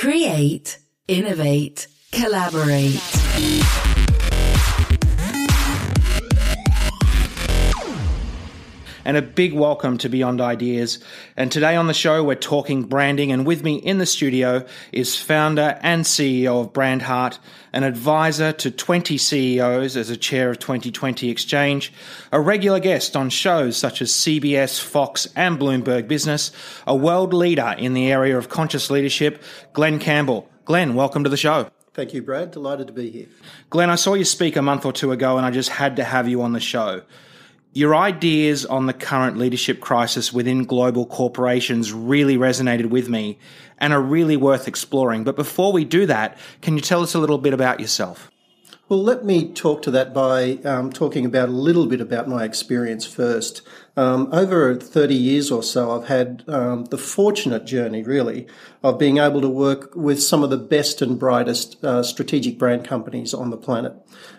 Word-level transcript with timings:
Create, 0.00 0.78
innovate, 1.08 1.86
collaborate. 2.10 3.89
And 9.10 9.16
a 9.16 9.22
big 9.22 9.52
welcome 9.52 9.98
to 9.98 10.08
Beyond 10.08 10.40
Ideas. 10.40 11.00
And 11.36 11.50
today 11.50 11.74
on 11.74 11.88
the 11.88 11.92
show, 11.92 12.22
we're 12.22 12.36
talking 12.36 12.84
branding. 12.84 13.32
And 13.32 13.44
with 13.44 13.64
me 13.64 13.74
in 13.74 13.98
the 13.98 14.06
studio 14.06 14.64
is 14.92 15.20
founder 15.20 15.80
and 15.82 16.04
CEO 16.04 16.60
of 16.60 16.72
Brandheart, 16.72 17.40
an 17.72 17.82
advisor 17.82 18.52
to 18.52 18.70
20 18.70 19.18
CEOs 19.18 19.96
as 19.96 20.10
a 20.10 20.16
chair 20.16 20.48
of 20.48 20.60
2020 20.60 21.28
Exchange, 21.28 21.92
a 22.30 22.40
regular 22.40 22.78
guest 22.78 23.16
on 23.16 23.30
shows 23.30 23.76
such 23.76 24.00
as 24.00 24.12
CBS, 24.12 24.78
Fox, 24.80 25.26
and 25.34 25.58
Bloomberg 25.58 26.06
Business, 26.06 26.52
a 26.86 26.94
world 26.94 27.34
leader 27.34 27.74
in 27.76 27.94
the 27.94 28.12
area 28.12 28.38
of 28.38 28.48
conscious 28.48 28.90
leadership, 28.90 29.42
Glenn 29.72 29.98
Campbell. 29.98 30.48
Glenn, 30.66 30.94
welcome 30.94 31.24
to 31.24 31.30
the 31.30 31.36
show. 31.36 31.68
Thank 31.94 32.14
you, 32.14 32.22
Brad. 32.22 32.52
Delighted 32.52 32.86
to 32.86 32.92
be 32.92 33.10
here. 33.10 33.26
Glenn, 33.70 33.90
I 33.90 33.96
saw 33.96 34.14
you 34.14 34.24
speak 34.24 34.54
a 34.54 34.62
month 34.62 34.86
or 34.86 34.92
two 34.92 35.10
ago, 35.10 35.36
and 35.36 35.44
I 35.44 35.50
just 35.50 35.70
had 35.70 35.96
to 35.96 36.04
have 36.04 36.28
you 36.28 36.42
on 36.42 36.52
the 36.52 36.60
show. 36.60 37.02
Your 37.72 37.94
ideas 37.94 38.66
on 38.66 38.86
the 38.86 38.92
current 38.92 39.38
leadership 39.38 39.80
crisis 39.80 40.32
within 40.32 40.64
global 40.64 41.06
corporations 41.06 41.92
really 41.92 42.36
resonated 42.36 42.86
with 42.86 43.08
me 43.08 43.38
and 43.78 43.92
are 43.92 44.02
really 44.02 44.36
worth 44.36 44.66
exploring. 44.66 45.22
But 45.22 45.36
before 45.36 45.72
we 45.72 45.84
do 45.84 46.04
that, 46.06 46.36
can 46.62 46.74
you 46.74 46.80
tell 46.80 47.02
us 47.02 47.14
a 47.14 47.20
little 47.20 47.38
bit 47.38 47.54
about 47.54 47.78
yourself? 47.78 48.28
Well, 48.90 49.04
let 49.04 49.24
me 49.24 49.52
talk 49.52 49.82
to 49.82 49.92
that 49.92 50.12
by 50.12 50.54
um, 50.64 50.90
talking 50.90 51.24
about 51.24 51.48
a 51.48 51.52
little 51.52 51.86
bit 51.86 52.00
about 52.00 52.26
my 52.26 52.42
experience 52.42 53.06
first. 53.06 53.62
Um, 53.96 54.28
over 54.32 54.74
30 54.74 55.14
years 55.14 55.48
or 55.52 55.62
so, 55.62 55.92
I've 55.92 56.08
had 56.08 56.42
um, 56.48 56.86
the 56.86 56.98
fortunate 56.98 57.66
journey, 57.66 58.02
really, 58.02 58.48
of 58.82 58.98
being 58.98 59.18
able 59.18 59.40
to 59.42 59.48
work 59.48 59.94
with 59.94 60.20
some 60.20 60.42
of 60.42 60.50
the 60.50 60.56
best 60.56 61.02
and 61.02 61.20
brightest 61.20 61.84
uh, 61.84 62.02
strategic 62.02 62.58
brand 62.58 62.84
companies 62.84 63.32
on 63.32 63.50
the 63.50 63.56
planet 63.56 63.94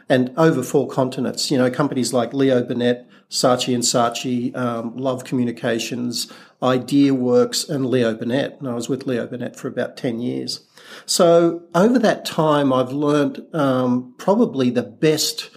and 0.09 0.33
over 0.35 0.61
four 0.63 0.85
continents. 0.85 1.49
You 1.49 1.57
know, 1.57 1.71
companies 1.71 2.11
like 2.11 2.33
Leo 2.33 2.61
Burnett, 2.61 3.07
Saatchi 3.31 3.73
and 3.73 3.81
Saatchi, 3.81 4.55
um, 4.55 4.95
Love 4.97 5.23
Communications, 5.23 6.31
Idea 6.61 7.13
Works, 7.13 7.67
and 7.67 7.85
Leo 7.85 8.13
Burnett. 8.13 8.59
And 8.59 8.67
I 8.67 8.73
was 8.73 8.89
with 8.89 9.07
Leo 9.07 9.25
Burnett 9.25 9.55
for 9.55 9.69
about 9.69 9.95
10 9.95 10.19
years. 10.19 10.67
So 11.05 11.63
over 11.73 11.97
that 11.97 12.25
time, 12.25 12.73
I've 12.73 12.91
learned 12.91 13.43
um, 13.53 14.13
probably 14.17 14.69
the 14.69 14.83
best 14.83 15.49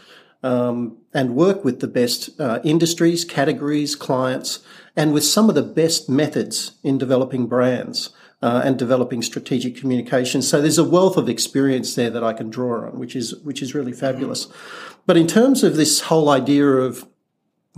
um, 0.44 0.98
and 1.12 1.34
work 1.34 1.64
with 1.64 1.80
the 1.80 1.88
best 1.88 2.38
uh, 2.40 2.60
industries, 2.62 3.24
categories, 3.24 3.96
clients, 3.96 4.60
and 4.94 5.12
with 5.12 5.24
some 5.24 5.48
of 5.48 5.56
the 5.56 5.62
best 5.62 6.08
methods 6.08 6.72
in 6.84 6.96
developing 6.96 7.46
brands. 7.46 8.10
Uh, 8.42 8.60
and 8.62 8.78
developing 8.78 9.22
strategic 9.22 9.74
communications. 9.74 10.46
So 10.46 10.60
there's 10.60 10.76
a 10.76 10.84
wealth 10.84 11.16
of 11.16 11.30
experience 11.30 11.94
there 11.94 12.10
that 12.10 12.22
I 12.22 12.34
can 12.34 12.50
draw 12.50 12.86
on, 12.86 12.98
which 12.98 13.16
is 13.16 13.34
which 13.36 13.62
is 13.62 13.74
really 13.74 13.94
fabulous. 13.94 14.48
But 15.06 15.16
in 15.16 15.26
terms 15.26 15.64
of 15.64 15.76
this 15.76 16.02
whole 16.02 16.28
idea 16.28 16.66
of 16.66 17.06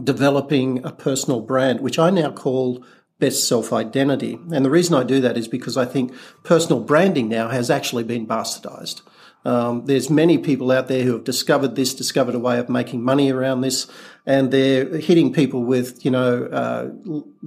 developing 0.03 0.85
a 0.85 0.93
personal 0.93 1.41
brand, 1.41 1.81
which 1.81 1.99
I 1.99 2.11
now 2.11 2.31
call 2.31 2.85
best 3.19 3.49
self 3.49 3.73
identity. 3.73 4.39
And 4.53 4.65
the 4.65 4.71
reason 4.71 4.95
I 4.95 5.05
do 5.05 5.21
that 5.21 5.37
is 5.37 5.49
because 5.49 5.77
I 5.77 5.85
think 5.85 6.13
personal 6.43 6.81
branding 6.81 7.29
now 7.29 7.49
has 7.49 7.71
actually 7.71 8.05
been 8.05 8.27
bastardized. 8.27 9.03
Um, 9.45 9.85
there's 9.87 10.11
many 10.11 10.39
people 10.39 10.73
out 10.73 10.89
there 10.89 11.05
who 11.05 11.13
have 11.13 11.23
discovered 11.23 11.77
this, 11.77 11.95
discovered 11.95 12.35
a 12.35 12.39
way 12.39 12.59
of 12.59 12.69
making 12.69 13.03
money 13.05 13.31
around 13.31 13.61
this, 13.61 13.87
and 14.27 14.51
they're 14.51 14.99
hitting 14.99 15.33
people 15.33 15.63
with, 15.63 16.05
you 16.05 16.11
know, 16.11 16.47
uh, 16.47 16.91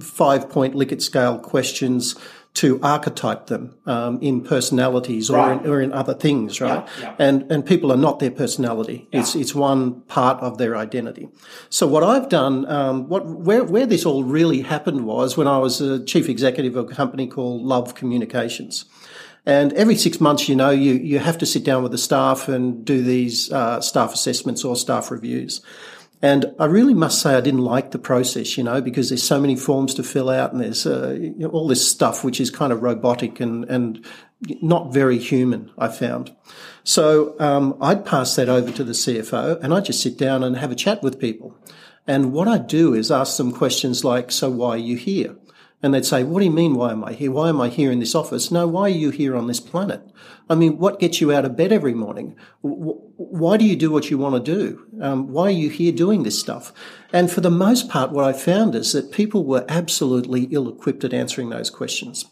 five 0.02 0.48
point 0.48 0.74
Likert 0.74 1.02
scale 1.02 1.38
questions 1.38 2.16
to 2.52 2.80
archetype 2.82 3.46
them 3.46 3.76
um, 3.86 4.18
in 4.20 4.42
personalities 4.42 5.30
or, 5.30 5.36
right. 5.36 5.64
in, 5.64 5.70
or 5.70 5.80
in 5.80 5.92
other 5.92 6.14
things, 6.14 6.60
right? 6.60 6.86
Yeah, 6.98 7.02
yeah. 7.02 7.14
And 7.18 7.50
and 7.50 7.64
people 7.64 7.92
are 7.92 7.96
not 7.96 8.18
their 8.18 8.30
personality. 8.30 9.08
Yeah. 9.12 9.20
It's 9.20 9.34
it's 9.34 9.54
one 9.54 10.00
part 10.02 10.40
of 10.42 10.58
their 10.58 10.76
identity. 10.76 11.28
So 11.68 11.86
what 11.86 12.02
I've 12.02 12.28
done, 12.28 12.66
um, 12.66 13.08
what 13.08 13.24
where 13.24 13.64
where 13.64 13.86
this 13.86 14.04
all 14.04 14.24
really 14.24 14.62
happened 14.62 15.06
was 15.06 15.36
when 15.36 15.46
I 15.46 15.58
was 15.58 15.80
a 15.80 16.04
chief 16.04 16.28
executive 16.28 16.76
of 16.76 16.90
a 16.90 16.94
company 16.94 17.26
called 17.26 17.62
Love 17.62 17.94
Communications. 17.94 18.84
And 19.46 19.72
every 19.72 19.96
six 19.96 20.20
months, 20.20 20.48
you 20.48 20.54
know, 20.54 20.68
you, 20.68 20.92
you 20.92 21.18
have 21.18 21.38
to 21.38 21.46
sit 21.46 21.64
down 21.64 21.82
with 21.82 21.92
the 21.92 21.98
staff 21.98 22.46
and 22.46 22.84
do 22.84 23.02
these 23.02 23.50
uh, 23.50 23.80
staff 23.80 24.12
assessments 24.12 24.64
or 24.64 24.76
staff 24.76 25.10
reviews. 25.10 25.62
And 26.22 26.54
I 26.58 26.66
really 26.66 26.92
must 26.92 27.22
say 27.22 27.34
I 27.34 27.40
didn't 27.40 27.64
like 27.64 27.92
the 27.92 27.98
process, 27.98 28.58
you 28.58 28.64
know, 28.64 28.82
because 28.82 29.08
there's 29.08 29.22
so 29.22 29.40
many 29.40 29.56
forms 29.56 29.94
to 29.94 30.02
fill 30.02 30.28
out 30.28 30.52
and 30.52 30.60
there's 30.60 30.86
uh, 30.86 31.16
you 31.18 31.34
know, 31.36 31.48
all 31.48 31.66
this 31.66 31.88
stuff 31.88 32.22
which 32.24 32.40
is 32.40 32.50
kind 32.50 32.72
of 32.72 32.82
robotic 32.82 33.40
and, 33.40 33.64
and 33.64 34.04
not 34.60 34.92
very 34.92 35.18
human, 35.18 35.70
I 35.78 35.88
found. 35.88 36.34
So 36.84 37.36
um, 37.40 37.76
I'd 37.80 38.04
pass 38.04 38.36
that 38.36 38.50
over 38.50 38.70
to 38.70 38.84
the 38.84 38.92
CFO 38.92 39.62
and 39.62 39.72
I'd 39.72 39.86
just 39.86 40.02
sit 40.02 40.18
down 40.18 40.44
and 40.44 40.56
have 40.58 40.70
a 40.70 40.76
chat 40.76 41.02
with 41.02 41.18
people. 41.18 41.56
And 42.06 42.32
what 42.32 42.48
I 42.48 42.58
do 42.58 42.92
is 42.92 43.10
ask 43.10 43.36
them 43.36 43.52
questions 43.52 44.04
like, 44.04 44.30
so 44.30 44.50
why 44.50 44.70
are 44.70 44.78
you 44.78 44.96
here? 44.96 45.36
And 45.82 45.94
they'd 45.94 46.04
say, 46.04 46.24
what 46.24 46.40
do 46.40 46.44
you 46.44 46.50
mean, 46.50 46.74
why 46.74 46.92
am 46.92 47.02
I 47.04 47.14
here? 47.14 47.32
Why 47.32 47.48
am 47.48 47.60
I 47.60 47.68
here 47.68 47.90
in 47.90 48.00
this 48.00 48.14
office? 48.14 48.50
No, 48.50 48.66
why 48.66 48.82
are 48.82 48.88
you 48.88 49.10
here 49.10 49.34
on 49.34 49.46
this 49.46 49.60
planet? 49.60 50.02
I 50.50 50.54
mean, 50.54 50.76
what 50.76 51.00
gets 51.00 51.20
you 51.20 51.32
out 51.32 51.46
of 51.46 51.56
bed 51.56 51.72
every 51.72 51.94
morning? 51.94 52.36
Why 52.60 53.56
do 53.56 53.64
you 53.64 53.76
do 53.76 53.90
what 53.90 54.10
you 54.10 54.18
want 54.18 54.44
to 54.44 54.54
do? 54.54 54.86
Um, 55.00 55.28
why 55.28 55.44
are 55.44 55.50
you 55.50 55.70
here 55.70 55.92
doing 55.92 56.22
this 56.22 56.38
stuff? 56.38 56.72
And 57.12 57.30
for 57.30 57.40
the 57.40 57.50
most 57.50 57.88
part, 57.88 58.12
what 58.12 58.24
I 58.24 58.34
found 58.34 58.74
is 58.74 58.92
that 58.92 59.10
people 59.10 59.44
were 59.44 59.64
absolutely 59.68 60.44
ill 60.50 60.68
equipped 60.68 61.04
at 61.04 61.14
answering 61.14 61.48
those 61.48 61.70
questions. 61.70 62.26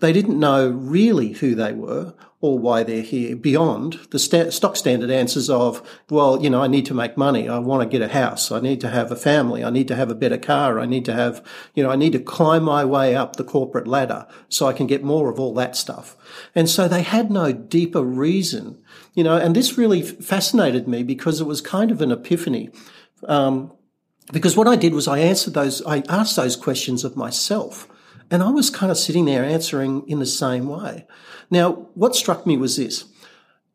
They 0.00 0.12
didn't 0.12 0.38
know 0.38 0.68
really 0.68 1.32
who 1.32 1.54
they 1.54 1.72
were 1.72 2.14
or 2.44 2.58
why 2.58 2.82
they're 2.82 3.00
here 3.00 3.34
beyond 3.34 3.94
the 4.10 4.18
st- 4.18 4.52
stock 4.52 4.76
standard 4.76 5.10
answers 5.10 5.48
of, 5.48 5.80
well, 6.10 6.42
you 6.42 6.50
know, 6.50 6.62
I 6.62 6.66
need 6.66 6.84
to 6.84 6.92
make 6.92 7.16
money. 7.16 7.48
I 7.48 7.58
want 7.58 7.82
to 7.82 7.88
get 7.88 8.06
a 8.06 8.12
house. 8.12 8.52
I 8.52 8.60
need 8.60 8.82
to 8.82 8.90
have 8.90 9.10
a 9.10 9.16
family. 9.16 9.64
I 9.64 9.70
need 9.70 9.88
to 9.88 9.96
have 9.96 10.10
a 10.10 10.14
better 10.14 10.36
car. 10.36 10.78
I 10.78 10.84
need 10.84 11.06
to 11.06 11.14
have, 11.14 11.42
you 11.74 11.82
know, 11.82 11.90
I 11.90 11.96
need 11.96 12.12
to 12.12 12.18
climb 12.18 12.64
my 12.64 12.84
way 12.84 13.16
up 13.16 13.36
the 13.36 13.44
corporate 13.44 13.86
ladder 13.86 14.26
so 14.50 14.66
I 14.66 14.74
can 14.74 14.86
get 14.86 15.02
more 15.02 15.30
of 15.30 15.40
all 15.40 15.54
that 15.54 15.74
stuff. 15.74 16.18
And 16.54 16.68
so 16.68 16.86
they 16.86 17.00
had 17.00 17.30
no 17.30 17.50
deeper 17.50 18.02
reason, 18.02 18.78
you 19.14 19.24
know, 19.24 19.38
and 19.38 19.56
this 19.56 19.78
really 19.78 20.02
fascinated 20.02 20.86
me 20.86 21.02
because 21.02 21.40
it 21.40 21.46
was 21.46 21.62
kind 21.62 21.90
of 21.90 22.02
an 22.02 22.12
epiphany. 22.12 22.68
Um, 23.26 23.72
because 24.34 24.54
what 24.54 24.68
I 24.68 24.76
did 24.76 24.92
was 24.92 25.08
I 25.08 25.18
answered 25.18 25.54
those, 25.54 25.80
I 25.86 26.02
asked 26.10 26.36
those 26.36 26.56
questions 26.56 27.04
of 27.04 27.16
myself. 27.16 27.88
And 28.30 28.42
I 28.42 28.50
was 28.50 28.70
kind 28.70 28.90
of 28.90 28.98
sitting 28.98 29.24
there 29.24 29.44
answering 29.44 30.08
in 30.08 30.18
the 30.18 30.26
same 30.26 30.66
way. 30.68 31.06
Now, 31.50 31.88
what 31.94 32.16
struck 32.16 32.46
me 32.46 32.56
was 32.56 32.76
this. 32.76 33.04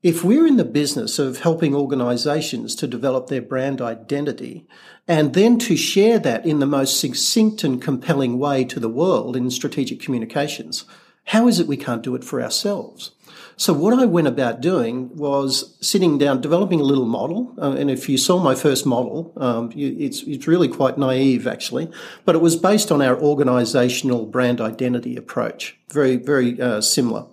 If 0.02 0.24
we're 0.24 0.48
in 0.48 0.56
the 0.56 0.64
business 0.64 1.20
of 1.20 1.40
helping 1.40 1.76
organizations 1.76 2.74
to 2.76 2.88
develop 2.88 3.28
their 3.28 3.42
brand 3.42 3.82
identity 3.82 4.66
and 5.08 5.34
then 5.34 5.60
to 5.60 5.76
share 5.76 6.20
that 6.20 6.46
in 6.46 6.60
the 6.60 6.66
most 6.66 7.00
succinct 7.00 7.66
and 7.66 7.82
compelling 7.82 8.40
way 8.40 8.64
to 8.64 8.80
the 8.80 8.88
world 8.88 9.36
in 9.36 9.52
strategic 9.52 10.00
communications, 10.00 10.86
how 11.26 11.48
is 11.48 11.60
it 11.60 11.68
we 11.68 11.78
can't 11.78 12.02
do 12.02 12.16
it 12.16 12.24
for 12.24 12.42
ourselves? 12.42 13.12
So 13.60 13.74
what 13.74 13.94
I 13.94 14.06
went 14.06 14.26
about 14.26 14.62
doing 14.62 15.14
was 15.18 15.76
sitting 15.86 16.18
down, 16.18 16.40
developing 16.40 16.80
a 16.80 16.84
little 16.84 17.06
model. 17.06 17.54
Uh, 17.62 17.72
and 17.72 17.92
if 17.92 18.08
you 18.08 18.18
saw 18.18 18.42
my 18.42 18.56
first 18.56 18.86
model, 18.86 19.34
um, 19.36 19.70
it's, 19.76 20.24
it's 20.24 20.48
really 20.48 20.70
quite 20.70 20.98
naive 20.98 21.46
actually, 21.46 21.92
but 22.24 22.36
it 22.36 22.42
was 22.42 22.56
based 22.56 22.90
on 22.90 23.02
our 23.02 23.22
organizational 23.22 24.26
brand 24.28 24.62
identity 24.62 25.18
approach. 25.18 25.78
Very, 25.92 26.16
very 26.16 26.60
uh, 26.62 26.80
similar. 26.80 27.26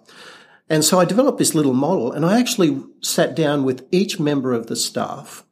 And 0.68 0.84
so 0.84 0.98
I 0.98 1.04
developed 1.04 1.38
this 1.38 1.54
little 1.54 1.74
model 1.74 2.10
and 2.10 2.26
I 2.26 2.40
actually 2.40 2.82
sat 3.02 3.36
down 3.36 3.62
with 3.62 3.86
each 3.92 4.18
member 4.18 4.52
of 4.52 4.66
the 4.66 4.74
staff 4.74 5.44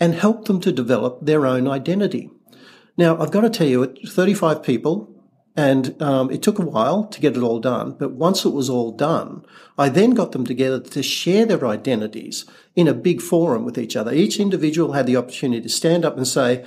and 0.00 0.14
helped 0.14 0.46
them 0.46 0.58
to 0.62 0.72
develop 0.72 1.18
their 1.20 1.44
own 1.44 1.68
identity. 1.68 2.30
Now, 2.96 3.20
I've 3.20 3.30
got 3.30 3.42
to 3.42 3.50
tell 3.50 3.66
you, 3.66 3.94
35 4.06 4.62
people, 4.62 5.13
and 5.56 6.00
um, 6.02 6.30
it 6.30 6.42
took 6.42 6.58
a 6.58 6.64
while 6.64 7.04
to 7.04 7.20
get 7.20 7.36
it 7.36 7.42
all 7.42 7.60
done. 7.60 7.92
But 7.92 8.12
once 8.12 8.44
it 8.44 8.50
was 8.50 8.68
all 8.68 8.90
done, 8.90 9.44
I 9.78 9.88
then 9.88 10.10
got 10.10 10.32
them 10.32 10.44
together 10.44 10.80
to 10.80 11.02
share 11.02 11.46
their 11.46 11.64
identities 11.66 12.44
in 12.74 12.88
a 12.88 12.94
big 12.94 13.20
forum 13.20 13.64
with 13.64 13.78
each 13.78 13.94
other. 13.94 14.12
Each 14.12 14.40
individual 14.40 14.92
had 14.92 15.06
the 15.06 15.16
opportunity 15.16 15.62
to 15.62 15.68
stand 15.68 16.04
up 16.04 16.16
and 16.16 16.26
say, 16.26 16.64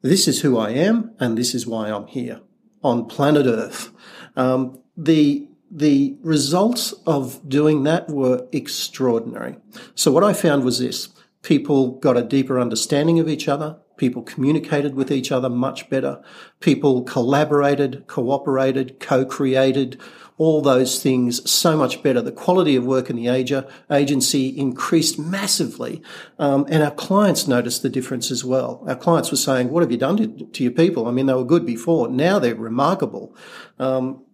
this 0.00 0.26
is 0.26 0.40
who 0.40 0.58
I 0.58 0.70
am 0.70 1.12
and 1.20 1.36
this 1.36 1.54
is 1.54 1.66
why 1.66 1.90
I'm 1.90 2.06
here 2.06 2.40
on 2.82 3.06
planet 3.06 3.46
Earth. 3.46 3.90
Um, 4.36 4.80
the 4.96 5.48
the 5.74 6.18
results 6.20 6.92
of 7.06 7.48
doing 7.48 7.84
that 7.84 8.10
were 8.10 8.46
extraordinary. 8.52 9.56
So 9.94 10.12
what 10.12 10.22
I 10.22 10.34
found 10.34 10.64
was 10.64 10.80
this. 10.80 11.08
People 11.40 11.92
got 11.92 12.18
a 12.18 12.22
deeper 12.22 12.60
understanding 12.60 13.18
of 13.18 13.28
each 13.28 13.48
other. 13.48 13.78
People 14.02 14.24
communicated 14.24 14.96
with 14.96 15.12
each 15.12 15.30
other 15.30 15.48
much 15.48 15.88
better. 15.88 16.20
People 16.58 17.04
collaborated, 17.04 18.08
cooperated, 18.08 18.98
co-created, 18.98 19.96
all 20.38 20.60
those 20.60 21.00
things 21.00 21.48
so 21.48 21.76
much 21.76 22.02
better. 22.02 22.20
The 22.20 22.32
quality 22.32 22.74
of 22.74 22.84
work 22.84 23.10
in 23.10 23.14
the 23.14 23.28
agency 23.28 24.48
increased 24.48 25.20
massively. 25.20 26.02
Um, 26.40 26.66
and 26.68 26.82
our 26.82 26.90
clients 26.90 27.46
noticed 27.46 27.84
the 27.84 27.88
difference 27.88 28.32
as 28.32 28.44
well. 28.44 28.82
Our 28.88 28.96
clients 28.96 29.30
were 29.30 29.36
saying, 29.36 29.70
what 29.70 29.84
have 29.84 29.92
you 29.92 29.98
done 29.98 30.16
to, 30.16 30.46
to 30.46 30.64
your 30.64 30.72
people? 30.72 31.06
I 31.06 31.12
mean, 31.12 31.26
they 31.26 31.34
were 31.34 31.44
good 31.44 31.64
before. 31.64 32.08
Now 32.08 32.40
they're 32.40 32.56
remarkable. 32.56 33.36
Um, 33.78 34.24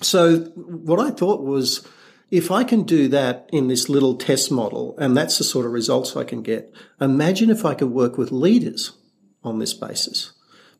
so 0.00 0.38
what 0.56 0.98
I 0.98 1.12
thought 1.12 1.44
was, 1.44 1.86
if 2.32 2.50
I 2.50 2.64
can 2.64 2.82
do 2.82 3.06
that 3.06 3.48
in 3.52 3.68
this 3.68 3.88
little 3.88 4.16
test 4.16 4.50
model, 4.50 4.96
and 4.98 5.16
that's 5.16 5.38
the 5.38 5.44
sort 5.44 5.64
of 5.64 5.70
results 5.70 6.16
I 6.16 6.24
can 6.24 6.42
get, 6.42 6.74
imagine 7.00 7.50
if 7.50 7.64
I 7.64 7.74
could 7.74 7.90
work 7.90 8.18
with 8.18 8.32
leaders 8.32 8.94
on 9.44 9.58
this 9.58 9.74
basis. 9.74 10.32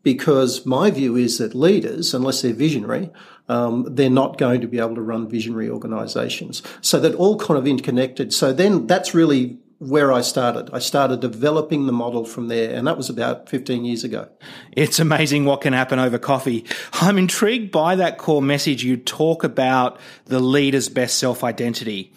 Because 0.02 0.66
my 0.66 0.90
view 0.90 1.16
is 1.16 1.38
that 1.38 1.54
leaders, 1.54 2.12
unless 2.12 2.42
they're 2.42 2.52
visionary, 2.52 3.10
um, 3.48 3.86
they're 3.88 4.10
not 4.10 4.36
going 4.36 4.60
to 4.60 4.66
be 4.66 4.78
able 4.78 4.96
to 4.96 5.02
run 5.02 5.28
visionary 5.28 5.70
organizations. 5.70 6.62
So 6.80 6.98
that 7.00 7.14
all 7.14 7.38
kind 7.38 7.58
of 7.58 7.66
interconnected. 7.66 8.32
So 8.32 8.52
then 8.52 8.86
that's 8.86 9.14
really 9.14 9.58
where 9.78 10.12
I 10.12 10.20
started. 10.20 10.70
I 10.72 10.78
started 10.78 11.20
developing 11.20 11.86
the 11.86 11.92
model 11.92 12.24
from 12.24 12.48
there, 12.48 12.74
and 12.74 12.86
that 12.86 12.96
was 12.96 13.10
about 13.10 13.48
15 13.48 13.84
years 13.84 14.04
ago. 14.04 14.28
It's 14.72 15.00
amazing 15.00 15.44
what 15.44 15.60
can 15.60 15.72
happen 15.72 15.98
over 15.98 16.18
coffee. 16.18 16.64
I'm 16.94 17.18
intrigued 17.18 17.72
by 17.72 17.96
that 17.96 18.18
core 18.18 18.42
message. 18.42 18.84
You 18.84 18.96
talk 18.96 19.42
about 19.42 19.98
the 20.26 20.40
leader's 20.40 20.88
best 20.88 21.18
self 21.18 21.42
identity 21.42 22.12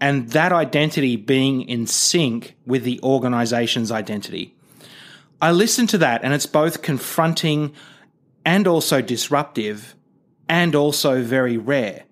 and 0.00 0.30
that 0.30 0.52
identity 0.52 1.16
being 1.16 1.62
in 1.62 1.86
sync 1.86 2.56
with 2.64 2.84
the 2.84 3.00
organization's 3.02 3.92
identity. 3.92 4.54
I 5.42 5.52
listen 5.52 5.86
to 5.88 5.98
that, 5.98 6.22
and 6.22 6.34
it's 6.34 6.46
both 6.46 6.82
confronting 6.82 7.72
and 8.44 8.66
also 8.66 9.00
disruptive 9.00 9.94
and 10.48 10.74
also 10.74 11.22
very 11.22 11.56
rare. 11.56 12.04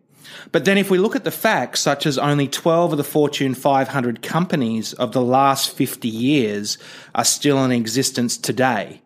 But 0.52 0.64
then 0.64 0.78
if 0.78 0.90
we 0.90 0.98
look 0.98 1.16
at 1.16 1.24
the 1.24 1.30
facts, 1.30 1.80
such 1.80 2.06
as 2.06 2.16
only 2.16 2.48
12 2.48 2.92
of 2.92 2.98
the 2.98 3.04
Fortune 3.04 3.54
500 3.54 4.22
companies 4.22 4.92
of 4.94 5.12
the 5.12 5.22
last 5.22 5.70
50 5.70 6.08
years 6.08 6.78
are 7.14 7.24
still 7.24 7.62
in 7.64 7.72
existence 7.72 8.38
today, 8.38 9.02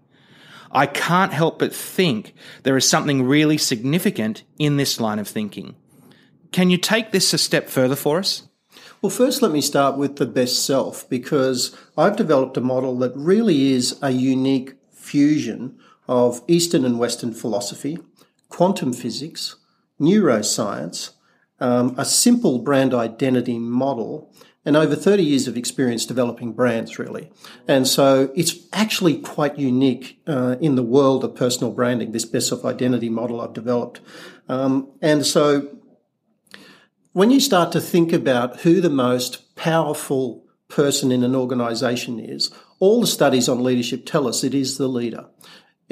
I 0.70 0.86
can't 0.86 1.32
help 1.32 1.58
but 1.58 1.74
think 1.74 2.34
there 2.62 2.76
is 2.76 2.88
something 2.88 3.24
really 3.24 3.58
significant 3.58 4.42
in 4.58 4.76
this 4.76 5.00
line 5.00 5.18
of 5.18 5.28
thinking. 5.28 5.74
Can 6.50 6.70
you 6.70 6.76
take 6.76 7.12
this 7.12 7.32
a 7.32 7.38
step 7.38 7.68
further 7.68 7.96
for 7.96 8.18
us? 8.18 8.48
Well, 9.02 9.10
first, 9.10 9.42
let 9.42 9.50
me 9.50 9.60
start 9.60 9.96
with 9.96 10.14
the 10.14 10.26
best 10.26 10.64
self 10.64 11.08
because 11.10 11.76
I've 11.98 12.14
developed 12.14 12.56
a 12.56 12.60
model 12.60 12.96
that 12.98 13.12
really 13.16 13.72
is 13.72 13.98
a 14.00 14.12
unique 14.12 14.74
fusion 14.92 15.76
of 16.06 16.40
Eastern 16.46 16.84
and 16.84 17.00
Western 17.00 17.32
philosophy, 17.32 17.98
quantum 18.48 18.92
physics, 18.92 19.56
neuroscience, 20.00 21.14
um, 21.58 21.96
a 21.98 22.04
simple 22.04 22.60
brand 22.60 22.94
identity 22.94 23.58
model, 23.58 24.32
and 24.64 24.76
over 24.76 24.94
30 24.94 25.24
years 25.24 25.48
of 25.48 25.56
experience 25.56 26.06
developing 26.06 26.52
brands, 26.52 26.96
really. 26.96 27.28
And 27.66 27.88
so 27.88 28.30
it's 28.36 28.54
actually 28.72 29.18
quite 29.18 29.58
unique 29.58 30.22
uh, 30.28 30.54
in 30.60 30.76
the 30.76 30.84
world 30.84 31.24
of 31.24 31.34
personal 31.34 31.72
branding, 31.72 32.12
this 32.12 32.24
best 32.24 32.50
self 32.50 32.64
identity 32.64 33.08
model 33.08 33.40
I've 33.40 33.52
developed. 33.52 34.00
Um, 34.48 34.92
and 35.00 35.26
so 35.26 35.81
when 37.12 37.30
you 37.30 37.40
start 37.40 37.72
to 37.72 37.80
think 37.80 38.12
about 38.12 38.60
who 38.60 38.80
the 38.80 38.90
most 38.90 39.54
powerful 39.56 40.44
person 40.68 41.12
in 41.12 41.22
an 41.22 41.34
organization 41.34 42.18
is, 42.18 42.50
all 42.78 43.00
the 43.00 43.06
studies 43.06 43.48
on 43.48 43.62
leadership 43.62 44.06
tell 44.06 44.26
us 44.26 44.42
it 44.42 44.54
is 44.54 44.78
the 44.78 44.88
leader 44.88 45.28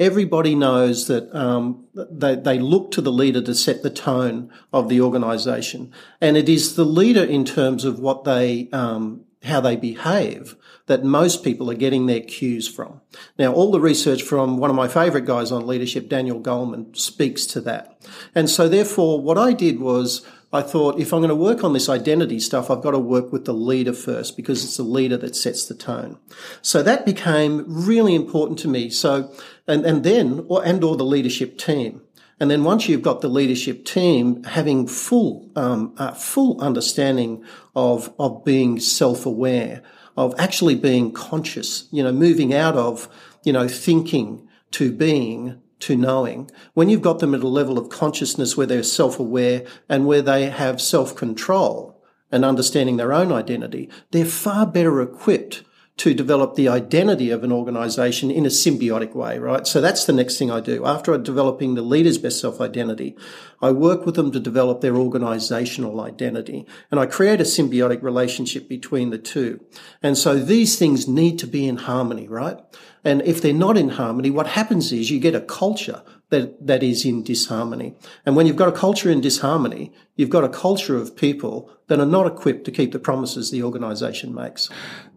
everybody 0.01 0.55
knows 0.55 1.07
that 1.07 1.33
um, 1.35 1.85
they, 1.93 2.35
they 2.35 2.57
look 2.57 2.89
to 2.91 3.01
the 3.01 3.11
leader 3.11 3.39
to 3.39 3.53
set 3.53 3.83
the 3.83 3.89
tone 3.89 4.51
of 4.73 4.89
the 4.89 4.99
organisation, 4.99 5.93
and 6.19 6.35
it 6.35 6.49
is 6.49 6.75
the 6.75 6.85
leader 6.85 7.23
in 7.23 7.45
terms 7.45 7.85
of 7.85 7.99
what 7.99 8.23
they 8.23 8.67
um, 8.73 9.23
how 9.43 9.61
they 9.61 9.75
behave 9.75 10.55
that 10.85 11.03
most 11.03 11.43
people 11.43 11.69
are 11.71 11.75
getting 11.75 12.05
their 12.05 12.19
cues 12.19 12.67
from. 12.67 13.01
Now, 13.39 13.53
all 13.53 13.71
the 13.71 13.79
research 13.79 14.21
from 14.21 14.57
one 14.57 14.69
of 14.69 14.75
my 14.75 14.87
favourite 14.87 15.25
guys 15.25 15.51
on 15.51 15.65
leadership, 15.65 16.09
Daniel 16.09 16.39
Goleman, 16.39 16.95
speaks 16.95 17.45
to 17.47 17.61
that. 17.61 17.99
And 18.35 18.49
so, 18.49 18.67
therefore, 18.67 19.21
what 19.21 19.37
I 19.37 19.53
did 19.53 19.79
was 19.79 20.25
I 20.53 20.61
thought 20.61 20.99
if 20.99 21.13
I'm 21.13 21.21
going 21.21 21.29
to 21.29 21.35
work 21.35 21.63
on 21.63 21.73
this 21.73 21.87
identity 21.87 22.39
stuff, 22.39 22.69
I've 22.69 22.81
got 22.81 22.91
to 22.91 22.99
work 22.99 23.31
with 23.31 23.45
the 23.45 23.53
leader 23.53 23.93
first 23.93 24.35
because 24.35 24.63
it's 24.65 24.77
the 24.77 24.83
leader 24.83 25.17
that 25.17 25.35
sets 25.35 25.65
the 25.65 25.75
tone. 25.75 26.17
So 26.61 26.83
that 26.83 27.05
became 27.05 27.63
really 27.67 28.15
important 28.15 28.59
to 28.59 28.67
me. 28.67 28.89
So, 28.89 29.33
and, 29.67 29.85
and 29.85 30.03
then, 30.03 30.45
or, 30.49 30.65
and 30.65 30.83
or 30.83 30.97
the 30.97 31.05
leadership 31.05 31.57
team. 31.57 32.01
And 32.39 32.49
then 32.49 32.63
once 32.63 32.89
you've 32.89 33.03
got 33.03 33.21
the 33.21 33.29
leadership 33.29 33.85
team 33.85 34.43
having 34.43 34.87
full, 34.87 35.49
um, 35.55 35.93
uh, 35.97 36.11
full 36.13 36.59
understanding 36.59 37.45
of, 37.75 38.11
of 38.17 38.43
being 38.43 38.79
self-aware, 38.79 39.83
of 40.17 40.33
actually 40.37 40.75
being 40.75 41.13
conscious, 41.13 41.87
you 41.91 42.03
know, 42.03 42.11
moving 42.11 42.53
out 42.53 42.75
of, 42.75 43.07
you 43.43 43.53
know, 43.53 43.67
thinking 43.67 44.47
to 44.71 44.91
being, 44.91 45.61
to 45.81 45.95
knowing, 45.95 46.49
when 46.73 46.89
you've 46.89 47.01
got 47.01 47.19
them 47.19 47.35
at 47.35 47.43
a 47.43 47.47
level 47.47 47.77
of 47.77 47.89
consciousness 47.89 48.55
where 48.55 48.67
they're 48.67 48.83
self 48.83 49.19
aware 49.19 49.65
and 49.89 50.05
where 50.05 50.21
they 50.21 50.49
have 50.49 50.81
self 50.81 51.15
control 51.15 52.01
and 52.31 52.45
understanding 52.45 52.97
their 52.97 53.13
own 53.13 53.31
identity, 53.31 53.89
they're 54.11 54.25
far 54.25 54.65
better 54.65 55.01
equipped 55.01 55.63
to 55.97 56.13
develop 56.15 56.55
the 56.55 56.67
identity 56.67 57.29
of 57.29 57.43
an 57.43 57.51
organization 57.51 58.31
in 58.31 58.43
a 58.43 58.49
symbiotic 58.49 59.13
way, 59.13 59.37
right? 59.37 59.67
So 59.67 59.81
that's 59.81 60.05
the 60.05 60.13
next 60.13 60.37
thing 60.39 60.49
I 60.49 60.59
do. 60.59 60.83
After 60.83 61.15
developing 61.17 61.75
the 61.75 61.83
leader's 61.83 62.17
best 62.17 62.39
self 62.39 62.59
identity, 62.59 63.15
I 63.61 63.71
work 63.71 64.05
with 64.05 64.15
them 64.15 64.31
to 64.31 64.39
develop 64.39 64.81
their 64.81 64.95
organizational 64.95 66.01
identity 66.01 66.65
and 66.89 66.99
I 66.99 67.05
create 67.05 67.39
a 67.39 67.43
symbiotic 67.43 68.01
relationship 68.01 68.67
between 68.67 69.11
the 69.11 69.19
two. 69.19 69.63
And 70.01 70.17
so 70.17 70.39
these 70.39 70.79
things 70.79 71.07
need 71.07 71.37
to 71.39 71.45
be 71.45 71.67
in 71.67 71.77
harmony, 71.77 72.27
right? 72.27 72.57
And 73.03 73.21
if 73.23 73.41
they're 73.41 73.53
not 73.53 73.77
in 73.77 73.89
harmony, 73.89 74.29
what 74.29 74.47
happens 74.47 74.91
is 74.91 75.09
you 75.09 75.19
get 75.19 75.33
a 75.33 75.41
culture 75.41 76.03
that, 76.29 76.65
that 76.65 76.83
is 76.83 77.03
in 77.05 77.23
disharmony. 77.23 77.95
And 78.25 78.35
when 78.35 78.47
you've 78.47 78.55
got 78.55 78.69
a 78.69 78.77
culture 78.77 79.09
in 79.09 79.21
disharmony, 79.21 79.91
you've 80.15 80.29
got 80.29 80.43
a 80.43 80.49
culture 80.49 80.95
of 80.95 81.15
people 81.15 81.69
that 81.87 81.99
are 81.99 82.05
not 82.05 82.27
equipped 82.27 82.65
to 82.65 82.71
keep 82.71 82.91
the 82.91 82.99
promises 82.99 83.51
the 83.51 83.63
organization 83.63 84.33
makes. 84.33 84.69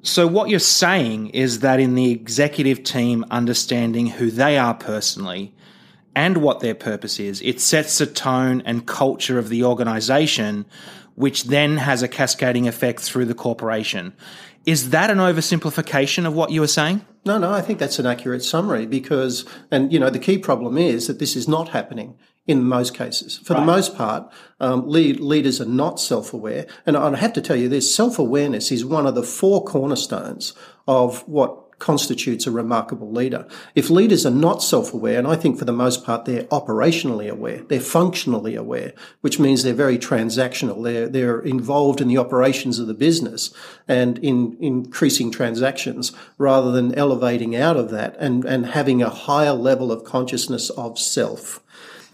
So, 0.03 0.27
what 0.27 0.49
you're 0.49 0.59
saying 0.59 1.29
is 1.31 1.61
that 1.61 1.79
in 1.79 1.95
the 1.95 2.11
executive 2.11 2.83
team 2.83 3.25
understanding 3.31 4.09
who 4.09 4.31
they 4.31 4.59
are 4.59 4.75
personally 4.75 5.55
and 6.17 6.39
what 6.39 6.61
their 6.61 6.75
purpose 6.75 7.21
is, 7.21 7.41
it 7.43 7.61
sets 7.61 7.99
the 7.99 8.07
tone 8.07 8.63
and 8.63 8.87
culture 8.87 9.39
of 9.39 9.51
the 9.51 9.65
organization, 9.65 10.67
which 11.15 11.45
then 11.45 11.77
has 11.77 12.03
a 12.03 12.09
cascading 12.09 12.67
effect 12.67 13.01
through 13.01 13.27
the 13.27 13.35
corporation. 13.35 14.15
Is 14.67 14.91
that 14.91 15.11
an 15.11 15.19
oversimplification 15.19 16.27
of 16.27 16.35
what 16.35 16.51
you 16.51 16.61
were 16.61 16.67
saying? 16.67 17.05
No, 17.25 17.39
no, 17.39 17.51
I 17.53 17.63
think 17.63 17.79
that's 17.79 17.99
an 17.99 18.07
accurate 18.07 18.45
summary 18.45 18.87
because, 18.87 19.45
and 19.71 19.93
you 19.93 19.99
know, 19.99 20.11
the 20.11 20.19
key 20.19 20.39
problem 20.39 20.77
is 20.77 21.07
that 21.07 21.19
this 21.19 21.37
is 21.37 21.49
not 21.49 21.71
happening 21.71 22.19
in 22.47 22.63
most 22.63 22.95
cases. 22.95 23.39
For 23.39 23.55
right. 23.55 23.61
the 23.61 23.67
most 23.67 23.97
part, 23.97 24.31
um, 24.61 24.87
lead, 24.87 25.21
leaders 25.21 25.61
are 25.61 25.67
not 25.67 25.99
self-aware. 25.99 26.67
And 26.85 26.97
I 26.97 27.17
have 27.17 27.33
to 27.35 27.41
tell 27.41 27.57
you 27.57 27.69
this, 27.69 27.95
self-awareness 27.95 28.71
is 28.71 28.85
one 28.85 29.07
of 29.07 29.15
the 29.15 29.23
four 29.23 29.65
cornerstones 29.65 30.53
of 30.87 31.27
what 31.27 31.64
constitutes 31.85 32.47
a 32.47 32.51
remarkable 32.51 33.13
leader. 33.13 33.47
If 33.75 33.91
leaders 33.91 34.25
are 34.25 34.31
not 34.31 34.63
self-aware, 34.63 35.19
and 35.19 35.29
I 35.29 35.37
think 35.37 35.59
for 35.59 35.67
the 35.67 35.73
most 35.73 36.03
part 36.03 36.25
they're 36.25 36.45
operationally 36.45 37.29
aware, 37.29 37.59
they're 37.59 37.79
functionally 37.79 38.55
aware, 38.55 38.95
which 39.21 39.39
means 39.39 39.63
they're 39.63 39.75
very 39.75 39.99
transactional. 39.99 40.83
They're, 40.83 41.11
they're 41.11 41.41
involved 41.41 42.01
in 42.01 42.09
the 42.09 42.17
operations 42.17 42.79
of 42.79 42.87
the 42.87 42.95
business 42.95 43.53
and 43.87 44.17
in 44.21 44.57
increasing 44.61 45.31
transactions 45.31 46.13
rather 46.39 46.73
than 46.73 46.95
elevating 46.95 47.55
out 47.55 47.77
of 47.77 47.91
that 47.91 48.17
and, 48.19 48.47
and 48.47 48.65
having 48.65 49.03
a 49.03 49.11
higher 49.11 49.53
level 49.53 49.93
of 49.93 50.05
consciousness 50.05 50.71
of 50.71 50.99
self. 50.99 51.61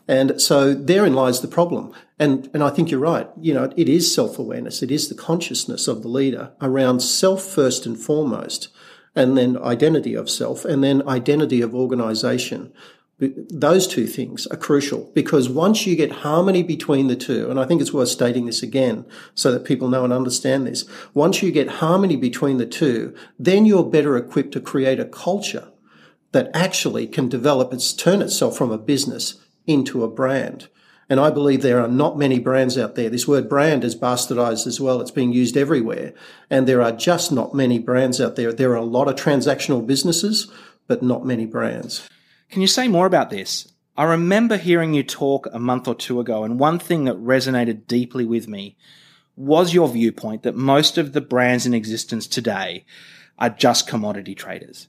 And 0.08 0.42
so 0.42 0.74
therein 0.74 1.14
lies 1.14 1.42
the 1.42 1.46
problem. 1.46 1.92
And, 2.18 2.50
and 2.52 2.64
I 2.64 2.70
think 2.70 2.90
you're 2.90 2.98
right. 2.98 3.28
You 3.40 3.54
know, 3.54 3.72
it 3.76 3.88
is 3.88 4.12
self-awareness. 4.12 4.82
It 4.82 4.90
is 4.90 5.08
the 5.08 5.14
consciousness 5.14 5.86
of 5.86 6.02
the 6.02 6.08
leader 6.08 6.50
around 6.60 6.98
self 7.00 7.44
first 7.44 7.86
and 7.86 7.96
foremost 7.96 8.68
and 9.14 9.36
then 9.36 9.58
identity 9.58 10.14
of 10.14 10.30
self, 10.30 10.64
and 10.64 10.82
then 10.82 11.06
identity 11.08 11.60
of 11.60 11.74
organization. 11.74 12.72
Those 13.18 13.86
two 13.86 14.06
things 14.06 14.46
are 14.46 14.56
crucial 14.56 15.10
because 15.14 15.50
once 15.50 15.86
you 15.86 15.94
get 15.94 16.10
harmony 16.10 16.62
between 16.62 17.08
the 17.08 17.16
two, 17.16 17.50
and 17.50 17.60
I 17.60 17.66
think 17.66 17.82
it's 17.82 17.92
worth 17.92 18.08
stating 18.08 18.46
this 18.46 18.62
again 18.62 19.04
so 19.34 19.52
that 19.52 19.66
people 19.66 19.88
know 19.88 20.04
and 20.04 20.12
understand 20.12 20.66
this, 20.66 20.86
once 21.12 21.42
you 21.42 21.52
get 21.52 21.68
harmony 21.68 22.16
between 22.16 22.56
the 22.56 22.64
two, 22.64 23.14
then 23.38 23.66
you're 23.66 23.84
better 23.84 24.16
equipped 24.16 24.52
to 24.52 24.60
create 24.60 24.98
a 24.98 25.04
culture 25.04 25.68
that 26.32 26.50
actually 26.54 27.06
can 27.06 27.28
develop 27.28 27.74
its 27.74 27.92
turn 27.92 28.22
itself 28.22 28.56
from 28.56 28.70
a 28.70 28.78
business 28.78 29.34
into 29.66 30.02
a 30.02 30.08
brand. 30.08 30.68
And 31.10 31.18
I 31.18 31.30
believe 31.30 31.60
there 31.60 31.80
are 31.80 31.88
not 31.88 32.16
many 32.16 32.38
brands 32.38 32.78
out 32.78 32.94
there. 32.94 33.10
This 33.10 33.26
word 33.26 33.48
brand 33.48 33.82
is 33.82 33.96
bastardized 33.96 34.68
as 34.68 34.80
well. 34.80 35.00
It's 35.00 35.10
being 35.10 35.32
used 35.32 35.56
everywhere. 35.56 36.14
And 36.48 36.68
there 36.68 36.80
are 36.80 36.92
just 36.92 37.32
not 37.32 37.52
many 37.52 37.80
brands 37.80 38.20
out 38.20 38.36
there. 38.36 38.52
There 38.52 38.70
are 38.70 38.76
a 38.76 38.84
lot 38.84 39.08
of 39.08 39.16
transactional 39.16 39.84
businesses, 39.84 40.48
but 40.86 41.02
not 41.02 41.26
many 41.26 41.46
brands. 41.46 42.08
Can 42.48 42.62
you 42.62 42.68
say 42.68 42.86
more 42.86 43.06
about 43.06 43.30
this? 43.30 43.72
I 43.96 44.04
remember 44.04 44.56
hearing 44.56 44.94
you 44.94 45.02
talk 45.02 45.48
a 45.52 45.58
month 45.58 45.88
or 45.88 45.96
two 45.96 46.20
ago, 46.20 46.44
and 46.44 46.60
one 46.60 46.78
thing 46.78 47.04
that 47.04 47.16
resonated 47.16 47.88
deeply 47.88 48.24
with 48.24 48.46
me 48.46 48.76
was 49.36 49.74
your 49.74 49.88
viewpoint 49.88 50.44
that 50.44 50.54
most 50.54 50.96
of 50.96 51.12
the 51.12 51.20
brands 51.20 51.66
in 51.66 51.74
existence 51.74 52.28
today 52.28 52.84
are 53.36 53.50
just 53.50 53.88
commodity 53.88 54.36
traders. 54.36 54.86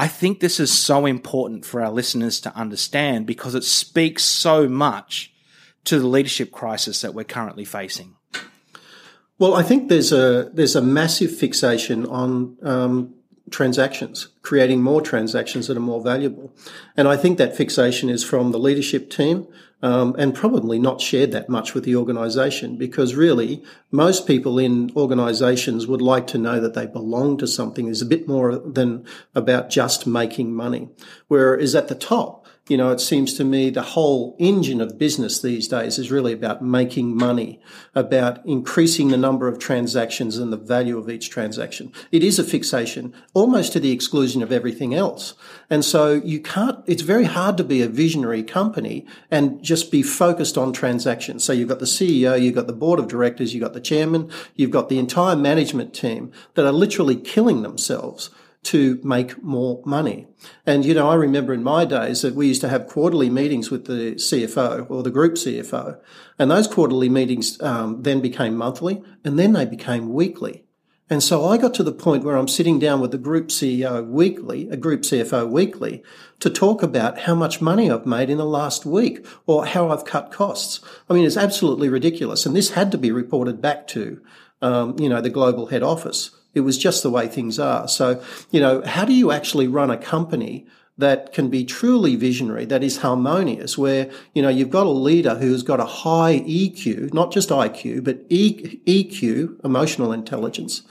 I 0.00 0.08
think 0.08 0.40
this 0.40 0.58
is 0.58 0.72
so 0.72 1.04
important 1.04 1.66
for 1.66 1.82
our 1.82 1.90
listeners 1.90 2.40
to 2.40 2.56
understand 2.56 3.26
because 3.26 3.54
it 3.54 3.64
speaks 3.64 4.22
so 4.22 4.66
much 4.66 5.30
to 5.84 5.98
the 5.98 6.06
leadership 6.06 6.50
crisis 6.50 7.02
that 7.02 7.12
we're 7.12 7.24
currently 7.24 7.66
facing. 7.66 8.16
Well, 9.38 9.52
I 9.52 9.62
think 9.62 9.90
there's 9.90 10.10
a 10.10 10.50
there's 10.54 10.74
a 10.74 10.80
massive 10.80 11.36
fixation 11.36 12.06
on 12.06 12.56
um, 12.62 13.14
transactions, 13.50 14.28
creating 14.40 14.80
more 14.80 15.02
transactions 15.02 15.66
that 15.66 15.76
are 15.76 15.80
more 15.80 16.02
valuable, 16.02 16.50
and 16.96 17.06
I 17.06 17.18
think 17.18 17.36
that 17.36 17.54
fixation 17.54 18.08
is 18.08 18.24
from 18.24 18.52
the 18.52 18.58
leadership 18.58 19.10
team 19.10 19.48
um, 19.82 20.14
and 20.18 20.34
probably 20.34 20.78
not 20.78 21.00
shared 21.00 21.32
that 21.32 21.48
much 21.48 21.74
with 21.74 21.84
the 21.84 21.96
organisation 21.96 22.76
because 22.76 23.14
really 23.14 23.62
most 23.90 24.26
people 24.26 24.58
in 24.58 24.90
organisations 24.94 25.86
would 25.86 26.02
like 26.02 26.26
to 26.28 26.38
know 26.38 26.60
that 26.60 26.74
they 26.74 26.86
belong 26.86 27.38
to 27.38 27.46
something. 27.46 27.88
Is 27.88 28.02
a 28.02 28.06
bit 28.06 28.28
more 28.28 28.58
than 28.58 29.06
about 29.34 29.70
just 29.70 30.06
making 30.06 30.54
money, 30.54 30.88
whereas 31.28 31.74
at 31.74 31.88
the 31.88 31.94
top 31.94 32.39
you 32.70 32.76
know, 32.76 32.92
it 32.92 33.00
seems 33.00 33.34
to 33.34 33.42
me 33.42 33.68
the 33.68 33.82
whole 33.82 34.36
engine 34.38 34.80
of 34.80 34.96
business 34.96 35.42
these 35.42 35.66
days 35.66 35.98
is 35.98 36.12
really 36.12 36.32
about 36.32 36.62
making 36.62 37.16
money, 37.16 37.60
about 37.96 38.46
increasing 38.46 39.08
the 39.08 39.16
number 39.16 39.48
of 39.48 39.58
transactions 39.58 40.38
and 40.38 40.52
the 40.52 40.56
value 40.56 40.96
of 40.96 41.10
each 41.10 41.30
transaction. 41.30 41.92
It 42.12 42.22
is 42.22 42.38
a 42.38 42.44
fixation, 42.44 43.12
almost 43.34 43.72
to 43.72 43.80
the 43.80 43.90
exclusion 43.90 44.40
of 44.40 44.52
everything 44.52 44.94
else. 44.94 45.34
And 45.68 45.84
so 45.84 46.12
you 46.12 46.40
can't, 46.40 46.78
it's 46.86 47.02
very 47.02 47.24
hard 47.24 47.56
to 47.56 47.64
be 47.64 47.82
a 47.82 47.88
visionary 47.88 48.44
company 48.44 49.04
and 49.32 49.60
just 49.64 49.90
be 49.90 50.04
focused 50.04 50.56
on 50.56 50.72
transactions. 50.72 51.42
So 51.42 51.52
you've 51.52 51.68
got 51.68 51.80
the 51.80 51.86
CEO, 51.86 52.40
you've 52.40 52.54
got 52.54 52.68
the 52.68 52.72
board 52.72 53.00
of 53.00 53.08
directors, 53.08 53.52
you've 53.52 53.64
got 53.64 53.74
the 53.74 53.80
chairman, 53.80 54.30
you've 54.54 54.70
got 54.70 54.88
the 54.88 55.00
entire 55.00 55.34
management 55.34 55.92
team 55.92 56.30
that 56.54 56.64
are 56.64 56.72
literally 56.72 57.16
killing 57.16 57.62
themselves 57.62 58.30
to 58.62 59.00
make 59.02 59.42
more 59.42 59.82
money. 59.86 60.26
And, 60.66 60.84
you 60.84 60.92
know, 60.92 61.08
I 61.08 61.14
remember 61.14 61.54
in 61.54 61.62
my 61.62 61.84
days 61.84 62.22
that 62.22 62.34
we 62.34 62.48
used 62.48 62.60
to 62.60 62.68
have 62.68 62.86
quarterly 62.86 63.30
meetings 63.30 63.70
with 63.70 63.86
the 63.86 64.14
CFO 64.16 64.90
or 64.90 65.02
the 65.02 65.10
group 65.10 65.34
CFO. 65.34 65.98
And 66.38 66.50
those 66.50 66.68
quarterly 66.68 67.08
meetings 67.08 67.60
um, 67.62 68.02
then 68.02 68.20
became 68.20 68.56
monthly 68.56 69.02
and 69.24 69.38
then 69.38 69.54
they 69.54 69.64
became 69.64 70.12
weekly. 70.12 70.64
And 71.12 71.24
so 71.24 71.44
I 71.44 71.58
got 71.58 71.74
to 71.74 71.82
the 71.82 71.90
point 71.90 72.22
where 72.22 72.36
I'm 72.36 72.46
sitting 72.46 72.78
down 72.78 73.00
with 73.00 73.10
the 73.10 73.18
group 73.18 73.48
CEO 73.48 74.06
weekly, 74.06 74.68
a 74.70 74.76
group 74.76 75.02
CFO 75.02 75.50
weekly, 75.50 76.04
to 76.38 76.48
talk 76.48 76.84
about 76.84 77.20
how 77.20 77.34
much 77.34 77.60
money 77.60 77.90
I've 77.90 78.06
made 78.06 78.30
in 78.30 78.38
the 78.38 78.44
last 78.44 78.86
week 78.86 79.26
or 79.44 79.66
how 79.66 79.90
I've 79.90 80.04
cut 80.04 80.30
costs. 80.30 80.78
I 81.08 81.14
mean, 81.14 81.24
it's 81.24 81.36
absolutely 81.36 81.88
ridiculous. 81.88 82.46
And 82.46 82.54
this 82.54 82.70
had 82.70 82.92
to 82.92 82.98
be 82.98 83.10
reported 83.10 83.60
back 83.60 83.88
to, 83.88 84.22
um, 84.62 84.96
you 85.00 85.08
know, 85.08 85.20
the 85.20 85.30
global 85.30 85.66
head 85.66 85.82
office. 85.82 86.30
It 86.54 86.60
was 86.60 86.78
just 86.78 87.02
the 87.02 87.10
way 87.10 87.28
things 87.28 87.58
are. 87.58 87.86
So, 87.88 88.22
you 88.50 88.60
know, 88.60 88.82
how 88.84 89.04
do 89.04 89.12
you 89.12 89.30
actually 89.30 89.68
run 89.68 89.90
a 89.90 89.96
company 89.96 90.66
that 90.98 91.32
can 91.32 91.48
be 91.48 91.64
truly 91.64 92.14
visionary, 92.14 92.64
that 92.66 92.82
is 92.82 92.98
harmonious, 92.98 93.76
where, 93.78 94.10
you 94.34 94.42
know, 94.42 94.48
you've 94.48 94.70
got 94.70 94.86
a 94.86 94.90
leader 94.90 95.36
who's 95.36 95.62
got 95.62 95.80
a 95.80 95.84
high 95.84 96.40
EQ, 96.40 97.12
not 97.14 97.32
just 97.32 97.48
IQ, 97.48 98.04
but 98.04 98.28
EQ, 98.28 99.64
emotional 99.64 100.12
intelligence, 100.12 100.82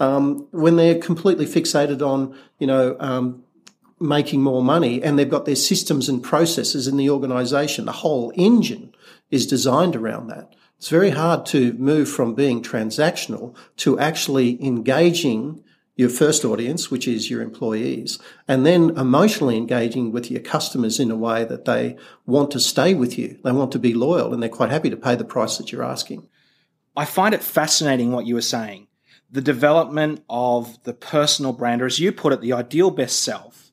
um, 0.00 0.46
when 0.50 0.76
they're 0.76 0.98
completely 0.98 1.46
fixated 1.46 2.02
on, 2.02 2.36
you 2.58 2.66
know, 2.66 2.96
um, 3.00 3.42
making 4.00 4.42
more 4.42 4.62
money 4.62 5.02
and 5.02 5.18
they've 5.18 5.30
got 5.30 5.46
their 5.46 5.56
systems 5.56 6.08
and 6.08 6.22
processes 6.22 6.86
in 6.86 6.96
the 6.96 7.08
organization. 7.08 7.86
The 7.86 7.92
whole 7.92 8.32
engine 8.34 8.94
is 9.30 9.46
designed 9.46 9.96
around 9.96 10.28
that. 10.28 10.54
It's 10.78 10.88
very 10.88 11.10
hard 11.10 11.46
to 11.46 11.72
move 11.74 12.08
from 12.08 12.34
being 12.34 12.62
transactional 12.62 13.56
to 13.78 13.98
actually 13.98 14.62
engaging 14.62 15.64
your 15.96 16.08
first 16.08 16.44
audience, 16.44 16.90
which 16.90 17.06
is 17.06 17.30
your 17.30 17.40
employees, 17.40 18.18
and 18.48 18.66
then 18.66 18.90
emotionally 18.96 19.56
engaging 19.56 20.10
with 20.10 20.30
your 20.30 20.40
customers 20.40 20.98
in 20.98 21.10
a 21.10 21.16
way 21.16 21.44
that 21.44 21.64
they 21.64 21.96
want 22.26 22.50
to 22.50 22.60
stay 22.60 22.94
with 22.94 23.16
you. 23.16 23.38
They 23.44 23.52
want 23.52 23.70
to 23.72 23.78
be 23.78 23.94
loyal 23.94 24.34
and 24.34 24.42
they're 24.42 24.50
quite 24.50 24.70
happy 24.70 24.90
to 24.90 24.96
pay 24.96 25.14
the 25.14 25.24
price 25.24 25.56
that 25.58 25.70
you're 25.70 25.84
asking. 25.84 26.26
I 26.96 27.04
find 27.04 27.34
it 27.34 27.42
fascinating 27.42 28.10
what 28.10 28.26
you 28.26 28.34
were 28.34 28.40
saying. 28.40 28.88
The 29.30 29.40
development 29.40 30.24
of 30.28 30.82
the 30.84 30.94
personal 30.94 31.52
brand, 31.52 31.82
or 31.82 31.86
as 31.86 31.98
you 31.98 32.12
put 32.12 32.32
it, 32.32 32.40
the 32.40 32.52
ideal 32.52 32.90
best 32.90 33.22
self 33.22 33.63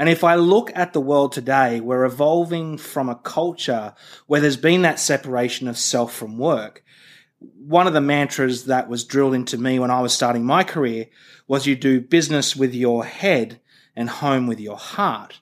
and 0.00 0.08
if 0.08 0.24
I 0.24 0.36
look 0.36 0.72
at 0.74 0.94
the 0.94 1.00
world 1.00 1.30
today, 1.30 1.78
we're 1.78 2.06
evolving 2.06 2.78
from 2.78 3.10
a 3.10 3.16
culture 3.16 3.92
where 4.26 4.40
there's 4.40 4.56
been 4.56 4.80
that 4.80 4.98
separation 4.98 5.68
of 5.68 5.76
self 5.76 6.14
from 6.14 6.38
work. 6.38 6.82
One 7.38 7.86
of 7.86 7.92
the 7.92 8.00
mantras 8.00 8.64
that 8.64 8.88
was 8.88 9.04
drilled 9.04 9.34
into 9.34 9.58
me 9.58 9.78
when 9.78 9.90
I 9.90 10.00
was 10.00 10.14
starting 10.14 10.42
my 10.42 10.64
career 10.64 11.08
was 11.46 11.66
you 11.66 11.76
do 11.76 12.00
business 12.00 12.56
with 12.56 12.74
your 12.74 13.04
head 13.04 13.60
and 13.94 14.08
home 14.08 14.46
with 14.46 14.58
your 14.58 14.78
heart. 14.78 15.40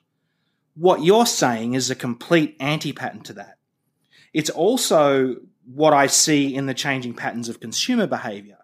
What 0.73 1.05
you're 1.05 1.25
saying 1.25 1.75
is 1.75 1.89
a 1.89 1.95
complete 1.95 2.57
anti 2.59 2.91
pattern 2.91 3.21
to 3.21 3.33
that. 3.35 3.59
It's 4.33 4.49
also 4.49 5.37
what 5.63 5.93
I 5.93 6.07
see 6.07 6.53
in 6.53 6.65
the 6.65 6.73
changing 6.73 7.13
patterns 7.13 7.47
of 7.47 7.61
consumer 7.61 8.07
behavior. 8.07 8.57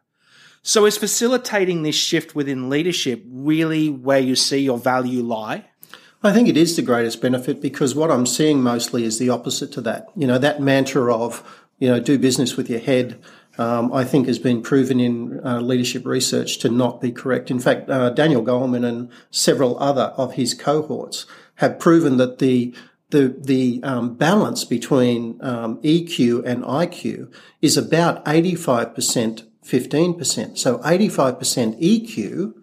So, 0.68 0.88
is 0.88 0.98
facilitating 0.98 1.84
this 1.84 1.96
shift 1.96 2.34
within 2.34 2.70
leadership 2.70 3.24
really 3.30 3.88
where 3.88 4.20
you 4.20 4.36
see 4.36 4.58
your 4.58 4.80
value 4.80 5.22
lie? 5.22 5.70
I 6.26 6.34
think 6.34 6.48
it 6.48 6.58
is 6.58 6.76
the 6.76 6.82
greatest 6.82 7.22
benefit 7.22 7.62
because 7.62 7.96
what 7.96 8.12
I'm 8.12 8.26
seeing 8.26 8.62
mostly 8.62 9.04
is 9.04 9.20
the 9.20 9.30
opposite 9.30 9.72
to 9.74 9.82
that. 9.82 10.08
You 10.16 10.28
know, 10.28 10.38
that 10.38 10.62
mantra 10.62 11.16
of, 11.16 11.44
you 11.80 11.88
know, 11.88 12.00
do 12.00 12.18
business 12.18 12.56
with 12.56 12.70
your 12.70 12.80
head, 12.80 13.20
um, 13.58 13.94
I 13.94 14.04
think 14.04 14.28
has 14.28 14.40
been 14.40 14.62
proven 14.62 15.00
in 15.00 15.40
uh, 15.46 15.62
leadership 15.62 16.06
research 16.06 16.60
to 16.60 16.70
not 16.70 17.02
be 17.02 17.12
correct. 17.12 17.52
In 17.52 17.60
fact, 17.60 17.90
uh, 17.90 18.10
Daniel 18.10 18.44
Goleman 18.44 18.86
and 18.86 19.10
several 19.32 19.80
other 19.80 20.14
of 20.18 20.34
his 20.34 20.54
cohorts 20.54 21.26
have 21.56 21.80
proven 21.80 22.18
that 22.18 22.40
the 22.40 22.74
the 23.12 23.36
the 23.40 23.80
um, 23.84 24.16
balance 24.16 24.64
between 24.66 25.40
um, 25.42 25.78
EQ 25.82 26.44
and 26.46 26.64
IQ 26.64 27.32
is 27.62 27.78
about 27.78 28.28
eighty 28.28 28.56
five 28.56 28.96
percent, 28.96 29.44
fifteen 29.64 30.18
percent. 30.18 30.58
So 30.58 30.82
eighty 30.84 31.08
five 31.08 31.40
percent 31.40 31.80
EQ 31.80 32.54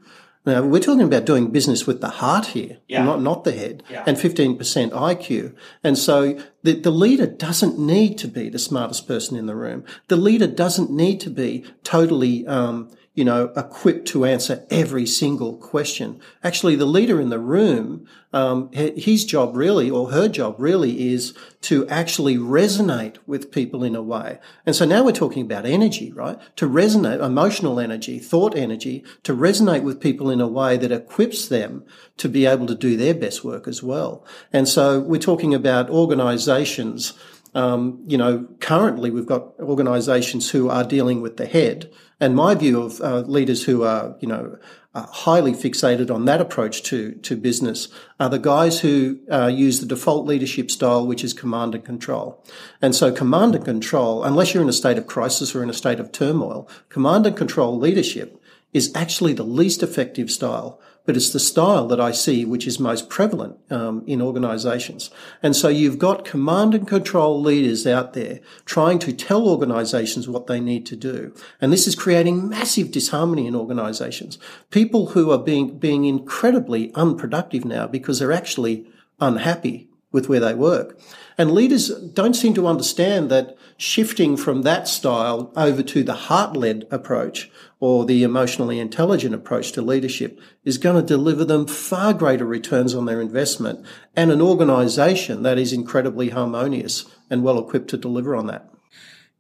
now 0.45 0.63
we're 0.63 0.81
talking 0.81 1.03
about 1.03 1.25
doing 1.25 1.51
business 1.51 1.87
with 1.87 2.01
the 2.01 2.09
heart 2.09 2.47
here, 2.47 2.79
yeah. 2.89 3.05
not 3.05 3.23
not 3.23 3.45
the 3.45 3.53
head, 3.53 3.83
yeah. 3.89 4.03
and 4.07 4.19
fifteen 4.19 4.59
percent 4.59 4.93
IQ. 4.93 5.55
And 5.85 5.97
so 5.97 6.39
the, 6.63 6.81
the 6.81 6.91
leader 6.91 7.27
doesn't 7.27 7.79
need 7.79 8.19
to 8.19 8.29
be 8.29 8.49
the 8.49 8.59
smartest 8.59 9.07
person 9.07 9.37
in 9.37 9.47
the 9.47 9.55
room. 9.55 9.85
The 10.09 10.17
leader 10.17 10.49
doesn't 10.49 10.91
need 10.91 11.21
to 11.21 11.31
be 11.31 11.65
totally 11.85 12.47
um, 12.47 12.91
you 13.15 13.25
know, 13.25 13.53
equipped 13.57 14.09
to 14.09 14.25
answer 14.25 14.65
every 14.71 15.05
single 15.05 15.57
question. 15.59 16.19
Actually, 16.43 16.77
the 16.77 16.87
leader 16.87 17.21
in 17.21 17.29
the 17.29 17.39
room, 17.39 18.07
um, 18.33 18.71
his 18.73 19.27
job 19.27 19.55
really, 19.55 19.91
or 19.91 20.13
her 20.13 20.29
job 20.29 20.57
really 20.59 21.13
is 21.13 21.35
to 21.61 21.87
actually 21.89 22.39
resonate 22.39 23.19
with 23.27 23.53
people 23.53 23.85
in 23.85 23.95
a 23.95 24.03
way. 24.03 24.39
And 24.65 24.75
so 24.75 24.87
now 24.87 25.05
we're 25.05 25.13
talking 25.13 25.43
about 25.43 25.67
energy, 25.67 26.11
right? 26.11 26.39
To 26.57 26.67
resonate, 26.67 27.23
emotional 27.23 27.79
energy, 27.79 28.19
thought 28.19 28.57
energy, 28.57 29.05
to 29.25 29.37
resonate 29.37 29.83
with 29.83 30.01
people 30.01 30.31
in 30.31 30.41
a 30.41 30.49
way 30.49 30.79
that 30.79 30.91
equips 30.91 31.49
them 31.49 31.85
to 32.17 32.31
be 32.31 32.47
able 32.47 32.67
to 32.67 32.75
do 32.75 32.97
their 32.97 33.15
best 33.15 33.45
work 33.45 33.69
as 33.69 33.83
well. 33.83 34.25
And 34.55 34.67
so 34.67 35.01
we're 35.01 35.21
talking 35.21 35.55
about 35.55 35.91
organizations 35.91 37.13
um, 37.55 38.03
you 38.07 38.17
know, 38.17 38.49
currently 38.61 39.11
we've 39.11 39.27
got 39.27 39.53
organisations 39.61 40.51
who 40.51 40.71
are 40.71 40.85
dealing 40.85 41.21
with 41.21 41.37
the 41.37 41.47
head, 41.47 41.93
and 42.23 42.37
my 42.37 42.55
view 42.55 42.81
of 42.81 43.01
uh, 43.01 43.19
leaders 43.23 43.65
who 43.65 43.83
are, 43.83 44.15
you 44.21 44.29
know, 44.29 44.57
uh, 44.95 45.07
highly 45.07 45.53
fixated 45.53 46.09
on 46.09 46.25
that 46.27 46.41
approach 46.41 46.85
to 46.85 47.13
to 47.15 47.35
business 47.35 47.89
are 48.21 48.29
the 48.29 48.39
guys 48.39 48.79
who 48.79 49.19
uh, 49.31 49.49
use 49.49 49.81
the 49.81 49.87
default 49.87 50.25
leadership 50.25 50.71
style, 50.71 51.05
which 51.05 51.25
is 51.25 51.33
command 51.33 51.75
and 51.75 51.85
control. 51.85 52.45
And 52.81 52.95
so, 52.95 53.11
command 53.11 53.57
and 53.57 53.65
control, 53.65 54.23
unless 54.23 54.55
you're 54.55 54.63
in 54.63 54.69
a 54.69 54.73
state 54.73 54.99
of 54.99 55.09
crisis 55.09 55.53
or 55.53 55.65
in 55.65 55.71
a 55.71 55.75
state 55.75 55.99
of 55.99 56.13
turmoil, 56.13 56.69
command 56.91 57.27
and 57.27 57.37
control 57.37 57.77
leadership 57.77 58.41
is 58.73 58.93
actually 58.95 59.33
the 59.33 59.43
least 59.43 59.83
effective 59.83 60.31
style 60.31 60.81
but 61.05 61.17
it's 61.17 61.31
the 61.31 61.41
style 61.41 61.87
that 61.89 62.01
I 62.01 62.13
see 62.13 62.45
which 62.45 62.67
is 62.67 62.79
most 62.79 63.09
prevalent 63.09 63.57
um, 63.71 64.05
in 64.07 64.23
organisations. 64.23 65.11
And 65.43 65.55
so 65.57 65.69
you've 65.69 65.99
got 65.99 66.25
command 66.25 66.75
and 66.75 66.87
control 66.87 67.41
leaders 67.41 67.87
out 67.87 68.13
there 68.13 68.41
trying 68.65 68.99
to 69.01 69.13
tell 69.13 69.49
organisations 69.49 70.29
what 70.29 70.47
they 70.47 70.61
need 70.61 70.87
to 70.87 70.97
do, 70.97 71.35
and 71.61 71.73
this 71.73 71.87
is 71.87 71.95
creating 71.95 72.49
massive 72.49 72.91
disharmony 72.91 73.47
in 73.47 73.55
organisations. 73.55 74.39
People 74.71 75.09
who 75.09 75.31
are 75.31 75.39
being 75.39 75.79
being 75.79 76.05
incredibly 76.05 76.93
unproductive 76.95 77.65
now 77.65 77.87
because 77.87 78.19
they're 78.19 78.33
actually 78.33 78.87
unhappy 79.21 79.89
with 80.13 80.29
where 80.29 80.41
they 80.41 80.55
work. 80.55 81.01
And 81.37 81.51
leaders 81.51 81.89
don't 81.89 82.37
seem 82.37 82.55
to 82.55 82.67
understand 82.67 83.31
that 83.31 83.57
shifting 83.77 84.37
from 84.37 84.63
that 84.63 84.87
style 84.87 85.53
over 85.57 85.83
to 85.83 86.05
the 86.05 86.15
heart 86.15 86.57
led 86.57 86.87
approach 86.91 87.51
or 87.81 88.05
the 88.05 88.23
emotionally 88.23 88.79
intelligent 88.79 89.35
approach 89.35 89.73
to 89.73 89.83
leadership 89.83 90.39
is 90.63 90.79
going 90.79 90.95
to 90.95 91.03
deliver 91.03 91.45
them 91.45 91.67
far 91.67 92.13
greater 92.13 92.45
returns 92.45 92.95
on 92.95 93.07
their 93.07 93.21
investment 93.21 93.85
and 94.15 94.31
an 94.31 94.41
organization 94.41 95.43
that 95.43 95.59
is 95.59 95.73
incredibly 95.73 96.29
harmonious 96.29 97.07
and 97.29 97.43
well 97.43 97.59
equipped 97.59 97.89
to 97.89 97.97
deliver 97.97 98.37
on 98.37 98.47
that. 98.47 98.69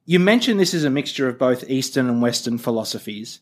You 0.04 0.18
mentioned 0.18 0.58
this 0.58 0.74
is 0.74 0.82
a 0.82 0.90
mixture 0.90 1.28
of 1.28 1.38
both 1.38 1.70
Eastern 1.70 2.08
and 2.08 2.20
Western 2.20 2.58
philosophies. 2.58 3.40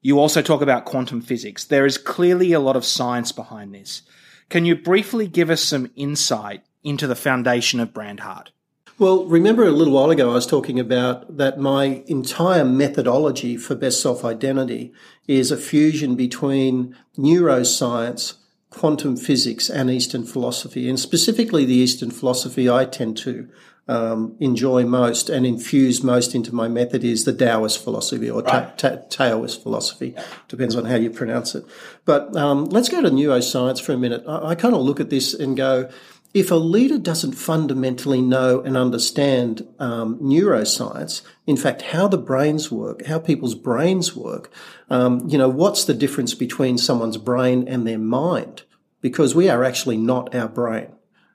You 0.00 0.20
also 0.20 0.42
talk 0.42 0.60
about 0.60 0.84
quantum 0.84 1.20
physics. 1.20 1.64
There 1.64 1.86
is 1.86 1.98
clearly 1.98 2.52
a 2.52 2.60
lot 2.60 2.76
of 2.76 2.84
science 2.84 3.32
behind 3.32 3.74
this. 3.74 4.02
Can 4.48 4.64
you 4.64 4.76
briefly 4.76 5.26
give 5.26 5.50
us 5.50 5.60
some 5.60 5.90
insight 5.96 6.62
into 6.86 7.06
the 7.06 7.16
foundation 7.16 7.80
of 7.80 7.92
Brandheart? 7.92 8.52
Well, 8.98 9.26
remember 9.26 9.64
a 9.66 9.72
little 9.72 9.92
while 9.92 10.10
ago 10.10 10.30
I 10.30 10.34
was 10.34 10.46
talking 10.46 10.80
about 10.80 11.36
that 11.36 11.58
my 11.58 12.02
entire 12.06 12.64
methodology 12.64 13.58
for 13.58 13.74
best 13.74 14.00
self 14.00 14.24
identity 14.24 14.94
is 15.26 15.50
a 15.50 15.58
fusion 15.58 16.16
between 16.16 16.96
neuroscience, 17.18 18.34
quantum 18.70 19.18
physics, 19.18 19.68
and 19.68 19.90
Eastern 19.90 20.24
philosophy. 20.24 20.88
And 20.88 20.98
specifically, 20.98 21.66
the 21.66 21.74
Eastern 21.74 22.10
philosophy 22.10 22.70
I 22.70 22.86
tend 22.86 23.18
to 23.18 23.50
um, 23.88 24.34
enjoy 24.40 24.84
most 24.84 25.28
and 25.28 25.46
infuse 25.46 26.02
most 26.02 26.34
into 26.34 26.54
my 26.54 26.66
method 26.66 27.04
is 27.04 27.24
the 27.24 27.32
Taoist 27.32 27.82
philosophy 27.82 28.28
or 28.28 28.42
right. 28.42 28.76
ta- 28.78 28.96
ta- 28.96 29.02
Taoist 29.10 29.62
philosophy. 29.62 30.14
Depends 30.48 30.74
on 30.74 30.86
how 30.86 30.96
you 30.96 31.10
pronounce 31.10 31.54
it. 31.54 31.64
But 32.04 32.34
um, 32.36 32.64
let's 32.66 32.88
go 32.88 33.00
to 33.02 33.10
neuroscience 33.10 33.80
for 33.80 33.92
a 33.92 33.98
minute. 33.98 34.24
I, 34.26 34.48
I 34.48 34.54
kind 34.54 34.74
of 34.74 34.80
look 34.80 35.00
at 35.00 35.10
this 35.10 35.34
and 35.34 35.56
go, 35.56 35.88
if 36.34 36.50
a 36.50 36.56
leader 36.56 36.98
doesn't 36.98 37.32
fundamentally 37.32 38.20
know 38.20 38.60
and 38.60 38.76
understand 38.76 39.66
um, 39.78 40.18
neuroscience, 40.18 41.22
in 41.46 41.56
fact, 41.56 41.82
how 41.82 42.08
the 42.08 42.18
brains 42.18 42.70
work, 42.70 43.06
how 43.06 43.18
people's 43.18 43.54
brains 43.54 44.14
work, 44.14 44.52
um, 44.90 45.26
you 45.28 45.38
know, 45.38 45.48
what's 45.48 45.84
the 45.84 45.94
difference 45.94 46.34
between 46.34 46.78
someone's 46.78 47.16
brain 47.16 47.66
and 47.66 47.86
their 47.86 47.98
mind? 47.98 48.64
Because 49.00 49.34
we 49.34 49.48
are 49.48 49.64
actually 49.64 49.96
not 49.96 50.34
our 50.34 50.48
brain. 50.48 50.88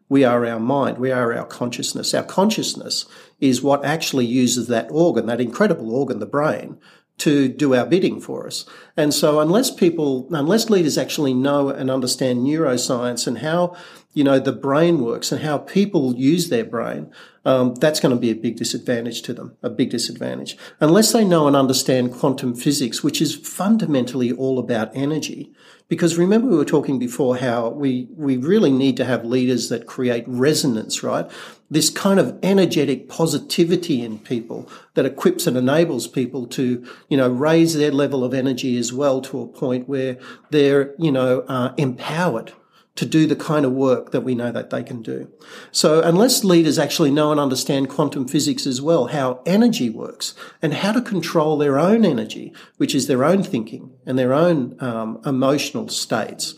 We 0.09 0.25
are 0.25 0.45
our 0.45 0.59
mind. 0.59 0.97
We 0.97 1.11
are 1.11 1.33
our 1.33 1.45
consciousness. 1.45 2.13
Our 2.13 2.23
consciousness 2.23 3.05
is 3.39 3.61
what 3.61 3.85
actually 3.85 4.25
uses 4.25 4.67
that 4.67 4.89
organ, 4.91 5.25
that 5.27 5.39
incredible 5.39 5.95
organ, 5.95 6.19
the 6.19 6.25
brain, 6.25 6.77
to 7.19 7.47
do 7.47 7.75
our 7.75 7.85
bidding 7.85 8.19
for 8.19 8.47
us. 8.47 8.65
And 8.97 9.13
so 9.13 9.39
unless 9.39 9.69
people, 9.69 10.27
unless 10.31 10.69
leaders 10.69 10.97
actually 10.97 11.33
know 11.33 11.69
and 11.69 11.89
understand 11.91 12.39
neuroscience 12.39 13.27
and 13.27 13.37
how, 13.37 13.75
you 14.13 14.23
know, 14.23 14.39
the 14.39 14.51
brain 14.51 14.99
works 14.99 15.31
and 15.31 15.41
how 15.41 15.57
people 15.57 16.15
use 16.15 16.49
their 16.49 16.65
brain, 16.65 17.11
um, 17.45 17.73
that's 17.75 17.99
going 17.99 18.13
to 18.13 18.19
be 18.19 18.29
a 18.29 18.35
big 18.35 18.57
disadvantage 18.57 19.21
to 19.23 19.33
them, 19.33 19.57
a 19.63 19.69
big 19.69 19.89
disadvantage. 19.89 20.57
Unless 20.79 21.13
they 21.13 21.23
know 21.23 21.47
and 21.47 21.55
understand 21.55 22.13
quantum 22.13 22.53
physics, 22.53 23.03
which 23.03 23.21
is 23.21 23.35
fundamentally 23.35 24.31
all 24.31 24.59
about 24.59 24.95
energy, 24.95 25.51
because 25.87 26.17
remember, 26.17 26.47
we 26.47 26.57
were 26.57 26.65
talking 26.65 26.99
before 26.99 27.37
how 27.37 27.69
we, 27.69 28.07
we 28.15 28.37
really 28.37 28.71
need 28.71 28.95
to 28.97 29.05
have 29.05 29.25
leaders 29.25 29.69
that 29.69 29.87
create 29.87 30.23
resonance, 30.27 31.03
right? 31.03 31.29
This 31.69 31.89
kind 31.89 32.19
of 32.19 32.37
energetic 32.43 33.09
positivity 33.09 34.01
in 34.01 34.19
people 34.19 34.69
that 34.93 35.05
equips 35.05 35.47
and 35.47 35.57
enables 35.57 36.07
people 36.07 36.47
to, 36.47 36.85
you 37.09 37.17
know, 37.17 37.29
raise 37.29 37.75
their 37.75 37.91
level 37.91 38.23
of 38.23 38.33
energy 38.33 38.77
as 38.77 38.93
well 38.93 39.19
to 39.21 39.41
a 39.41 39.47
point 39.47 39.89
where 39.89 40.17
they're, 40.49 40.93
you 40.97 41.11
know, 41.11 41.41
uh, 41.47 41.73
empowered 41.77 42.53
to 42.95 43.05
do 43.05 43.25
the 43.25 43.35
kind 43.35 43.65
of 43.65 43.71
work 43.71 44.11
that 44.11 44.21
we 44.21 44.35
know 44.35 44.51
that 44.51 44.69
they 44.69 44.83
can 44.83 45.01
do. 45.01 45.31
So 45.71 46.01
unless 46.01 46.43
leaders 46.43 46.77
actually 46.77 47.11
know 47.11 47.31
and 47.31 47.39
understand 47.39 47.89
quantum 47.89 48.27
physics 48.27 48.67
as 48.67 48.81
well, 48.81 49.07
how 49.07 49.41
energy 49.45 49.89
works 49.89 50.35
and 50.61 50.73
how 50.73 50.91
to 50.91 51.01
control 51.01 51.57
their 51.57 51.79
own 51.79 52.03
energy, 52.03 52.53
which 52.77 52.93
is 52.93 53.07
their 53.07 53.23
own 53.23 53.43
thinking 53.43 53.91
and 54.05 54.19
their 54.19 54.33
own 54.33 54.75
um, 54.81 55.21
emotional 55.25 55.87
states, 55.87 56.53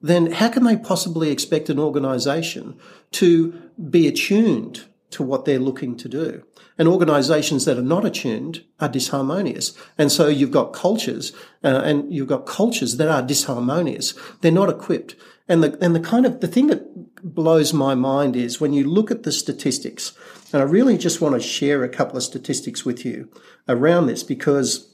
then 0.00 0.32
how 0.32 0.48
can 0.48 0.64
they 0.64 0.76
possibly 0.76 1.30
expect 1.30 1.68
an 1.68 1.78
organization 1.78 2.78
to 3.12 3.52
be 3.90 4.06
attuned 4.06 4.84
to 5.10 5.22
what 5.22 5.44
they're 5.44 5.58
looking 5.58 5.96
to 5.96 6.08
do? 6.08 6.44
And 6.76 6.88
organizations 6.88 7.66
that 7.66 7.78
are 7.78 7.82
not 7.82 8.04
attuned 8.04 8.64
are 8.80 8.88
disharmonious. 8.88 9.76
And 9.96 10.10
so 10.10 10.26
you've 10.28 10.50
got 10.50 10.72
cultures, 10.72 11.32
uh, 11.62 11.82
and 11.84 12.12
you've 12.12 12.28
got 12.28 12.46
cultures 12.46 12.96
that 12.96 13.08
are 13.08 13.22
disharmonious. 13.22 14.18
They're 14.40 14.50
not 14.50 14.68
equipped. 14.68 15.14
And 15.48 15.62
the, 15.62 15.78
and 15.80 15.94
the 15.94 16.00
kind 16.00 16.24
of, 16.24 16.40
the 16.40 16.48
thing 16.48 16.68
that 16.68 17.22
blows 17.22 17.72
my 17.72 17.94
mind 17.94 18.36
is 18.36 18.60
when 18.60 18.72
you 18.72 18.88
look 18.88 19.10
at 19.10 19.24
the 19.24 19.32
statistics, 19.32 20.12
and 20.52 20.62
I 20.62 20.64
really 20.64 20.96
just 20.96 21.20
want 21.20 21.34
to 21.34 21.40
share 21.40 21.84
a 21.84 21.88
couple 21.88 22.16
of 22.16 22.22
statistics 22.22 22.84
with 22.84 23.04
you 23.04 23.30
around 23.68 24.06
this 24.06 24.22
because 24.22 24.90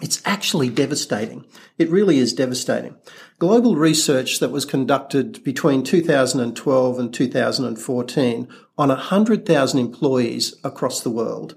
it's 0.00 0.22
actually 0.24 0.68
devastating. 0.68 1.44
It 1.78 1.90
really 1.90 2.18
is 2.18 2.32
devastating. 2.32 2.96
Global 3.38 3.76
research 3.76 4.40
that 4.40 4.50
was 4.50 4.64
conducted 4.64 5.42
between 5.44 5.84
2012 5.84 6.98
and 6.98 7.14
2014 7.14 8.48
on 8.78 8.88
100,000 8.88 9.78
employees 9.78 10.56
across 10.64 11.00
the 11.00 11.10
world 11.10 11.54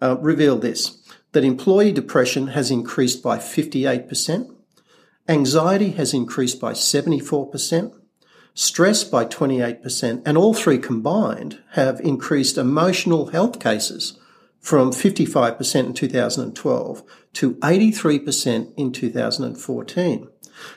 uh, 0.00 0.16
revealed 0.20 0.62
this, 0.62 1.02
that 1.32 1.44
employee 1.44 1.92
depression 1.92 2.48
has 2.48 2.70
increased 2.70 3.22
by 3.22 3.38
58%, 3.38 4.54
Anxiety 5.28 5.90
has 5.90 6.14
increased 6.14 6.58
by 6.58 6.72
74%, 6.72 7.94
stress 8.54 9.04
by 9.04 9.26
28%, 9.26 10.22
and 10.24 10.38
all 10.38 10.54
three 10.54 10.78
combined 10.78 11.60
have 11.72 12.00
increased 12.00 12.56
emotional 12.56 13.26
health 13.26 13.60
cases 13.60 14.18
from 14.58 14.90
55% 14.90 15.84
in 15.84 15.92
2012 15.92 17.02
to 17.34 17.54
83% 17.56 18.72
in 18.76 18.90
2014. 18.90 20.28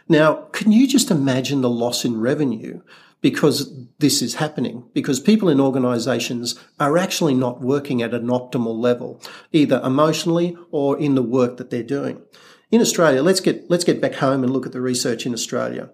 Now, 0.10 0.34
can 0.52 0.72
you 0.72 0.88
just 0.88 1.10
imagine 1.10 1.62
the 1.62 1.70
loss 1.70 2.04
in 2.04 2.20
revenue 2.20 2.82
because 3.22 3.74
this 4.00 4.22
is 4.22 4.36
happening? 4.36 4.84
Because 4.94 5.20
people 5.20 5.50
in 5.50 5.60
organizations 5.60 6.60
are 6.80 6.98
actually 6.98 7.36
not 7.36 7.62
working 7.62 8.02
at 8.02 8.14
an 8.14 8.28
optimal 8.28 8.78
level, 8.78 9.22
either 9.52 9.82
emotionally 9.84 10.58
or 10.72 11.00
in 11.00 11.16
the 11.16 11.24
work 11.24 11.58
that 11.58 11.70
they're 11.70 11.84
doing. 11.84 12.22
In 12.72 12.80
Australia, 12.82 13.22
let's 13.22 13.42
get, 13.42 13.70
let's 13.70 13.84
get 13.84 14.02
back 14.02 14.16
home 14.16 14.44
and 14.44 14.52
look 14.52 14.66
at 14.66 14.72
the 14.72 14.82
research 14.82 15.26
in 15.26 15.34
Australia. 15.34 15.90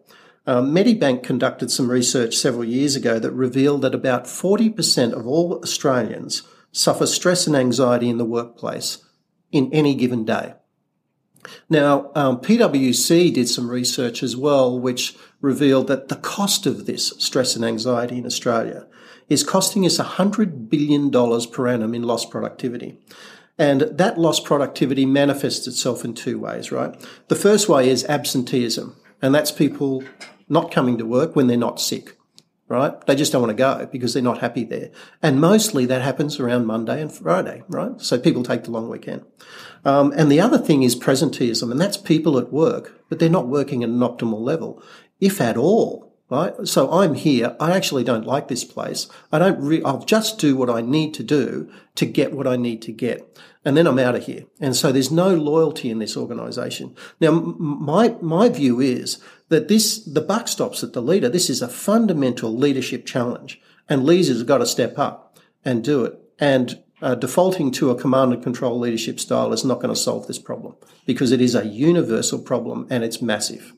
Um, 0.46 0.74
Medibank 0.74 1.24
conducted 1.24 1.72
some 1.72 1.92
research 1.92 2.38
several 2.38 2.64
years 2.64 2.96
ago 2.96 3.20
that 3.20 3.32
revealed 3.32 3.82
that 3.82 3.96
about 3.96 4.26
40% 4.26 5.14
of 5.14 5.28
all 5.28 5.60
Australians 5.62 6.44
suffer 6.72 7.08
stress 7.08 7.48
and 7.48 7.56
anxiety 7.56 8.10
in 8.10 8.18
the 8.18 8.26
workplace 8.26 9.04
in 9.52 9.70
any 9.74 9.96
given 9.96 10.24
day. 10.24 10.54
Now, 11.70 12.12
um, 12.16 12.40
PwC 12.40 13.34
did 13.34 13.50
some 13.50 13.70
research 13.70 14.22
as 14.22 14.36
well, 14.36 14.80
which 14.80 15.16
revealed 15.42 15.88
that 15.88 16.10
the 16.10 16.16
cost 16.16 16.66
of 16.66 16.86
this 16.86 17.14
stress 17.18 17.56
and 17.56 17.66
anxiety 17.66 18.18
in 18.18 18.26
Australia 18.26 18.88
is 19.30 19.44
costing 19.44 19.86
us 19.86 19.98
$100 19.98 20.70
billion 20.70 21.12
per 21.52 21.68
annum 21.68 21.94
in 21.94 22.04
lost 22.04 22.30
productivity. 22.30 23.00
And 23.58 23.82
that 23.82 24.20
lost 24.20 24.46
productivity 24.46 25.06
manifests 25.06 25.68
itself 25.68 26.06
in 26.06 26.14
two 26.14 26.40
ways, 26.40 26.72
right? 26.72 26.96
The 27.28 27.36
first 27.36 27.68
way 27.68 27.90
is 27.90 28.06
absenteeism, 28.06 28.96
and 29.22 29.34
that's 29.34 29.52
people 29.52 30.04
not 30.48 30.72
coming 30.72 30.98
to 30.98 31.06
work 31.06 31.36
when 31.36 31.48
they're 31.48 31.58
not 31.58 31.80
sick, 31.80 32.18
right? 32.68 33.00
They 33.08 33.16
just 33.16 33.32
don't 33.32 33.42
want 33.42 33.58
to 33.58 33.62
go 33.62 33.88
because 33.92 34.14
they're 34.14 34.22
not 34.22 34.40
happy 34.40 34.64
there. 34.64 34.92
And 35.24 35.42
mostly 35.42 35.86
that 35.88 36.02
happens 36.04 36.40
around 36.40 36.68
Monday 36.68 37.02
and 37.02 37.12
Friday, 37.12 37.64
right? 37.68 38.00
So 38.00 38.20
people 38.20 38.44
take 38.44 38.64
the 38.64 38.72
long 38.72 38.90
weekend. 38.90 39.26
Um, 39.84 40.14
and 40.16 40.32
the 40.32 40.42
other 40.42 40.58
thing 40.58 40.84
is 40.84 40.96
presenteeism, 40.96 41.72
and 41.72 41.82
that's 41.82 41.98
people 41.98 42.38
at 42.38 42.54
work, 42.54 43.02
but 43.10 43.20
they're 43.20 43.30
not 43.30 43.48
working 43.48 43.84
at 43.84 43.90
an 43.90 44.00
optimal 44.00 44.42
level, 44.42 44.84
if 45.20 45.42
at 45.42 45.58
all 45.58 46.07
right? 46.30 46.54
So 46.68 46.92
I'm 46.92 47.14
here. 47.14 47.56
I 47.60 47.76
actually 47.76 48.04
don't 48.04 48.26
like 48.26 48.48
this 48.48 48.64
place. 48.64 49.08
I 49.32 49.40
don't 49.40 49.60
re- 49.60 49.84
I'll 49.84 50.04
just 50.04 50.40
do 50.40 50.56
what 50.56 50.70
I 50.70 50.82
need 50.82 51.14
to 51.16 51.24
do 51.24 51.72
to 51.96 52.06
get 52.06 52.34
what 52.34 52.48
I 52.48 52.58
need 52.58 52.82
to 52.84 52.92
get. 52.92 53.40
And 53.64 53.76
then 53.76 53.88
I'm 53.88 54.00
out 54.00 54.16
of 54.16 54.26
here. 54.26 54.46
And 54.60 54.76
so 54.76 54.92
there's 54.92 55.12
no 55.12 55.36
loyalty 55.36 55.90
in 55.90 56.00
this 56.00 56.16
organization. 56.16 56.96
Now, 57.20 57.32
my, 57.32 58.16
my 58.22 58.50
view 58.50 58.80
is 58.80 59.22
that 59.50 59.68
this, 59.68 60.04
the 60.04 60.22
buck 60.22 60.48
stops 60.48 60.84
at 60.84 60.94
the 60.94 61.02
leader. 61.02 61.30
This 61.30 61.50
is 61.50 61.62
a 61.62 61.68
fundamental 61.68 62.56
leadership 62.56 63.06
challenge 63.06 63.62
and 63.90 64.06
leaders 64.06 64.38
have 64.38 64.48
got 64.48 64.60
to 64.60 64.66
step 64.66 64.98
up 64.98 65.38
and 65.64 65.84
do 65.84 66.06
it. 66.06 66.20
And 66.40 66.82
uh, 67.02 67.16
defaulting 67.16 67.72
to 67.72 67.92
a 67.92 68.00
command 68.00 68.34
and 68.34 68.44
control 68.44 68.80
leadership 68.80 69.20
style 69.20 69.54
is 69.54 69.64
not 69.64 69.76
going 69.76 69.94
to 69.94 70.00
solve 70.00 70.28
this 70.28 70.40
problem 70.40 70.76
because 71.06 71.32
it 71.32 71.42
is 71.42 71.56
a 71.56 71.66
universal 71.66 72.40
problem 72.40 72.88
and 72.90 73.04
it's 73.04 73.22
massive. 73.22 73.74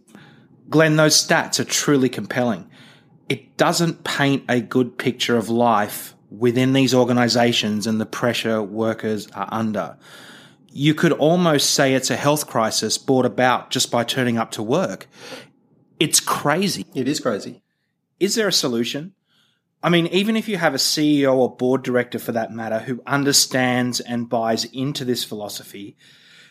Glenn, 0.70 0.96
those 0.96 1.16
stats 1.16 1.60
are 1.60 1.66
truly 1.66 2.10
compelling. 2.10 2.70
It 3.28 3.58
doesn't 3.58 4.04
paint 4.04 4.44
a 4.48 4.62
good 4.62 4.98
picture 4.98 5.38
of 5.38 5.50
life 5.50 6.16
within 6.30 6.74
these 6.74 6.94
organizations 6.94 7.88
and 7.88 8.00
the 8.00 8.06
pressure 8.06 8.62
workers 8.62 9.28
are 9.32 9.50
under. 9.52 9.98
You 10.72 10.94
could 10.94 11.12
almost 11.12 11.72
say 11.72 11.94
it's 11.94 12.12
a 12.12 12.16
health 12.16 12.48
crisis 12.48 12.98
brought 12.98 13.26
about 13.26 13.72
just 13.72 13.90
by 13.90 14.04
turning 14.04 14.38
up 14.38 14.52
to 14.52 14.64
work. 14.64 15.08
It's 16.00 16.20
crazy. 16.20 16.86
It 16.94 17.08
is 17.08 17.20
crazy. 17.20 17.64
Is 18.20 18.36
there 18.36 18.48
a 18.48 18.54
solution? 18.54 19.14
I 19.82 19.90
mean, 19.90 20.08
even 20.08 20.36
if 20.36 20.48
you 20.48 20.58
have 20.58 20.74
a 20.74 20.78
CEO 20.78 21.36
or 21.36 21.56
board 21.56 21.84
director 21.84 22.20
for 22.20 22.34
that 22.34 22.52
matter 22.52 22.80
who 22.80 23.02
understands 23.08 24.00
and 24.00 24.30
buys 24.30 24.66
into 24.66 25.06
this 25.06 25.24
philosophy, 25.24 25.98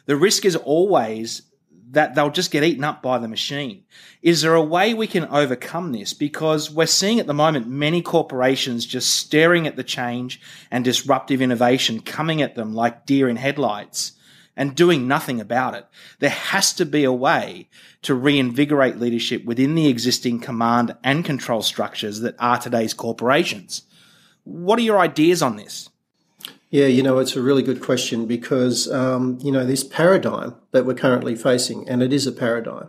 the 0.06 0.16
risk 0.16 0.44
is 0.44 0.56
always 0.56 1.42
that 1.90 2.14
they'll 2.14 2.30
just 2.30 2.50
get 2.50 2.64
eaten 2.64 2.84
up 2.84 3.02
by 3.02 3.18
the 3.18 3.28
machine. 3.28 3.84
Is 4.20 4.42
there 4.42 4.54
a 4.54 4.62
way 4.62 4.94
we 4.94 5.06
can 5.06 5.24
overcome 5.26 5.92
this? 5.92 6.12
Because 6.12 6.70
we're 6.70 6.86
seeing 6.86 7.18
at 7.20 7.26
the 7.26 7.34
moment 7.34 7.66
many 7.66 8.02
corporations 8.02 8.84
just 8.84 9.14
staring 9.14 9.66
at 9.66 9.76
the 9.76 9.84
change 9.84 10.40
and 10.70 10.84
disruptive 10.84 11.40
innovation 11.40 12.00
coming 12.00 12.42
at 12.42 12.54
them 12.54 12.74
like 12.74 13.06
deer 13.06 13.28
in 13.28 13.36
headlights 13.36 14.12
and 14.56 14.74
doing 14.74 15.06
nothing 15.06 15.40
about 15.40 15.74
it. 15.74 15.86
There 16.18 16.30
has 16.30 16.72
to 16.74 16.84
be 16.84 17.04
a 17.04 17.12
way 17.12 17.68
to 18.02 18.14
reinvigorate 18.14 18.98
leadership 18.98 19.44
within 19.44 19.74
the 19.74 19.86
existing 19.86 20.40
command 20.40 20.96
and 21.04 21.24
control 21.24 21.62
structures 21.62 22.20
that 22.20 22.34
are 22.38 22.58
today's 22.58 22.92
corporations. 22.92 23.82
What 24.42 24.78
are 24.78 24.82
your 24.82 24.98
ideas 24.98 25.42
on 25.42 25.56
this? 25.56 25.88
Yeah, 26.70 26.86
you 26.86 27.02
know, 27.02 27.18
it's 27.18 27.34
a 27.34 27.40
really 27.40 27.62
good 27.62 27.80
question 27.80 28.26
because, 28.26 28.90
um, 28.92 29.38
you 29.42 29.50
know, 29.50 29.64
this 29.64 29.84
paradigm 29.84 30.54
that 30.72 30.84
we're 30.84 30.94
currently 30.94 31.34
facing, 31.34 31.88
and 31.88 32.02
it 32.02 32.12
is 32.12 32.26
a 32.26 32.32
paradigm, 32.32 32.88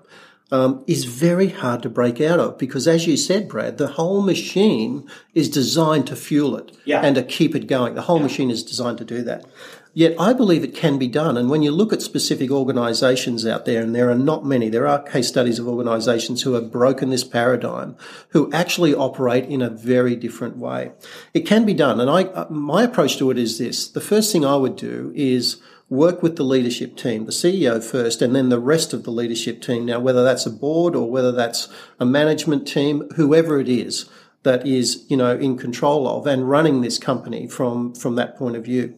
um, 0.52 0.84
is 0.88 1.06
very 1.06 1.50
hard 1.50 1.82
to 1.84 1.90
break 1.90 2.20
out 2.20 2.40
of 2.40 2.58
because, 2.58 2.88
as 2.88 3.08
you 3.08 3.16
said, 3.16 3.48
Brad, 3.48 3.78
the 3.78 3.88
whole 3.88 4.22
machine 4.22 5.08
is 5.34 5.50
designed 5.50 6.08
to 6.08 6.16
fuel 6.16 6.58
it 6.58 6.76
yeah. 6.86 7.02
and 7.02 7.16
to 7.16 7.24
keep 7.24 7.56
it 7.56 7.68
going. 7.68 7.96
The 7.96 8.02
whole 8.02 8.18
yeah. 8.18 8.24
machine 8.24 8.52
is 8.52 8.64
designed 8.64 8.98
to 8.98 9.06
do 9.06 9.22
that. 9.24 9.46
Yet 9.94 10.16
I 10.20 10.34
believe 10.34 10.64
it 10.64 10.76
can 10.76 10.98
be 10.98 11.08
done. 11.08 11.36
And 11.36 11.50
when 11.50 11.64
you 11.64 11.72
look 11.72 11.92
at 11.92 12.02
specific 12.02 12.52
organisations 12.52 13.46
out 13.46 13.66
there, 13.66 13.82
and 13.82 13.96
there 13.96 14.10
are 14.10 14.16
not 14.16 14.46
many, 14.46 14.70
there 14.70 14.88
are 14.88 15.02
case 15.02 15.28
studies 15.28 15.60
of 15.60 15.68
organisations 15.68 16.44
who 16.44 16.54
have 16.54 16.72
broken 16.72 17.10
this 17.10 17.24
paradigm, 17.24 17.98
who 18.30 18.52
actually 18.54 18.94
operate 18.94 19.46
in 19.46 19.62
a 19.62 19.70
very 19.70 20.16
different 20.16 20.58
way. 20.58 20.92
It 21.34 21.42
can 21.42 21.66
be 21.66 21.74
done. 21.74 22.00
And 22.00 22.10
I, 22.10 22.24
uh, 22.24 22.48
my 22.50 22.84
approach 22.84 23.18
to 23.18 23.32
it 23.32 23.38
is 23.38 23.58
this. 23.58 23.88
The 23.88 24.02
first 24.02 24.32
thing 24.32 24.46
I 24.46 24.56
would 24.56 24.76
do 24.76 25.12
is 25.16 25.62
work 25.90 26.22
with 26.22 26.36
the 26.36 26.44
leadership 26.44 26.96
team, 26.96 27.26
the 27.26 27.32
CEO 27.32 27.84
first, 27.84 28.22
and 28.22 28.36
then 28.36 28.50
the 28.50 28.60
rest 28.60 28.94
of 28.94 29.04
the 29.04 29.12
leadership 29.12 29.62
team. 29.62 29.86
Now, 29.86 30.00
whether 30.00 30.24
that's 30.24 30.46
a 30.46 30.52
board 30.52 30.96
or 30.96 31.10
whether 31.10 31.32
that's 31.32 31.68
a 32.00 32.06
management 32.06 32.68
team, 32.68 33.10
whoever 33.16 33.60
it 33.60 33.68
is 33.68 34.08
that 34.44 34.66
is, 34.66 35.06
you 35.10 35.18
know, 35.18 35.36
in 35.36 35.58
control 35.58 36.08
of 36.08 36.28
and 36.28 36.50
running 36.50 36.82
this 36.82 36.98
company 36.98 37.48
from, 37.48 37.94
from 37.94 38.16
that 38.16 38.38
point 38.38 38.56
of 38.56 38.64
view. 38.64 38.96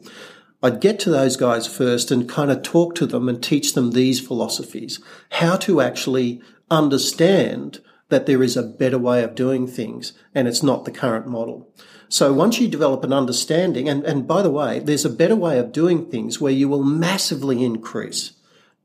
I'd 0.64 0.80
get 0.80 1.00
to 1.02 1.10
those 1.10 1.38
guys 1.38 1.66
first 1.66 2.12
and 2.12 2.30
kind 2.30 2.52
of 2.52 2.62
talk 2.62 2.94
to 2.96 3.06
them 3.06 3.28
and 3.28 3.42
teach 3.42 3.74
them 3.74 3.92
these 3.92 4.20
philosophies, 4.20 5.00
how 5.32 5.58
to 5.58 5.82
actually 5.82 6.42
understand 6.70 7.82
that 8.10 8.26
there 8.26 8.44
is 8.44 8.56
a 8.56 8.64
better 8.64 9.00
way 9.00 9.24
of 9.24 9.36
doing 9.36 9.66
things 9.66 10.14
and 10.36 10.48
it's 10.48 10.62
not 10.62 10.86
the 10.86 10.92
current 10.92 11.28
model. 11.28 11.74
So 12.10 12.34
once 12.34 12.60
you 12.60 12.68
develop 12.68 13.04
an 13.06 13.14
understanding, 13.14 13.88
and, 13.88 14.04
and 14.04 14.28
by 14.28 14.42
the 14.42 14.52
way, 14.52 14.80
there's 14.80 15.06
a 15.06 15.10
better 15.10 15.36
way 15.36 15.58
of 15.58 15.72
doing 15.72 16.06
things 16.06 16.42
where 16.42 16.52
you 16.52 16.68
will 16.68 16.84
massively 16.84 17.64
increase 17.64 18.34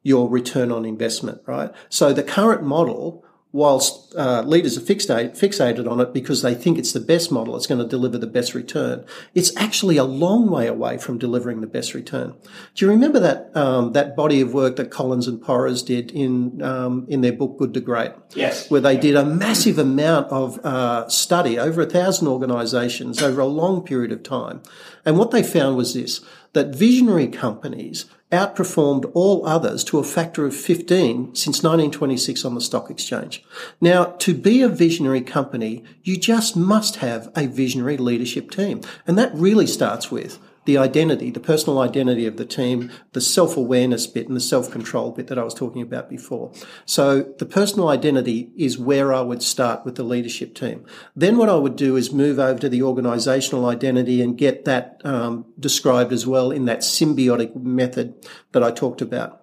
your 0.04 0.30
return 0.30 0.70
on 0.70 0.84
investment, 0.84 1.42
right? 1.44 1.72
So 1.88 2.12
the 2.12 2.22
current 2.22 2.62
model 2.62 3.25
whilst 3.56 4.14
uh, 4.16 4.42
leaders 4.42 4.76
are 4.76 4.82
fixate, 4.82 5.30
fixated 5.30 5.90
on 5.90 5.98
it 5.98 6.12
because 6.12 6.42
they 6.42 6.54
think 6.54 6.76
it's 6.76 6.92
the 6.92 7.00
best 7.00 7.32
model, 7.32 7.56
it's 7.56 7.66
going 7.66 7.80
to 7.80 7.88
deliver 7.88 8.18
the 8.18 8.26
best 8.26 8.54
return. 8.54 9.02
It's 9.34 9.56
actually 9.56 9.96
a 9.96 10.04
long 10.04 10.50
way 10.50 10.66
away 10.66 10.98
from 10.98 11.16
delivering 11.16 11.62
the 11.62 11.66
best 11.66 11.94
return. 11.94 12.34
Do 12.74 12.84
you 12.84 12.90
remember 12.90 13.18
that 13.20 13.56
um, 13.56 13.92
that 13.92 14.14
body 14.14 14.42
of 14.42 14.52
work 14.52 14.76
that 14.76 14.90
Collins 14.90 15.26
and 15.26 15.40
Porras 15.42 15.82
did 15.82 16.10
in 16.10 16.60
um, 16.60 17.06
in 17.08 17.22
their 17.22 17.32
book 17.32 17.56
Good 17.58 17.72
to 17.74 17.80
Great? 17.80 18.12
Yes. 18.34 18.70
Where 18.70 18.82
they 18.82 18.98
did 18.98 19.16
a 19.16 19.24
massive 19.24 19.78
amount 19.78 20.30
of 20.30 20.64
uh, 20.64 21.08
study 21.08 21.58
over 21.58 21.80
a 21.80 21.86
thousand 21.86 22.28
organisations 22.28 23.22
over 23.22 23.40
a 23.40 23.46
long 23.46 23.82
period 23.82 24.12
of 24.12 24.22
time, 24.22 24.62
and 25.06 25.16
what 25.16 25.30
they 25.30 25.42
found 25.42 25.78
was 25.78 25.94
this: 25.94 26.20
that 26.52 26.74
visionary 26.74 27.28
companies 27.28 28.04
outperformed 28.32 29.10
all 29.14 29.46
others 29.46 29.84
to 29.84 29.98
a 29.98 30.04
factor 30.04 30.46
of 30.46 30.54
15 30.54 31.34
since 31.34 31.62
1926 31.62 32.44
on 32.44 32.54
the 32.54 32.60
stock 32.60 32.90
exchange. 32.90 33.44
Now, 33.80 34.06
to 34.18 34.34
be 34.34 34.62
a 34.62 34.68
visionary 34.68 35.20
company, 35.20 35.84
you 36.02 36.16
just 36.16 36.56
must 36.56 36.96
have 36.96 37.30
a 37.36 37.46
visionary 37.46 37.96
leadership 37.96 38.50
team. 38.50 38.80
And 39.06 39.16
that 39.16 39.34
really 39.34 39.66
starts 39.66 40.10
with 40.10 40.38
the 40.66 40.76
identity, 40.76 41.30
the 41.30 41.40
personal 41.40 41.78
identity 41.78 42.26
of 42.26 42.36
the 42.36 42.44
team, 42.44 42.90
the 43.12 43.20
self-awareness 43.20 44.06
bit 44.08 44.28
and 44.28 44.36
the 44.36 44.40
self-control 44.40 45.12
bit 45.12 45.28
that 45.28 45.38
I 45.38 45.44
was 45.44 45.54
talking 45.54 45.80
about 45.80 46.10
before. 46.10 46.52
So 46.84 47.22
the 47.38 47.46
personal 47.46 47.88
identity 47.88 48.52
is 48.56 48.78
where 48.78 49.14
I 49.14 49.22
would 49.22 49.42
start 49.42 49.84
with 49.84 49.94
the 49.94 50.02
leadership 50.02 50.54
team. 50.54 50.84
Then 51.14 51.38
what 51.38 51.48
I 51.48 51.56
would 51.56 51.76
do 51.76 51.96
is 51.96 52.12
move 52.12 52.38
over 52.38 52.58
to 52.58 52.68
the 52.68 52.82
organizational 52.82 53.66
identity 53.66 54.20
and 54.20 54.36
get 54.36 54.64
that 54.66 55.00
um, 55.04 55.46
described 55.58 56.12
as 56.12 56.26
well 56.26 56.50
in 56.50 56.66
that 56.66 56.80
symbiotic 56.80 57.56
method 57.56 58.14
that 58.52 58.62
I 58.62 58.70
talked 58.70 59.00
about. 59.00 59.42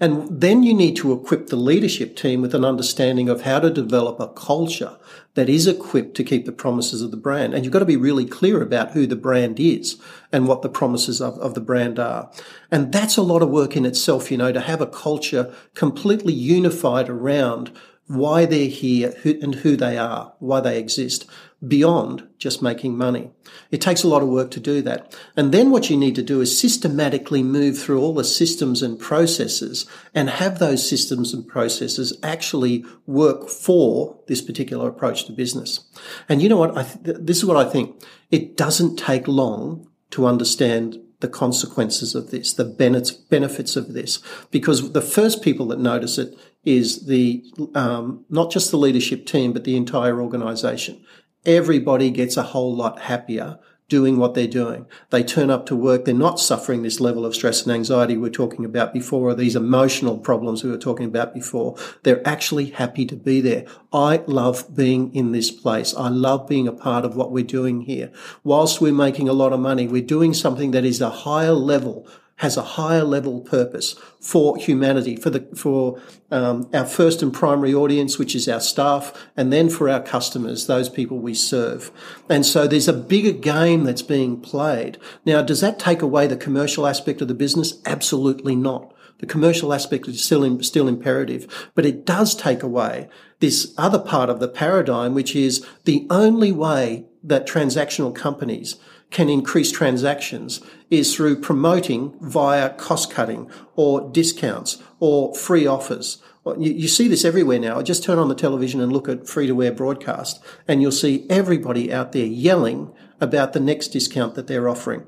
And 0.00 0.40
then 0.40 0.62
you 0.62 0.74
need 0.74 0.96
to 0.96 1.12
equip 1.12 1.48
the 1.48 1.56
leadership 1.56 2.16
team 2.16 2.40
with 2.40 2.54
an 2.54 2.64
understanding 2.64 3.28
of 3.28 3.42
how 3.42 3.60
to 3.60 3.70
develop 3.70 4.18
a 4.18 4.28
culture 4.28 4.96
that 5.34 5.48
is 5.48 5.66
equipped 5.66 6.16
to 6.16 6.24
keep 6.24 6.46
the 6.46 6.52
promises 6.52 7.00
of 7.02 7.10
the 7.10 7.16
brand. 7.16 7.54
And 7.54 7.64
you've 7.64 7.72
got 7.72 7.78
to 7.80 7.84
be 7.84 7.96
really 7.96 8.26
clear 8.26 8.60
about 8.62 8.92
who 8.92 9.06
the 9.06 9.16
brand 9.16 9.60
is 9.60 10.00
and 10.32 10.48
what 10.48 10.62
the 10.62 10.68
promises 10.68 11.20
of, 11.20 11.38
of 11.38 11.54
the 11.54 11.60
brand 11.60 11.98
are. 11.98 12.30
And 12.70 12.92
that's 12.92 13.16
a 13.16 13.22
lot 13.22 13.42
of 13.42 13.50
work 13.50 13.76
in 13.76 13.86
itself, 13.86 14.30
you 14.30 14.36
know, 14.36 14.52
to 14.52 14.60
have 14.60 14.80
a 14.80 14.86
culture 14.86 15.54
completely 15.74 16.32
unified 16.32 17.08
around 17.08 17.70
why 18.08 18.46
they're 18.46 18.68
here 18.68 19.14
and 19.24 19.56
who 19.56 19.76
they 19.76 19.98
are, 19.98 20.32
why 20.38 20.60
they 20.60 20.78
exist 20.78 21.26
beyond 21.66 22.28
just 22.38 22.62
making 22.62 22.96
money. 22.96 23.30
It 23.72 23.80
takes 23.80 24.04
a 24.04 24.08
lot 24.08 24.22
of 24.22 24.28
work 24.28 24.50
to 24.52 24.60
do 24.60 24.80
that. 24.82 25.16
And 25.36 25.52
then 25.52 25.70
what 25.70 25.90
you 25.90 25.96
need 25.96 26.14
to 26.14 26.22
do 26.22 26.40
is 26.40 26.58
systematically 26.58 27.42
move 27.42 27.76
through 27.76 28.00
all 28.00 28.14
the 28.14 28.22
systems 28.22 28.80
and 28.80 28.98
processes 28.98 29.84
and 30.14 30.30
have 30.30 30.60
those 30.60 30.88
systems 30.88 31.34
and 31.34 31.46
processes 31.46 32.16
actually 32.22 32.84
work 33.06 33.48
for 33.48 34.20
this 34.28 34.40
particular 34.40 34.88
approach 34.88 35.24
to 35.24 35.32
business. 35.32 35.80
And 36.28 36.40
you 36.40 36.48
know 36.48 36.58
what? 36.58 36.74
Th- 37.04 37.16
this 37.20 37.38
is 37.38 37.44
what 37.44 37.56
I 37.56 37.68
think. 37.68 38.00
It 38.30 38.56
doesn't 38.56 38.96
take 38.96 39.26
long 39.26 39.88
to 40.10 40.26
understand 40.26 41.00
the 41.20 41.28
consequences 41.28 42.14
of 42.14 42.30
this, 42.30 42.52
the 42.52 42.64
benefits 42.64 43.74
of 43.74 43.92
this, 43.92 44.20
because 44.52 44.92
the 44.92 45.00
first 45.00 45.42
people 45.42 45.66
that 45.66 45.80
notice 45.80 46.16
it 46.16 46.38
is 46.64 47.06
the 47.06 47.44
um, 47.74 48.24
not 48.30 48.52
just 48.52 48.70
the 48.70 48.76
leadership 48.76 49.26
team, 49.26 49.52
but 49.52 49.64
the 49.64 49.76
entire 49.76 50.20
organisation 50.22 51.04
everybody 51.48 52.10
gets 52.10 52.36
a 52.36 52.42
whole 52.42 52.76
lot 52.76 53.00
happier 53.00 53.58
doing 53.88 54.18
what 54.18 54.34
they're 54.34 54.46
doing. 54.46 54.84
They 55.08 55.24
turn 55.24 55.48
up 55.48 55.64
to 55.66 55.74
work. 55.74 56.04
They're 56.04 56.12
not 56.12 56.38
suffering 56.38 56.82
this 56.82 57.00
level 57.00 57.24
of 57.24 57.34
stress 57.34 57.62
and 57.62 57.72
anxiety 57.72 58.18
we 58.18 58.28
are 58.28 58.32
talking 58.32 58.66
about 58.66 58.92
before, 58.92 59.30
or 59.30 59.34
these 59.34 59.56
emotional 59.56 60.18
problems 60.18 60.62
we 60.62 60.70
were 60.70 60.76
talking 60.76 61.06
about 61.06 61.32
before. 61.32 61.74
They're 62.02 62.26
actually 62.28 62.66
happy 62.66 63.06
to 63.06 63.16
be 63.16 63.40
there. 63.40 63.64
I 63.90 64.18
love 64.26 64.76
being 64.76 65.14
in 65.14 65.32
this 65.32 65.50
place. 65.50 65.94
I 65.94 66.08
love 66.08 66.46
being 66.46 66.68
a 66.68 66.72
part 66.72 67.06
of 67.06 67.16
what 67.16 67.32
we're 67.32 67.44
doing 67.44 67.80
here. 67.82 68.12
Whilst 68.44 68.82
we're 68.82 68.92
making 68.92 69.28
a 69.28 69.32
lot 69.32 69.54
of 69.54 69.60
money, 69.60 69.88
we're 69.88 70.02
doing 70.02 70.34
something 70.34 70.72
that 70.72 70.84
is 70.84 71.00
a 71.00 71.08
higher 71.08 71.52
level 71.52 72.06
has 72.38 72.56
a 72.56 72.62
higher 72.62 73.04
level 73.04 73.40
purpose 73.40 73.94
for 74.20 74.56
humanity, 74.56 75.16
for 75.16 75.30
the 75.30 75.40
for 75.54 76.00
um, 76.30 76.68
our 76.72 76.84
first 76.84 77.22
and 77.22 77.32
primary 77.32 77.74
audience, 77.74 78.18
which 78.18 78.34
is 78.34 78.48
our 78.48 78.60
staff, 78.60 79.12
and 79.36 79.52
then 79.52 79.68
for 79.68 79.88
our 79.88 80.00
customers, 80.00 80.66
those 80.66 80.88
people 80.88 81.18
we 81.18 81.34
serve. 81.34 81.90
And 82.28 82.44
so 82.44 82.66
there's 82.66 82.88
a 82.88 82.92
bigger 82.92 83.32
game 83.32 83.84
that's 83.84 84.02
being 84.02 84.40
played. 84.40 84.98
Now, 85.24 85.42
does 85.42 85.60
that 85.60 85.78
take 85.78 86.02
away 86.02 86.26
the 86.26 86.36
commercial 86.36 86.86
aspect 86.86 87.20
of 87.20 87.28
the 87.28 87.34
business? 87.34 87.80
Absolutely 87.84 88.56
not. 88.56 88.94
The 89.18 89.26
commercial 89.26 89.74
aspect 89.74 90.06
is 90.06 90.22
still 90.22 90.44
in, 90.44 90.62
still 90.62 90.86
imperative, 90.86 91.70
but 91.74 91.84
it 91.84 92.06
does 92.06 92.36
take 92.36 92.62
away 92.62 93.08
this 93.40 93.74
other 93.76 93.98
part 93.98 94.30
of 94.30 94.38
the 94.38 94.48
paradigm, 94.48 95.12
which 95.12 95.34
is 95.34 95.66
the 95.84 96.06
only 96.08 96.52
way 96.52 97.04
that 97.24 97.48
transactional 97.48 98.14
companies 98.14 98.76
can 99.10 99.28
increase 99.28 99.72
transactions 99.72 100.60
is 100.90 101.14
through 101.14 101.40
promoting 101.40 102.14
via 102.20 102.70
cost 102.70 103.10
cutting 103.10 103.50
or 103.74 104.10
discounts 104.10 104.82
or 105.00 105.34
free 105.34 105.66
offers. 105.66 106.22
You, 106.58 106.88
see 106.88 107.08
this 107.08 107.26
everywhere 107.26 107.58
now. 107.58 107.82
Just 107.82 108.04
turn 108.04 108.18
on 108.18 108.28
the 108.28 108.34
television 108.34 108.80
and 108.80 108.90
look 108.92 109.08
at 109.08 109.26
free 109.26 109.46
to 109.48 109.62
air 109.62 109.72
broadcast, 109.72 110.42
and 110.66 110.80
you'll 110.80 110.92
see 110.92 111.26
everybody 111.28 111.92
out 111.92 112.12
there 112.12 112.24
yelling 112.24 112.90
about 113.20 113.52
the 113.52 113.60
next 113.60 113.88
discount 113.88 114.34
that 114.34 114.46
they're 114.46 114.68
offering. 114.68 115.04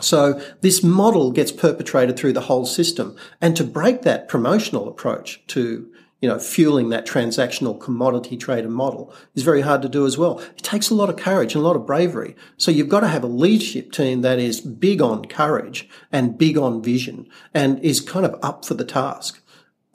So 0.00 0.40
this 0.60 0.82
model 0.82 1.30
gets 1.30 1.52
perpetrated 1.52 2.16
through 2.16 2.32
the 2.32 2.42
whole 2.42 2.66
system. 2.66 3.16
And 3.40 3.56
to 3.56 3.64
break 3.64 4.02
that 4.02 4.28
promotional 4.28 4.88
approach 4.88 5.46
to 5.48 5.90
you 6.20 6.28
know, 6.28 6.38
fueling 6.38 6.88
that 6.88 7.06
transactional 7.06 7.78
commodity 7.78 8.36
trader 8.36 8.70
model 8.70 9.12
is 9.34 9.42
very 9.42 9.60
hard 9.60 9.82
to 9.82 9.88
do 9.88 10.06
as 10.06 10.16
well. 10.16 10.38
It 10.38 10.62
takes 10.62 10.88
a 10.88 10.94
lot 10.94 11.10
of 11.10 11.16
courage 11.16 11.54
and 11.54 11.62
a 11.62 11.66
lot 11.66 11.76
of 11.76 11.86
bravery. 11.86 12.34
So 12.56 12.70
you've 12.70 12.88
got 12.88 13.00
to 13.00 13.08
have 13.08 13.22
a 13.22 13.28
leadership 13.28 13.92
team 13.92 14.22
that 14.22 14.38
is 14.38 14.60
big 14.60 15.02
on 15.02 15.26
courage 15.26 15.88
and 16.10 16.38
big 16.38 16.56
on 16.56 16.82
vision 16.82 17.28
and 17.52 17.78
is 17.80 18.00
kind 18.00 18.24
of 18.24 18.38
up 18.42 18.64
for 18.64 18.74
the 18.74 18.84
task. 18.84 19.42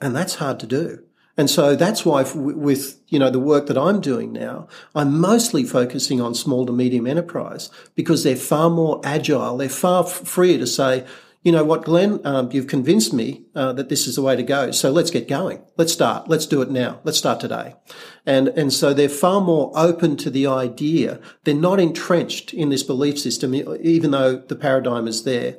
And 0.00 0.14
that's 0.14 0.36
hard 0.36 0.60
to 0.60 0.66
do. 0.66 1.02
And 1.36 1.48
so 1.48 1.74
that's 1.74 2.04
why 2.04 2.22
with, 2.34 3.00
you 3.08 3.18
know, 3.18 3.30
the 3.30 3.40
work 3.40 3.66
that 3.66 3.78
I'm 3.78 4.00
doing 4.00 4.32
now, 4.32 4.68
I'm 4.94 5.18
mostly 5.18 5.64
focusing 5.64 6.20
on 6.20 6.34
small 6.34 6.66
to 6.66 6.72
medium 6.72 7.06
enterprise 7.06 7.70
because 7.94 8.22
they're 8.22 8.36
far 8.36 8.68
more 8.68 9.00
agile. 9.02 9.56
They're 9.56 9.70
far 9.70 10.04
freer 10.04 10.58
to 10.58 10.66
say, 10.66 11.06
you 11.42 11.50
know 11.50 11.64
what, 11.64 11.84
Glenn, 11.84 12.20
um, 12.24 12.50
you've 12.52 12.68
convinced 12.68 13.12
me 13.12 13.46
uh, 13.54 13.72
that 13.72 13.88
this 13.88 14.06
is 14.06 14.14
the 14.14 14.22
way 14.22 14.36
to 14.36 14.42
go. 14.42 14.70
So 14.70 14.92
let's 14.92 15.10
get 15.10 15.26
going. 15.26 15.64
Let's 15.76 15.92
start. 15.92 16.28
Let's 16.28 16.46
do 16.46 16.62
it 16.62 16.70
now. 16.70 17.00
Let's 17.02 17.18
start 17.18 17.40
today. 17.40 17.74
And, 18.24 18.48
and 18.48 18.72
so 18.72 18.94
they're 18.94 19.08
far 19.08 19.40
more 19.40 19.72
open 19.74 20.16
to 20.18 20.30
the 20.30 20.46
idea. 20.46 21.20
They're 21.42 21.54
not 21.54 21.80
entrenched 21.80 22.54
in 22.54 22.68
this 22.68 22.84
belief 22.84 23.18
system, 23.18 23.54
even 23.54 24.12
though 24.12 24.36
the 24.36 24.54
paradigm 24.54 25.08
is 25.08 25.24
there. 25.24 25.58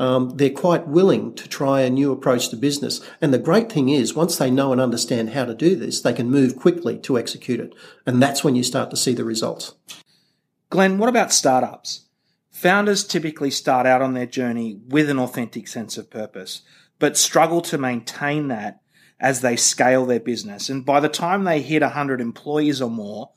Um, 0.00 0.30
they're 0.30 0.50
quite 0.50 0.88
willing 0.88 1.34
to 1.34 1.46
try 1.46 1.82
a 1.82 1.90
new 1.90 2.10
approach 2.10 2.48
to 2.48 2.56
business. 2.56 3.00
And 3.20 3.32
the 3.32 3.38
great 3.38 3.70
thing 3.70 3.90
is, 3.90 4.14
once 4.14 4.36
they 4.36 4.50
know 4.50 4.72
and 4.72 4.80
understand 4.80 5.30
how 5.30 5.44
to 5.44 5.54
do 5.54 5.76
this, 5.76 6.00
they 6.00 6.14
can 6.14 6.30
move 6.30 6.56
quickly 6.56 6.98
to 7.00 7.18
execute 7.18 7.60
it. 7.60 7.74
And 8.06 8.20
that's 8.20 8.42
when 8.42 8.56
you 8.56 8.62
start 8.62 8.90
to 8.90 8.96
see 8.96 9.12
the 9.12 9.24
results. 9.24 9.74
Glenn, 10.70 10.98
what 10.98 11.10
about 11.10 11.32
startups? 11.32 12.06
Founders 12.60 13.04
typically 13.06 13.50
start 13.50 13.86
out 13.86 14.02
on 14.02 14.12
their 14.12 14.26
journey 14.26 14.78
with 14.86 15.08
an 15.08 15.18
authentic 15.18 15.66
sense 15.66 15.96
of 15.96 16.10
purpose, 16.10 16.60
but 16.98 17.16
struggle 17.16 17.62
to 17.62 17.78
maintain 17.78 18.48
that 18.48 18.82
as 19.18 19.40
they 19.40 19.56
scale 19.56 20.04
their 20.04 20.20
business. 20.20 20.68
And 20.68 20.84
by 20.84 21.00
the 21.00 21.08
time 21.08 21.44
they 21.44 21.62
hit 21.62 21.80
100 21.80 22.20
employees 22.20 22.82
or 22.82 22.90
more, 22.90 23.30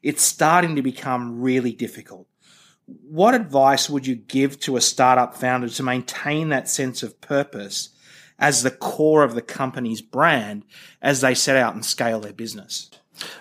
it's 0.00 0.22
starting 0.22 0.76
to 0.76 0.82
become 0.82 1.40
really 1.40 1.72
difficult. 1.72 2.28
What 2.86 3.34
advice 3.34 3.90
would 3.90 4.06
you 4.06 4.14
give 4.14 4.60
to 4.60 4.76
a 4.76 4.80
startup 4.80 5.34
founder 5.34 5.68
to 5.68 5.82
maintain 5.82 6.50
that 6.50 6.68
sense 6.68 7.02
of 7.02 7.20
purpose 7.20 7.88
as 8.38 8.62
the 8.62 8.70
core 8.70 9.24
of 9.24 9.34
the 9.34 9.42
company's 9.42 10.02
brand 10.02 10.64
as 11.02 11.20
they 11.20 11.34
set 11.34 11.56
out 11.56 11.74
and 11.74 11.84
scale 11.84 12.20
their 12.20 12.32
business? 12.32 12.90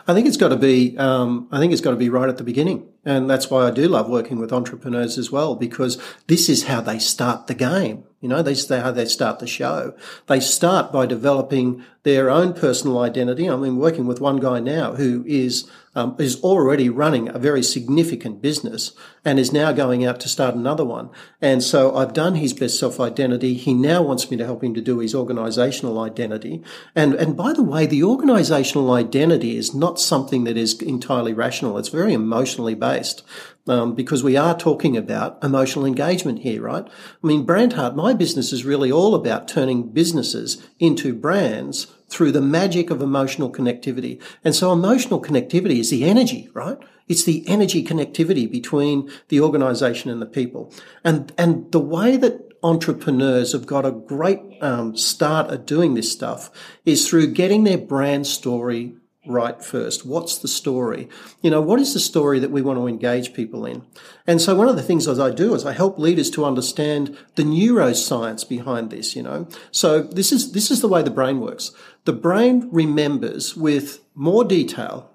I 0.07 0.13
think 0.13 0.27
it's 0.27 0.37
got 0.37 0.49
to 0.49 0.55
be. 0.55 0.97
Um, 0.97 1.47
I 1.51 1.59
think 1.59 1.71
it's 1.71 1.81
got 1.81 1.91
to 1.91 1.97
be 1.97 2.09
right 2.09 2.29
at 2.29 2.37
the 2.37 2.43
beginning, 2.43 2.87
and 3.05 3.29
that's 3.29 3.49
why 3.49 3.67
I 3.67 3.71
do 3.71 3.87
love 3.87 4.09
working 4.09 4.39
with 4.39 4.53
entrepreneurs 4.53 5.17
as 5.17 5.31
well 5.31 5.55
because 5.55 6.01
this 6.27 6.49
is 6.49 6.63
how 6.63 6.81
they 6.81 6.99
start 6.99 7.47
the 7.47 7.53
game. 7.53 8.03
You 8.21 8.29
know, 8.29 8.41
this 8.41 8.63
is 8.63 8.69
how 8.69 8.91
they 8.91 9.05
start 9.05 9.39
the 9.39 9.47
show. 9.47 9.93
They 10.25 10.39
start 10.39 10.91
by 10.91 11.05
developing 11.05 11.83
their 12.03 12.29
own 12.29 12.53
personal 12.53 12.99
identity. 12.99 13.49
I 13.49 13.55
mean, 13.55 13.77
working 13.77 14.07
with 14.07 14.19
one 14.19 14.37
guy 14.37 14.59
now 14.59 14.93
who 14.93 15.23
is 15.27 15.69
um, 15.97 16.15
is 16.19 16.39
already 16.43 16.89
running 16.89 17.27
a 17.27 17.39
very 17.39 17.63
significant 17.63 18.39
business 18.39 18.91
and 19.25 19.39
is 19.39 19.51
now 19.51 19.71
going 19.71 20.05
out 20.05 20.19
to 20.19 20.29
start 20.29 20.53
another 20.53 20.85
one. 20.85 21.09
And 21.41 21.63
so 21.63 21.95
I've 21.95 22.13
done 22.13 22.35
his 22.35 22.53
best 22.53 22.79
self 22.79 22.99
identity. 22.99 23.55
He 23.55 23.73
now 23.73 24.03
wants 24.03 24.29
me 24.29 24.37
to 24.37 24.45
help 24.45 24.63
him 24.63 24.75
to 24.75 24.81
do 24.81 24.99
his 24.99 25.15
organizational 25.15 25.99
identity. 25.99 26.61
And 26.93 27.15
and 27.15 27.35
by 27.35 27.51
the 27.51 27.63
way, 27.63 27.87
the 27.87 28.03
organizational 28.03 28.91
identity 28.91 29.57
is 29.57 29.73
not 29.73 29.99
something 29.99 30.43
that 30.43 30.55
is 30.55 30.79
entirely 30.79 31.33
rational. 31.33 31.79
It's 31.79 31.89
very 31.89 32.13
emotionally 32.13 32.75
based 32.75 33.23
um, 33.67 33.95
because 33.95 34.23
we 34.23 34.37
are 34.37 34.55
talking 34.55 34.95
about 34.95 35.43
emotional 35.43 35.83
engagement 35.83 36.39
here, 36.39 36.61
right? 36.61 36.85
I 36.85 37.27
mean, 37.27 37.43
Brandheart, 37.43 37.95
my 37.95 38.13
business 38.13 38.53
is 38.53 38.65
really 38.65 38.91
all 38.91 39.15
about 39.15 39.47
turning 39.47 39.89
businesses 39.89 40.63
into 40.79 41.15
brands 41.15 41.87
through 42.09 42.31
the 42.31 42.41
magic 42.41 42.89
of 42.89 43.01
emotional 43.01 43.51
connectivity. 43.51 44.21
And 44.43 44.55
so 44.55 44.71
emotional 44.71 45.21
connectivity 45.21 45.79
is 45.79 45.89
the 45.89 46.05
energy, 46.05 46.49
right? 46.53 46.77
It's 47.07 47.23
the 47.23 47.47
energy 47.47 47.83
connectivity 47.83 48.49
between 48.49 49.09
the 49.29 49.41
organization 49.41 50.11
and 50.11 50.21
the 50.21 50.25
people. 50.25 50.73
And, 51.03 51.31
and 51.37 51.71
the 51.71 51.79
way 51.79 52.17
that 52.17 52.47
entrepreneurs 52.63 53.51
have 53.53 53.65
got 53.65 53.85
a 53.85 53.91
great 53.91 54.41
um, 54.61 54.97
start 54.97 55.51
at 55.51 55.65
doing 55.65 55.93
this 55.93 56.11
stuff 56.11 56.49
is 56.85 57.07
through 57.07 57.33
getting 57.33 57.63
their 57.63 57.77
brand 57.77 58.27
story 58.27 58.93
right 59.27 59.63
first. 59.63 60.05
What's 60.05 60.37
the 60.37 60.47
story? 60.47 61.09
You 61.41 61.51
know, 61.51 61.61
what 61.61 61.79
is 61.79 61.93
the 61.93 61.99
story 61.99 62.39
that 62.39 62.51
we 62.51 62.61
want 62.61 62.79
to 62.79 62.87
engage 62.87 63.33
people 63.33 63.65
in? 63.65 63.83
And 64.25 64.41
so 64.41 64.55
one 64.55 64.69
of 64.69 64.75
the 64.75 64.83
things 64.83 65.07
as 65.07 65.19
I 65.19 65.31
do 65.31 65.53
is 65.53 65.65
I 65.65 65.73
help 65.73 65.99
leaders 65.99 66.29
to 66.31 66.45
understand 66.45 67.17
the 67.35 67.43
neuroscience 67.43 68.47
behind 68.47 68.89
this, 68.89 69.15
you 69.15 69.23
know. 69.23 69.47
So 69.71 70.01
this 70.01 70.31
is, 70.31 70.53
this 70.53 70.71
is 70.71 70.81
the 70.81 70.87
way 70.87 71.03
the 71.03 71.11
brain 71.11 71.39
works. 71.39 71.71
The 72.07 72.13
brain 72.13 72.69
remembers 72.71 73.57
with 73.57 73.99
more 74.15 74.45
detail, 74.45 75.11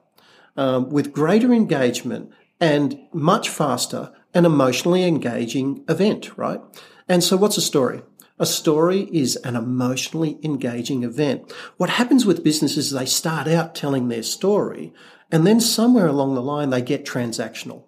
um, 0.59 0.91
with 0.91 1.11
greater 1.11 1.51
engagement 1.51 2.31
and 2.61 3.01
much 3.15 3.49
faster 3.49 4.13
an 4.35 4.45
emotionally 4.45 5.05
engaging 5.05 5.87
event, 5.89 6.37
right? 6.37 6.61
And 7.09 7.25
so 7.25 7.39
what's 7.39 7.57
a 7.57 7.63
story? 7.63 8.03
A 8.39 8.45
story 8.45 9.09
is 9.11 9.37
an 9.37 9.57
emotionally 9.57 10.39
engaging 10.43 11.03
event. 11.03 11.51
What 11.79 11.89
happens 11.89 12.27
with 12.27 12.45
businesses 12.45 12.89
is 12.89 12.93
they 12.93 13.07
start 13.07 13.49
out 13.49 13.75
telling 13.75 14.09
their 14.09 14.23
story 14.23 14.93
and 15.31 15.47
then 15.47 15.61
somewhere 15.61 16.09
along 16.09 16.35
the 16.35 16.43
line 16.43 16.69
they 16.69 16.83
get 16.83 17.07
transactional. 17.07 17.85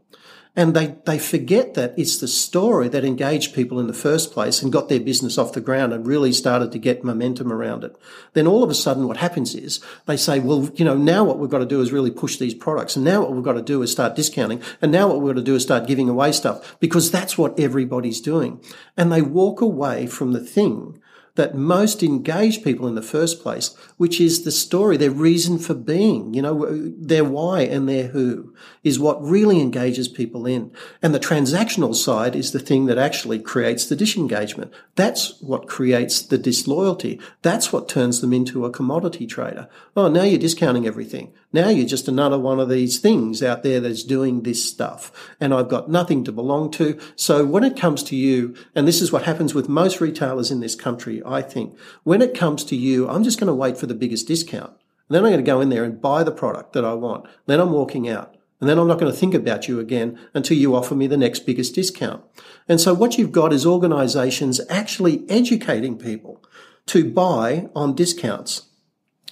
And 0.56 0.74
they, 0.74 0.94
they 1.04 1.18
forget 1.18 1.74
that 1.74 1.94
it's 1.96 2.18
the 2.18 2.28
story 2.28 2.86
that 2.88 3.04
engaged 3.04 3.54
people 3.54 3.80
in 3.80 3.88
the 3.88 3.92
first 3.92 4.32
place 4.32 4.62
and 4.62 4.72
got 4.72 4.88
their 4.88 5.00
business 5.00 5.36
off 5.36 5.52
the 5.52 5.60
ground 5.60 5.92
and 5.92 6.06
really 6.06 6.32
started 6.32 6.70
to 6.72 6.78
get 6.78 7.02
momentum 7.02 7.52
around 7.52 7.82
it. 7.82 7.96
Then 8.34 8.46
all 8.46 8.62
of 8.62 8.70
a 8.70 8.74
sudden 8.74 9.08
what 9.08 9.16
happens 9.16 9.56
is 9.56 9.80
they 10.06 10.16
say, 10.16 10.38
well, 10.38 10.70
you 10.74 10.84
know, 10.84 10.96
now 10.96 11.24
what 11.24 11.38
we've 11.38 11.50
got 11.50 11.58
to 11.58 11.66
do 11.66 11.80
is 11.80 11.90
really 11.90 12.12
push 12.12 12.36
these 12.36 12.54
products. 12.54 12.94
And 12.94 13.04
now 13.04 13.22
what 13.22 13.32
we've 13.32 13.42
got 13.42 13.54
to 13.54 13.62
do 13.62 13.82
is 13.82 13.90
start 13.90 14.14
discounting. 14.14 14.62
And 14.80 14.92
now 14.92 15.08
what 15.08 15.20
we've 15.20 15.34
got 15.34 15.40
to 15.40 15.44
do 15.44 15.56
is 15.56 15.64
start 15.64 15.88
giving 15.88 16.08
away 16.08 16.30
stuff 16.30 16.76
because 16.78 17.10
that's 17.10 17.36
what 17.36 17.58
everybody's 17.58 18.20
doing. 18.20 18.62
And 18.96 19.10
they 19.10 19.22
walk 19.22 19.60
away 19.60 20.06
from 20.06 20.32
the 20.32 20.40
thing 20.40 21.00
that 21.36 21.56
most 21.56 22.02
engage 22.02 22.62
people 22.62 22.86
in 22.86 22.94
the 22.94 23.02
first 23.02 23.42
place, 23.42 23.74
which 23.96 24.20
is 24.20 24.44
the 24.44 24.52
story, 24.52 24.96
their 24.96 25.10
reason 25.10 25.58
for 25.58 25.74
being, 25.74 26.32
you 26.32 26.40
know, 26.40 26.92
their 26.96 27.24
why 27.24 27.62
and 27.62 27.88
their 27.88 28.08
who 28.08 28.54
is 28.84 28.98
what 28.98 29.20
really 29.24 29.60
engages 29.60 30.06
people 30.06 30.46
in. 30.46 30.70
And 31.02 31.14
the 31.14 31.18
transactional 31.18 31.94
side 31.94 32.36
is 32.36 32.52
the 32.52 32.60
thing 32.60 32.84
that 32.86 32.98
actually 32.98 33.40
creates 33.40 33.86
the 33.86 33.96
disengagement. 33.96 34.72
That's 34.94 35.40
what 35.40 35.66
creates 35.66 36.20
the 36.20 36.38
disloyalty. 36.38 37.18
That's 37.42 37.72
what 37.72 37.88
turns 37.88 38.20
them 38.20 38.32
into 38.32 38.64
a 38.64 38.70
commodity 38.70 39.26
trader. 39.26 39.68
Oh, 39.96 40.08
now 40.08 40.22
you're 40.22 40.38
discounting 40.38 40.86
everything. 40.86 41.32
Now 41.52 41.70
you're 41.70 41.88
just 41.88 42.08
another 42.08 42.38
one 42.38 42.60
of 42.60 42.68
these 42.68 42.98
things 42.98 43.42
out 43.42 43.62
there 43.62 43.80
that's 43.80 44.04
doing 44.04 44.42
this 44.42 44.68
stuff. 44.68 45.10
And 45.40 45.54
I've 45.54 45.68
got 45.68 45.90
nothing 45.90 46.22
to 46.24 46.32
belong 46.32 46.70
to. 46.72 46.98
So 47.16 47.46
when 47.46 47.64
it 47.64 47.76
comes 47.76 48.02
to 48.04 48.16
you, 48.16 48.54
and 48.74 48.86
this 48.86 49.00
is 49.00 49.10
what 49.10 49.22
happens 49.22 49.54
with 49.54 49.68
most 49.68 50.00
retailers 50.00 50.50
in 50.50 50.60
this 50.60 50.74
country, 50.74 51.22
I 51.24 51.40
think, 51.40 51.78
when 52.02 52.20
it 52.20 52.34
comes 52.34 52.64
to 52.64 52.76
you, 52.76 53.08
I'm 53.08 53.24
just 53.24 53.40
going 53.40 53.48
to 53.48 53.54
wait 53.54 53.78
for 53.78 53.86
the 53.86 53.94
biggest 53.94 54.28
discount. 54.28 54.72
And 55.08 55.16
then 55.16 55.24
I'm 55.24 55.30
going 55.30 55.44
to 55.44 55.50
go 55.50 55.60
in 55.60 55.68
there 55.68 55.84
and 55.84 56.00
buy 56.00 56.24
the 56.24 56.32
product 56.32 56.72
that 56.72 56.84
I 56.84 56.94
want. 56.94 57.26
Then 57.46 57.60
I'm 57.60 57.72
walking 57.72 58.08
out. 58.08 58.36
And 58.64 58.70
then 58.70 58.78
I'm 58.78 58.88
not 58.88 58.98
going 58.98 59.12
to 59.12 59.18
think 59.18 59.34
about 59.34 59.68
you 59.68 59.78
again 59.78 60.18
until 60.32 60.56
you 60.56 60.74
offer 60.74 60.94
me 60.94 61.06
the 61.06 61.18
next 61.18 61.40
biggest 61.40 61.74
discount. 61.74 62.24
And 62.66 62.80
so 62.80 62.94
what 62.94 63.18
you've 63.18 63.30
got 63.30 63.52
is 63.52 63.66
organizations 63.66 64.58
actually 64.70 65.22
educating 65.28 65.98
people 65.98 66.42
to 66.86 67.12
buy 67.12 67.68
on 67.76 67.94
discounts 67.94 68.70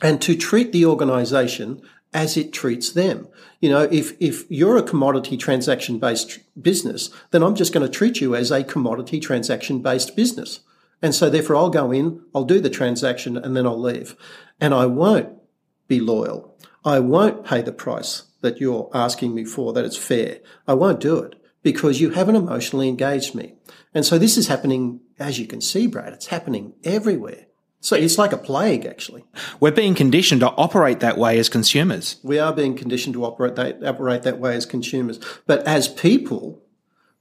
and 0.02 0.20
to 0.20 0.36
treat 0.36 0.70
the 0.72 0.84
organization 0.84 1.80
as 2.12 2.36
it 2.36 2.52
treats 2.52 2.92
them. 2.92 3.26
You 3.58 3.70
know, 3.70 3.88
if, 3.90 4.12
if 4.20 4.44
you're 4.50 4.76
a 4.76 4.82
commodity 4.82 5.38
transaction 5.38 5.98
based 5.98 6.40
business, 6.62 7.08
then 7.30 7.42
I'm 7.42 7.54
just 7.54 7.72
going 7.72 7.86
to 7.86 7.98
treat 7.98 8.20
you 8.20 8.36
as 8.36 8.50
a 8.50 8.62
commodity 8.62 9.18
transaction 9.18 9.80
based 9.80 10.14
business. 10.14 10.60
And 11.00 11.14
so 11.14 11.30
therefore 11.30 11.56
I'll 11.56 11.70
go 11.70 11.90
in, 11.90 12.20
I'll 12.34 12.44
do 12.44 12.60
the 12.60 12.68
transaction 12.68 13.38
and 13.38 13.56
then 13.56 13.64
I'll 13.64 13.80
leave. 13.80 14.14
And 14.60 14.74
I 14.74 14.84
won't 14.84 15.30
be 15.88 16.00
loyal. 16.00 16.54
I 16.84 16.98
won't 16.98 17.46
pay 17.46 17.62
the 17.62 17.72
price 17.72 18.24
that 18.42 18.60
you're 18.60 18.90
asking 18.92 19.34
me 19.34 19.44
for, 19.44 19.72
that 19.72 19.84
it's 19.84 19.96
fair. 19.96 20.40
I 20.68 20.74
won't 20.74 21.00
do 21.00 21.18
it 21.18 21.34
because 21.62 22.00
you 22.00 22.10
haven't 22.10 22.36
emotionally 22.36 22.88
engaged 22.88 23.34
me. 23.34 23.54
And 23.94 24.04
so 24.04 24.18
this 24.18 24.36
is 24.36 24.48
happening, 24.48 25.00
as 25.18 25.38
you 25.38 25.46
can 25.46 25.60
see, 25.60 25.86
Brad, 25.86 26.12
it's 26.12 26.26
happening 26.26 26.74
everywhere. 26.84 27.46
So 27.80 27.96
it's 27.96 28.18
like 28.18 28.32
a 28.32 28.38
plague, 28.38 28.86
actually. 28.86 29.24
We're 29.58 29.72
being 29.72 29.96
conditioned 29.96 30.40
to 30.42 30.50
operate 30.50 31.00
that 31.00 31.18
way 31.18 31.38
as 31.38 31.48
consumers. 31.48 32.16
We 32.22 32.38
are 32.38 32.52
being 32.52 32.76
conditioned 32.76 33.14
to 33.14 33.24
operate 33.24 33.56
that, 33.56 33.84
operate 33.84 34.22
that 34.22 34.38
way 34.38 34.54
as 34.54 34.66
consumers. 34.66 35.18
But 35.46 35.66
as 35.66 35.88
people, 35.88 36.62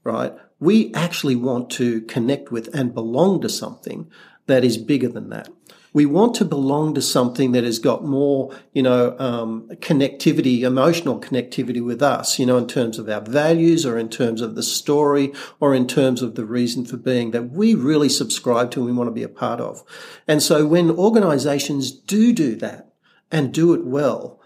right, 0.04 0.34
we 0.60 0.94
actually 0.94 1.36
want 1.36 1.72
to 1.72 2.02
connect 2.02 2.52
with 2.52 2.70
and 2.76 2.94
belong 2.94 3.42
to 3.42 3.50
something 3.50 4.12
that 4.46 4.64
is 4.64 4.78
bigger 4.78 5.08
than 5.08 5.30
that 5.30 5.50
we 5.94 6.06
want 6.06 6.36
to 6.36 6.46
belong 6.46 6.94
to 6.96 7.02
something 7.02 7.52
that 7.52 7.64
has 7.64 7.80
got 7.80 8.04
more, 8.04 8.56
you 8.72 8.82
know, 8.82 9.16
um, 9.20 9.70
connectivity, 9.76 10.62
emotional 10.62 11.20
connectivity 11.20 11.84
with 11.84 12.02
us, 12.02 12.40
you 12.40 12.46
know, 12.46 12.58
in 12.58 12.68
terms 12.68 12.98
of 12.98 13.10
our 13.10 13.22
values 13.22 13.86
or 13.86 13.98
in 13.98 14.10
terms 14.10 14.42
of 14.42 14.56
the 14.56 14.64
story 14.64 15.34
or 15.60 15.76
in 15.76 15.88
terms 15.88 16.22
of 16.22 16.36
the 16.36 16.46
reason 16.46 16.86
for 16.86 16.98
being 16.98 17.32
that 17.32 17.52
we 17.52 17.76
really 17.76 18.10
subscribe 18.10 18.72
to 18.72 18.80
and 18.80 18.86
we 18.86 18.94
want 18.94 19.08
to 19.08 19.12
be 19.12 19.24
a 19.24 19.30
part 19.30 19.60
of. 19.60 19.84
And 20.28 20.42
so 20.42 20.66
when 20.66 20.90
organizations 20.92 21.92
do 21.92 22.32
do 22.32 22.56
that 22.58 22.94
and 23.30 23.54
do 23.54 23.74
it 23.74 23.86
well, 23.86 24.40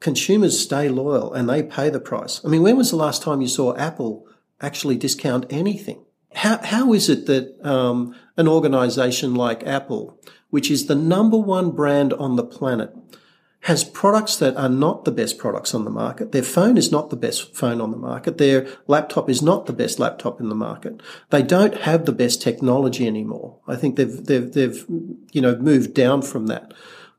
consumers 0.00 0.58
stay 0.58 0.88
loyal 0.88 1.32
and 1.32 1.48
they 1.48 1.62
pay 1.62 1.90
the 1.90 2.00
price. 2.00 2.40
I 2.44 2.48
mean, 2.48 2.62
when 2.62 2.76
was 2.76 2.90
the 2.90 2.96
last 2.96 3.22
time 3.22 3.40
you 3.40 3.48
saw 3.48 3.76
Apple 3.76 4.26
actually 4.60 4.96
discount 4.96 5.46
anything? 5.50 6.04
How, 6.34 6.58
how 6.58 6.92
is 6.92 7.08
it 7.08 7.26
that 7.26 7.64
um, 7.64 8.14
an 8.36 8.48
organization 8.48 9.34
like 9.34 9.66
Apple 9.66 10.18
which 10.50 10.70
is 10.70 10.86
the 10.86 10.94
number 10.94 11.38
one 11.38 11.70
brand 11.70 12.12
on 12.14 12.36
the 12.36 12.44
planet, 12.44 12.94
has 13.62 13.82
products 13.82 14.36
that 14.36 14.56
are 14.56 14.68
not 14.68 15.04
the 15.04 15.10
best 15.10 15.36
products 15.36 15.74
on 15.74 15.84
the 15.84 15.90
market. 15.90 16.30
Their 16.32 16.44
phone 16.44 16.76
is 16.76 16.92
not 16.92 17.10
the 17.10 17.16
best 17.16 17.56
phone 17.56 17.80
on 17.80 17.90
the 17.90 17.96
market. 17.96 18.38
Their 18.38 18.68
laptop 18.86 19.28
is 19.28 19.42
not 19.42 19.66
the 19.66 19.72
best 19.72 19.98
laptop 19.98 20.40
in 20.40 20.48
the 20.48 20.54
market. 20.54 21.02
They 21.30 21.42
don't 21.42 21.74
have 21.74 22.06
the 22.06 22.12
best 22.12 22.40
technology 22.40 23.06
anymore. 23.06 23.58
I 23.66 23.74
think 23.74 23.96
they've, 23.96 24.24
they've, 24.24 24.52
they've, 24.52 24.86
you 25.32 25.40
know, 25.42 25.56
moved 25.56 25.92
down 25.92 26.22
from 26.22 26.46
that. 26.46 26.72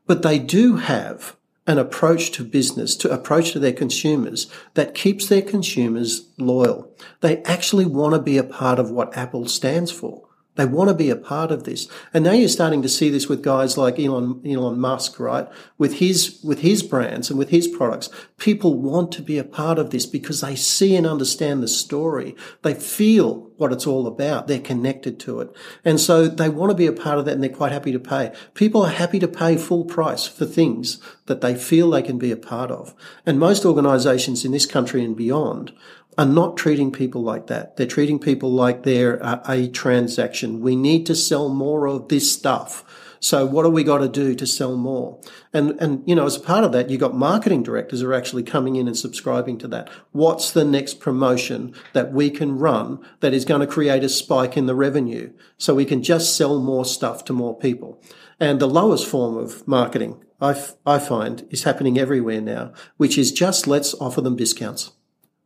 But 0.06 0.22
they 0.22 0.38
do 0.38 0.76
have 0.76 1.36
an 1.66 1.78
approach 1.78 2.30
to 2.32 2.42
business, 2.42 2.96
to 2.96 3.12
approach 3.12 3.52
to 3.52 3.58
their 3.58 3.72
consumers 3.72 4.50
that 4.74 4.94
keeps 4.94 5.28
their 5.28 5.42
consumers 5.42 6.30
loyal. 6.38 6.90
They 7.20 7.42
actually 7.42 7.84
want 7.84 8.14
to 8.14 8.20
be 8.20 8.38
a 8.38 8.42
part 8.42 8.78
of 8.78 8.90
what 8.90 9.16
Apple 9.16 9.46
stands 9.46 9.92
for. 9.92 10.26
They 10.56 10.66
want 10.66 10.88
to 10.88 10.94
be 10.94 11.10
a 11.10 11.16
part 11.16 11.52
of 11.52 11.64
this. 11.64 11.88
And 12.12 12.24
now 12.24 12.32
you're 12.32 12.48
starting 12.48 12.82
to 12.82 12.88
see 12.88 13.08
this 13.08 13.28
with 13.28 13.42
guys 13.42 13.78
like 13.78 13.98
Elon, 13.98 14.42
Elon 14.44 14.80
Musk, 14.80 15.20
right? 15.20 15.48
With 15.78 15.94
his, 15.94 16.40
with 16.42 16.60
his 16.60 16.82
brands 16.82 17.30
and 17.30 17.38
with 17.38 17.50
his 17.50 17.68
products. 17.68 18.10
People 18.36 18.78
want 18.78 19.12
to 19.12 19.22
be 19.22 19.38
a 19.38 19.44
part 19.44 19.78
of 19.78 19.90
this 19.90 20.06
because 20.06 20.40
they 20.40 20.56
see 20.56 20.96
and 20.96 21.06
understand 21.06 21.62
the 21.62 21.68
story. 21.68 22.34
They 22.62 22.74
feel 22.74 23.50
what 23.58 23.72
it's 23.72 23.86
all 23.86 24.06
about. 24.06 24.48
They're 24.48 24.58
connected 24.58 25.20
to 25.20 25.40
it. 25.40 25.54
And 25.84 26.00
so 26.00 26.26
they 26.26 26.48
want 26.48 26.70
to 26.70 26.76
be 26.76 26.86
a 26.86 26.92
part 26.92 27.18
of 27.18 27.26
that 27.26 27.34
and 27.34 27.42
they're 27.42 27.50
quite 27.50 27.72
happy 27.72 27.92
to 27.92 28.00
pay. 28.00 28.32
People 28.54 28.82
are 28.82 28.90
happy 28.90 29.18
to 29.20 29.28
pay 29.28 29.56
full 29.56 29.84
price 29.84 30.26
for 30.26 30.46
things 30.46 31.00
that 31.26 31.42
they 31.42 31.54
feel 31.54 31.90
they 31.90 32.02
can 32.02 32.18
be 32.18 32.32
a 32.32 32.36
part 32.36 32.70
of. 32.70 32.94
And 33.24 33.38
most 33.38 33.64
organizations 33.64 34.44
in 34.44 34.52
this 34.52 34.66
country 34.66 35.04
and 35.04 35.16
beyond 35.16 35.72
are 36.18 36.26
not 36.26 36.56
treating 36.56 36.92
people 36.92 37.22
like 37.22 37.46
that. 37.46 37.76
They're 37.76 37.86
treating 37.86 38.18
people 38.18 38.50
like 38.50 38.82
they're 38.82 39.18
a, 39.22 39.68
transaction. 39.68 40.60
We 40.60 40.76
need 40.76 41.06
to 41.06 41.14
sell 41.14 41.48
more 41.48 41.86
of 41.86 42.08
this 42.08 42.30
stuff. 42.30 42.84
So 43.20 43.44
what 43.44 43.64
do 43.64 43.70
we 43.70 43.84
got 43.84 43.98
to 43.98 44.08
do 44.08 44.34
to 44.34 44.46
sell 44.46 44.76
more? 44.76 45.20
And, 45.52 45.72
and, 45.78 46.02
you 46.08 46.14
know, 46.14 46.24
as 46.24 46.36
a 46.36 46.40
part 46.40 46.64
of 46.64 46.72
that, 46.72 46.88
you've 46.88 47.00
got 47.00 47.14
marketing 47.14 47.62
directors 47.62 48.02
are 48.02 48.14
actually 48.14 48.42
coming 48.42 48.76
in 48.76 48.88
and 48.88 48.96
subscribing 48.96 49.58
to 49.58 49.68
that. 49.68 49.90
What's 50.12 50.50
the 50.50 50.64
next 50.64 51.00
promotion 51.00 51.74
that 51.92 52.12
we 52.12 52.30
can 52.30 52.58
run 52.58 52.98
that 53.20 53.34
is 53.34 53.44
going 53.44 53.60
to 53.60 53.66
create 53.66 54.02
a 54.02 54.08
spike 54.08 54.56
in 54.56 54.64
the 54.64 54.74
revenue 54.74 55.32
so 55.58 55.74
we 55.74 55.84
can 55.84 56.02
just 56.02 56.34
sell 56.34 56.60
more 56.60 56.86
stuff 56.86 57.24
to 57.26 57.34
more 57.34 57.56
people? 57.56 58.02
And 58.40 58.58
the 58.58 58.66
lowest 58.66 59.06
form 59.06 59.36
of 59.36 59.68
marketing 59.68 60.24
I, 60.40 60.52
f- 60.52 60.76
I 60.86 60.98
find 60.98 61.46
is 61.50 61.64
happening 61.64 61.98
everywhere 61.98 62.40
now, 62.40 62.72
which 62.96 63.18
is 63.18 63.32
just 63.32 63.66
let's 63.66 63.92
offer 63.94 64.22
them 64.22 64.36
discounts. 64.36 64.92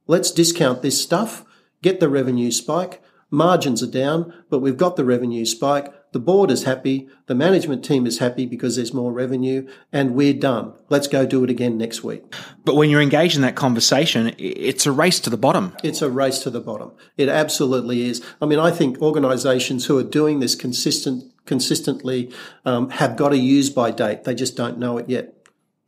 Let's 0.07 0.31
discount 0.31 0.83
this 0.83 1.03
stuff, 1.03 1.45
get 1.83 2.01
the 2.01 2.09
revenue 2.09 2.51
spike. 2.51 3.03
Margins 3.31 3.83
are 3.83 3.91
down, 3.91 4.33
but 4.49 4.61
we've 4.61 4.77
got 4.77 4.97
the 4.97 5.05
revenue 5.05 5.45
spike. 5.45 5.93
The 6.13 6.21
board 6.21 6.53
is 6.53 6.63
happy. 6.63 7.09
The 7.27 7.35
management 7.35 7.85
team 7.85 8.07
is 8.07 8.19
happy 8.19 8.47
because 8.47 8.77
there's 8.77 8.95
more 8.95 9.13
revenue 9.13 9.67
and 9.93 10.15
we're 10.15 10.35
done. 10.35 10.75
Let's 10.89 11.09
go 11.09 11.27
do 11.27 11.43
it 11.43 11.51
again 11.51 11.77
next 11.77 12.05
week. 12.05 12.23
But 12.65 12.77
when 12.77 12.91
you're 12.91 13.03
engaged 13.03 13.35
in 13.35 13.43
that 13.43 13.57
conversation, 13.57 14.33
it's 14.39 14.87
a 14.87 14.93
race 14.93 15.19
to 15.21 15.31
the 15.31 15.37
bottom. 15.37 15.75
It's 15.83 16.03
a 16.03 16.11
race 16.11 16.39
to 16.41 16.51
the 16.51 16.61
bottom. 16.61 16.93
It 17.17 17.29
absolutely 17.29 18.09
is. 18.09 18.25
I 18.41 18.47
mean, 18.47 18.61
I 18.61 18.71
think 18.71 19.03
organizations 19.03 19.87
who 19.87 19.99
are 19.99 20.05
doing 20.05 20.39
this 20.39 20.55
consistent, 20.55 21.25
consistently 21.47 22.31
um, 22.65 22.91
have 22.91 23.17
got 23.17 23.33
a 23.33 23.39
use 23.39 23.71
by 23.71 23.91
date. 23.91 24.23
They 24.23 24.37
just 24.37 24.57
don't 24.57 24.79
know 24.79 24.99
it 24.99 25.09
yet. 25.09 25.35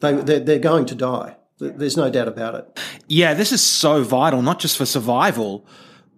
They, 0.00 0.14
they're, 0.14 0.40
they're 0.40 0.59
going 0.59 0.87
to 0.87 0.96
die. 0.96 1.36
There's 1.59 1.97
no 1.97 2.11
doubt 2.11 2.29
about 2.29 2.55
it. 2.55 2.81
Yeah, 3.09 3.35
this 3.35 3.51
is 3.51 3.62
so 3.62 4.03
vital, 4.03 4.42
not 4.42 4.59
just 4.59 4.77
for 4.77 4.85
survival, 4.85 5.66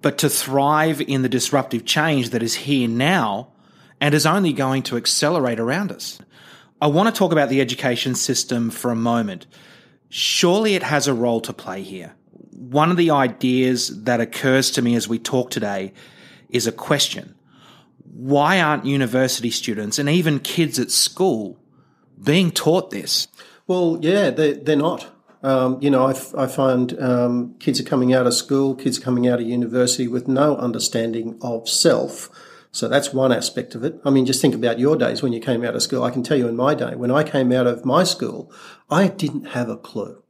but 0.03 0.19
to 0.19 0.29
thrive 0.29 1.01
in 1.01 1.23
the 1.23 1.29
disruptive 1.29 1.85
change 1.85 2.31
that 2.31 2.43
is 2.43 2.55
here 2.55 2.89
now 2.89 3.53
and 4.01 4.15
is 4.15 4.27
only 4.27 4.53
going 4.53 4.83
to 4.85 4.97
accelerate 4.97 5.61
around 5.61 5.93
us. 5.93 6.19
I 6.81 6.87
want 6.89 7.13
to 7.13 7.17
talk 7.17 7.33
about 7.33 7.49
the 7.49 7.61
education 7.61 8.15
system 8.15 8.71
for 8.71 8.91
a 8.91 8.97
moment. 8.97 9.47
Surely 10.09 10.75
it 10.75 10.83
has 10.83 11.07
a 11.07 11.15
role 11.15 11.41
to 11.43 11.53
play 11.53 11.83
here. 11.83 12.15
One 12.53 12.91
of 12.91 12.97
the 12.97 13.11
ideas 13.11 14.05
that 14.05 14.21
occurs 14.21 14.71
to 14.73 14.83
me 14.83 14.95
as 14.97 15.09
we 15.09 15.19
talk 15.19 15.51
today 15.51 15.93
is 16.49 16.67
a 16.67 16.73
question. 16.73 17.35
Why 18.13 18.61
aren't 18.61 18.87
university 18.87 19.51
students 19.51 19.99
and 19.99 20.09
even 20.09 20.41
kids 20.41 20.79
at 20.79 20.91
school 20.91 21.61
being 22.23 22.51
taught 22.51 22.91
this? 22.91 23.29
Well, 23.67 23.99
yeah, 24.01 24.31
they, 24.31 24.55
they're 24.55 24.77
not. 24.77 25.09
Um, 25.43 25.79
you 25.81 25.91
know, 25.91 26.07
I, 26.07 26.11
f- 26.11 26.35
I 26.35 26.47
find 26.47 27.01
um, 27.01 27.55
kids 27.59 27.81
are 27.81 27.85
coming 27.85 28.13
out 28.13 28.27
of 28.27 28.35
school, 28.35 28.75
kids 28.75 28.99
are 28.99 29.03
coming 29.03 29.29
out 29.29 29.41
of 29.41 29.47
university 29.47 30.09
with 30.09 30.27
no 30.27 30.57
understanding 30.57 31.39
of 31.43 31.69
self. 31.69 32.29
So 32.71 32.89
that's 32.89 33.13
one 33.15 33.33
aspect 33.33 33.75
of 33.75 33.85
it. 33.85 34.01
I 34.05 34.11
mean, 34.11 34.27
just 34.27 34.43
think 34.43 34.55
about 34.55 34.79
your 34.79 34.97
days 34.97 35.23
when 35.23 35.33
you 35.33 35.41
came 35.41 35.65
out 35.65 35.75
of 35.75 35.83
school. 35.83 36.03
I 36.03 36.11
can 36.11 36.23
tell 36.23 36.37
you 36.37 36.49
in 36.49 36.57
my 36.57 36.75
day, 36.75 36.95
when 36.95 37.11
I 37.11 37.23
came 37.23 37.53
out 37.53 37.67
of 37.67 37.85
my 37.85 38.05
school, 38.05 38.53
I 38.91 39.09
didn't 39.09 39.47
have 39.47 39.69
a 39.69 39.77
clue 39.77 40.23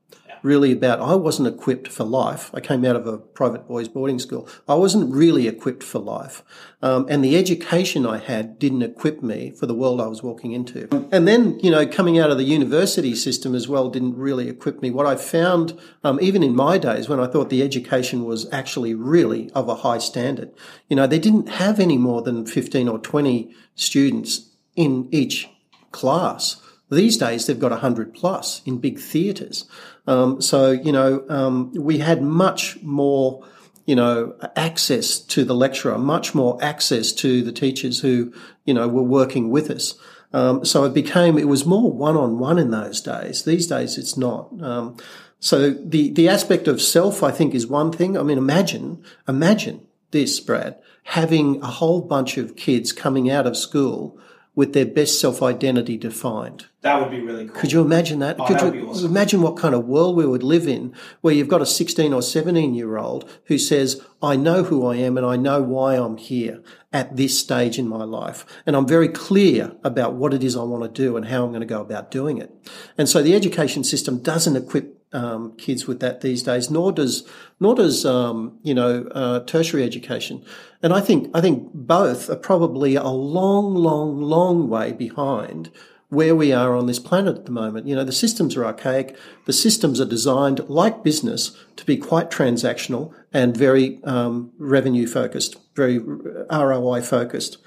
really 0.42 0.72
about, 0.72 1.00
I 1.00 1.14
wasn't 1.14 1.48
equipped 1.48 1.88
for 1.88 2.04
life. 2.04 2.50
I 2.54 2.60
came 2.60 2.84
out 2.84 2.96
of 2.96 3.06
a 3.06 3.18
private 3.18 3.66
boys 3.66 3.88
boarding 3.88 4.18
school. 4.18 4.48
I 4.68 4.74
wasn't 4.74 5.14
really 5.14 5.48
equipped 5.48 5.82
for 5.82 5.98
life. 5.98 6.42
Um, 6.80 7.06
and 7.08 7.24
the 7.24 7.36
education 7.36 8.06
I 8.06 8.18
had 8.18 8.58
didn't 8.58 8.82
equip 8.82 9.22
me 9.22 9.50
for 9.50 9.66
the 9.66 9.74
world 9.74 10.00
I 10.00 10.06
was 10.06 10.22
walking 10.22 10.52
into. 10.52 10.88
And 11.10 11.26
then, 11.26 11.58
you 11.60 11.70
know, 11.70 11.86
coming 11.86 12.18
out 12.18 12.30
of 12.30 12.38
the 12.38 12.44
university 12.44 13.14
system 13.14 13.54
as 13.54 13.68
well 13.68 13.90
didn't 13.90 14.16
really 14.16 14.48
equip 14.48 14.80
me. 14.80 14.90
What 14.90 15.06
I 15.06 15.16
found, 15.16 15.78
um, 16.04 16.18
even 16.22 16.42
in 16.42 16.54
my 16.54 16.78
days 16.78 17.08
when 17.08 17.20
I 17.20 17.26
thought 17.26 17.50
the 17.50 17.62
education 17.62 18.24
was 18.24 18.50
actually 18.52 18.94
really 18.94 19.50
of 19.54 19.68
a 19.68 19.76
high 19.76 19.98
standard, 19.98 20.52
you 20.88 20.96
know, 20.96 21.06
they 21.06 21.18
didn't 21.18 21.48
have 21.48 21.80
any 21.80 21.98
more 21.98 22.22
than 22.22 22.46
15 22.46 22.88
or 22.88 22.98
20 22.98 23.52
students 23.74 24.50
in 24.76 25.08
each 25.10 25.48
class. 25.90 26.62
These 26.90 27.18
days, 27.18 27.46
they've 27.46 27.58
got 27.58 27.70
100 27.70 28.14
plus 28.14 28.62
in 28.64 28.78
big 28.78 28.98
theatres. 28.98 29.66
Um, 30.08 30.40
so, 30.40 30.70
you 30.70 30.90
know, 30.90 31.22
um, 31.28 31.70
we 31.74 31.98
had 31.98 32.22
much 32.22 32.82
more, 32.82 33.46
you 33.84 33.94
know, 33.94 34.34
access 34.56 35.18
to 35.18 35.44
the 35.44 35.54
lecturer, 35.54 35.98
much 35.98 36.34
more 36.34 36.58
access 36.64 37.12
to 37.12 37.42
the 37.42 37.52
teachers 37.52 38.00
who, 38.00 38.32
you 38.64 38.72
know, 38.72 38.88
were 38.88 39.02
working 39.02 39.50
with 39.50 39.70
us. 39.70 39.94
Um, 40.32 40.64
so 40.64 40.84
it 40.84 40.94
became, 40.94 41.36
it 41.36 41.46
was 41.46 41.66
more 41.66 41.92
one 41.92 42.16
on 42.16 42.38
one 42.38 42.58
in 42.58 42.70
those 42.70 43.02
days. 43.02 43.44
These 43.44 43.66
days, 43.66 43.98
it's 43.98 44.16
not. 44.16 44.50
Um, 44.62 44.96
so 45.40 45.70
the, 45.70 46.10
the 46.10 46.28
aspect 46.28 46.68
of 46.68 46.80
self, 46.80 47.22
I 47.22 47.30
think, 47.30 47.54
is 47.54 47.66
one 47.66 47.92
thing. 47.92 48.16
I 48.16 48.22
mean, 48.22 48.38
imagine, 48.38 49.04
imagine 49.28 49.86
this, 50.10 50.40
Brad, 50.40 50.78
having 51.04 51.62
a 51.62 51.66
whole 51.66 52.00
bunch 52.00 52.38
of 52.38 52.56
kids 52.56 52.92
coming 52.92 53.30
out 53.30 53.46
of 53.46 53.58
school 53.58 54.18
with 54.58 54.72
their 54.72 54.84
best 54.84 55.20
self 55.20 55.40
identity 55.40 55.96
defined. 55.96 56.66
That 56.80 57.00
would 57.00 57.12
be 57.12 57.20
really 57.20 57.46
cool. 57.46 57.54
Could 57.54 57.70
you 57.70 57.80
imagine 57.80 58.18
that? 58.18 58.40
Oh, 58.40 58.44
Could 58.44 58.58
that 58.58 58.74
you 58.74 58.88
awesome. 58.88 59.08
imagine 59.08 59.40
what 59.40 59.56
kind 59.56 59.72
of 59.72 59.84
world 59.84 60.16
we 60.16 60.26
would 60.26 60.42
live 60.42 60.66
in 60.66 60.96
where 61.20 61.32
you've 61.32 61.46
got 61.46 61.62
a 61.62 61.66
16 61.66 62.12
or 62.12 62.22
17 62.22 62.74
year 62.74 62.98
old 62.98 63.30
who 63.44 63.56
says, 63.56 64.02
I 64.20 64.34
know 64.34 64.64
who 64.64 64.84
I 64.84 64.96
am 64.96 65.16
and 65.16 65.24
I 65.24 65.36
know 65.36 65.62
why 65.62 65.94
I'm 65.94 66.16
here 66.16 66.60
at 66.92 67.16
this 67.16 67.38
stage 67.38 67.78
in 67.78 67.86
my 67.86 68.02
life. 68.02 68.44
And 68.66 68.74
I'm 68.74 68.88
very 68.88 69.08
clear 69.08 69.76
about 69.84 70.14
what 70.14 70.34
it 70.34 70.42
is 70.42 70.56
I 70.56 70.64
want 70.64 70.82
to 70.82 71.02
do 71.02 71.16
and 71.16 71.26
how 71.26 71.44
I'm 71.44 71.50
going 71.50 71.60
to 71.60 71.64
go 71.66 71.80
about 71.80 72.10
doing 72.10 72.38
it. 72.38 72.52
And 72.98 73.08
so 73.08 73.22
the 73.22 73.36
education 73.36 73.84
system 73.84 74.20
doesn't 74.20 74.56
equip 74.56 74.97
um, 75.12 75.56
kids 75.56 75.86
with 75.86 76.00
that 76.00 76.20
these 76.20 76.42
days, 76.42 76.70
nor 76.70 76.92
does 76.92 77.28
nor 77.60 77.74
does 77.74 78.04
um, 78.04 78.58
you 78.62 78.74
know 78.74 79.08
uh, 79.12 79.40
tertiary 79.40 79.84
education. 79.84 80.44
And 80.82 80.92
I 80.92 81.00
think 81.00 81.30
I 81.34 81.40
think 81.40 81.70
both 81.74 82.30
are 82.30 82.36
probably 82.36 82.94
a 82.94 83.08
long, 83.08 83.74
long, 83.74 84.20
long 84.22 84.68
way 84.68 84.92
behind 84.92 85.70
where 86.10 86.34
we 86.34 86.52
are 86.52 86.74
on 86.74 86.86
this 86.86 86.98
planet 86.98 87.36
at 87.36 87.44
the 87.44 87.52
moment. 87.52 87.86
You 87.86 87.94
know, 87.94 88.04
the 88.04 88.12
systems 88.12 88.56
are 88.56 88.64
archaic. 88.64 89.16
The 89.44 89.52
systems 89.52 90.00
are 90.00 90.06
designed, 90.06 90.66
like 90.68 91.04
business, 91.04 91.56
to 91.76 91.84
be 91.84 91.96
quite 91.98 92.30
transactional 92.30 93.12
and 93.32 93.56
very 93.56 94.02
um, 94.04 94.52
revenue 94.58 95.06
focused, 95.06 95.56
very 95.74 95.98
ROI 95.98 97.02
focused. 97.02 97.58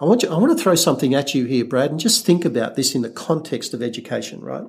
I 0.00 0.04
want 0.04 0.22
you, 0.22 0.30
I 0.30 0.38
want 0.38 0.56
to 0.56 0.62
throw 0.62 0.74
something 0.74 1.14
at 1.14 1.34
you 1.34 1.44
here, 1.44 1.64
Brad, 1.64 1.90
and 1.90 2.00
just 2.00 2.24
think 2.24 2.44
about 2.44 2.74
this 2.74 2.94
in 2.94 3.02
the 3.02 3.10
context 3.10 3.74
of 3.74 3.82
education, 3.82 4.40
right? 4.40 4.64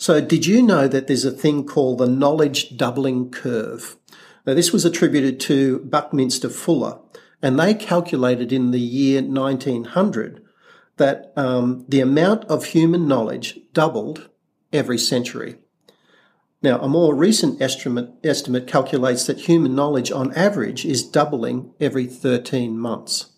So, 0.00 0.18
did 0.22 0.46
you 0.46 0.62
know 0.62 0.88
that 0.88 1.08
there's 1.08 1.26
a 1.26 1.30
thing 1.30 1.66
called 1.66 1.98
the 1.98 2.06
knowledge 2.06 2.74
doubling 2.74 3.30
curve? 3.30 3.98
Now, 4.46 4.54
this 4.54 4.72
was 4.72 4.86
attributed 4.86 5.38
to 5.40 5.80
Buckminster 5.80 6.48
Fuller, 6.48 6.98
and 7.42 7.60
they 7.60 7.74
calculated 7.74 8.50
in 8.50 8.70
the 8.70 8.80
year 8.80 9.20
1900 9.20 10.42
that 10.96 11.34
um, 11.36 11.84
the 11.86 12.00
amount 12.00 12.46
of 12.46 12.64
human 12.64 13.06
knowledge 13.06 13.60
doubled 13.74 14.30
every 14.72 14.96
century. 14.96 15.56
Now, 16.62 16.80
a 16.80 16.88
more 16.88 17.14
recent 17.14 17.60
estimate, 17.60 18.08
estimate 18.24 18.66
calculates 18.66 19.26
that 19.26 19.40
human 19.40 19.74
knowledge 19.74 20.10
on 20.10 20.32
average 20.32 20.86
is 20.86 21.06
doubling 21.06 21.74
every 21.78 22.06
13 22.06 22.78
months. 22.78 23.32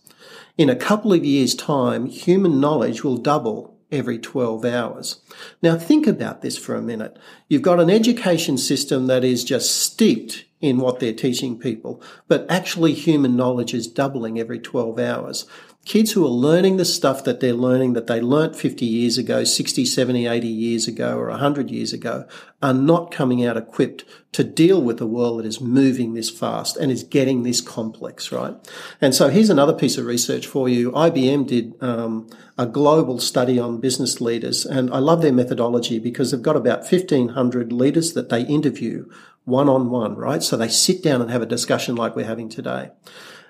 In 0.56 0.70
a 0.70 0.76
couple 0.76 1.12
of 1.12 1.24
years' 1.24 1.56
time, 1.56 2.06
human 2.06 2.60
knowledge 2.60 3.02
will 3.02 3.16
double 3.16 3.71
every 3.92 4.18
12 4.18 4.64
hours. 4.64 5.20
Now, 5.62 5.76
think 5.76 6.06
about 6.06 6.42
this 6.42 6.56
for 6.56 6.74
a 6.74 6.82
minute. 6.82 7.18
You've 7.48 7.62
got 7.62 7.78
an 7.78 7.90
education 7.90 8.58
system 8.58 9.06
that 9.06 9.22
is 9.22 9.44
just 9.44 9.78
steeped 9.82 10.44
in 10.60 10.78
what 10.78 11.00
they're 11.00 11.12
teaching 11.12 11.58
people, 11.58 12.02
but 12.28 12.46
actually 12.48 12.94
human 12.94 13.36
knowledge 13.36 13.74
is 13.74 13.86
doubling 13.86 14.40
every 14.40 14.58
12 14.58 14.98
hours 14.98 15.46
kids 15.84 16.12
who 16.12 16.24
are 16.24 16.30
learning 16.30 16.76
the 16.76 16.84
stuff 16.84 17.24
that 17.24 17.40
they're 17.40 17.52
learning 17.52 17.94
that 17.94 18.06
they 18.06 18.20
learnt 18.20 18.54
50 18.54 18.86
years 18.86 19.18
ago, 19.18 19.42
60, 19.42 19.84
70, 19.84 20.26
80 20.26 20.46
years 20.46 20.86
ago, 20.86 21.18
or 21.18 21.28
100 21.28 21.70
years 21.70 21.92
ago 21.92 22.26
are 22.62 22.72
not 22.72 23.10
coming 23.10 23.44
out 23.44 23.56
equipped 23.56 24.04
to 24.30 24.44
deal 24.44 24.80
with 24.80 25.00
a 25.00 25.06
world 25.06 25.40
that 25.40 25.46
is 25.46 25.60
moving 25.60 26.14
this 26.14 26.30
fast 26.30 26.76
and 26.76 26.92
is 26.92 27.02
getting 27.02 27.42
this 27.42 27.60
complex, 27.60 28.30
right? 28.30 28.54
And 29.00 29.14
so 29.14 29.28
here's 29.28 29.50
another 29.50 29.72
piece 29.72 29.98
of 29.98 30.06
research 30.06 30.46
for 30.46 30.68
you. 30.68 30.92
IBM 30.92 31.48
did 31.48 31.74
um, 31.82 32.30
a 32.56 32.66
global 32.66 33.18
study 33.18 33.58
on 33.58 33.80
business 33.80 34.20
leaders, 34.20 34.64
and 34.64 34.92
I 34.94 34.98
love 34.98 35.20
their 35.20 35.32
methodology 35.32 35.98
because 35.98 36.30
they've 36.30 36.40
got 36.40 36.56
about 36.56 36.80
1,500 36.90 37.72
leaders 37.72 38.12
that 38.12 38.28
they 38.28 38.42
interview 38.42 39.10
one 39.44 39.68
on 39.68 39.90
one, 39.90 40.14
right? 40.14 40.42
So 40.42 40.56
they 40.56 40.68
sit 40.68 41.02
down 41.02 41.20
and 41.20 41.30
have 41.30 41.42
a 41.42 41.46
discussion 41.46 41.96
like 41.96 42.14
we're 42.14 42.24
having 42.24 42.48
today. 42.48 42.92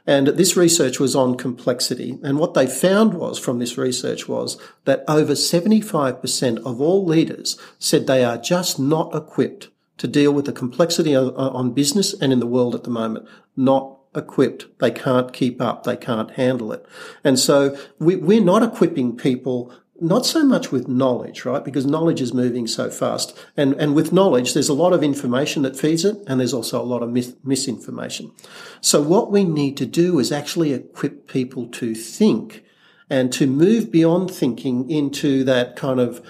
And 0.06 0.28
this 0.28 0.56
research 0.56 0.98
was 0.98 1.14
on 1.14 1.36
complexity. 1.36 2.18
And 2.22 2.38
what 2.38 2.54
they 2.54 2.66
found 2.66 3.14
was 3.14 3.38
from 3.38 3.58
this 3.58 3.78
research 3.78 4.28
was 4.28 4.60
that 4.84 5.04
over 5.06 5.34
75% 5.34 6.58
of 6.64 6.80
all 6.80 7.04
leaders 7.04 7.56
said 7.78 8.06
they 8.06 8.24
are 8.24 8.38
just 8.38 8.78
not 8.78 9.14
equipped 9.14 9.68
to 9.98 10.08
deal 10.08 10.32
with 10.32 10.46
the 10.46 10.52
complexity 10.52 11.14
on 11.14 11.72
business 11.72 12.14
and 12.14 12.32
in 12.32 12.40
the 12.40 12.46
world 12.46 12.74
at 12.74 12.82
the 12.82 12.90
moment. 12.90 13.28
Not 13.56 13.98
equipped. 14.14 14.66
They 14.80 14.90
can't 14.90 15.32
keep 15.32 15.60
up. 15.60 15.84
They 15.84 15.96
can't 15.96 16.32
handle 16.32 16.72
it. 16.72 16.84
And 17.22 17.38
so 17.38 17.78
we, 17.98 18.16
we're 18.16 18.42
not 18.42 18.62
equipping 18.62 19.16
people 19.16 19.72
not 20.02 20.26
so 20.26 20.44
much 20.44 20.72
with 20.72 20.88
knowledge, 20.88 21.44
right? 21.44 21.64
Because 21.64 21.86
knowledge 21.86 22.20
is 22.20 22.34
moving 22.34 22.66
so 22.66 22.90
fast. 22.90 23.38
And, 23.56 23.74
and 23.74 23.94
with 23.94 24.12
knowledge, 24.12 24.52
there's 24.52 24.68
a 24.68 24.74
lot 24.74 24.92
of 24.92 25.02
information 25.02 25.62
that 25.62 25.76
feeds 25.76 26.04
it, 26.04 26.16
and 26.26 26.40
there's 26.40 26.52
also 26.52 26.82
a 26.82 26.84
lot 26.84 27.02
of 27.02 27.10
mis- 27.10 27.36
misinformation. 27.44 28.32
So 28.80 29.00
what 29.00 29.30
we 29.30 29.44
need 29.44 29.76
to 29.78 29.86
do 29.86 30.18
is 30.18 30.32
actually 30.32 30.72
equip 30.72 31.28
people 31.28 31.68
to 31.68 31.94
think 31.94 32.64
and 33.08 33.32
to 33.32 33.46
move 33.46 33.92
beyond 33.92 34.30
thinking 34.30 34.90
into 34.90 35.44
that 35.44 35.76
kind 35.76 36.00
of 36.00 36.26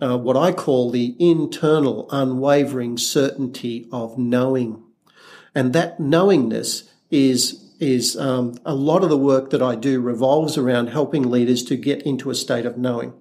uh, 0.00 0.16
what 0.16 0.36
I 0.36 0.52
call 0.52 0.90
the 0.90 1.16
internal 1.18 2.08
unwavering 2.10 2.98
certainty 2.98 3.88
of 3.90 4.16
knowing. 4.16 4.84
And 5.54 5.72
that 5.72 5.98
knowingness 5.98 6.88
is 7.10 7.67
is 7.78 8.16
um, 8.16 8.58
a 8.64 8.74
lot 8.74 9.02
of 9.02 9.10
the 9.10 9.16
work 9.16 9.50
that 9.50 9.62
I 9.62 9.74
do 9.74 10.00
revolves 10.00 10.58
around 10.58 10.88
helping 10.88 11.30
leaders 11.30 11.62
to 11.64 11.76
get 11.76 12.02
into 12.02 12.30
a 12.30 12.34
state 12.34 12.66
of 12.66 12.76
knowing. 12.76 13.14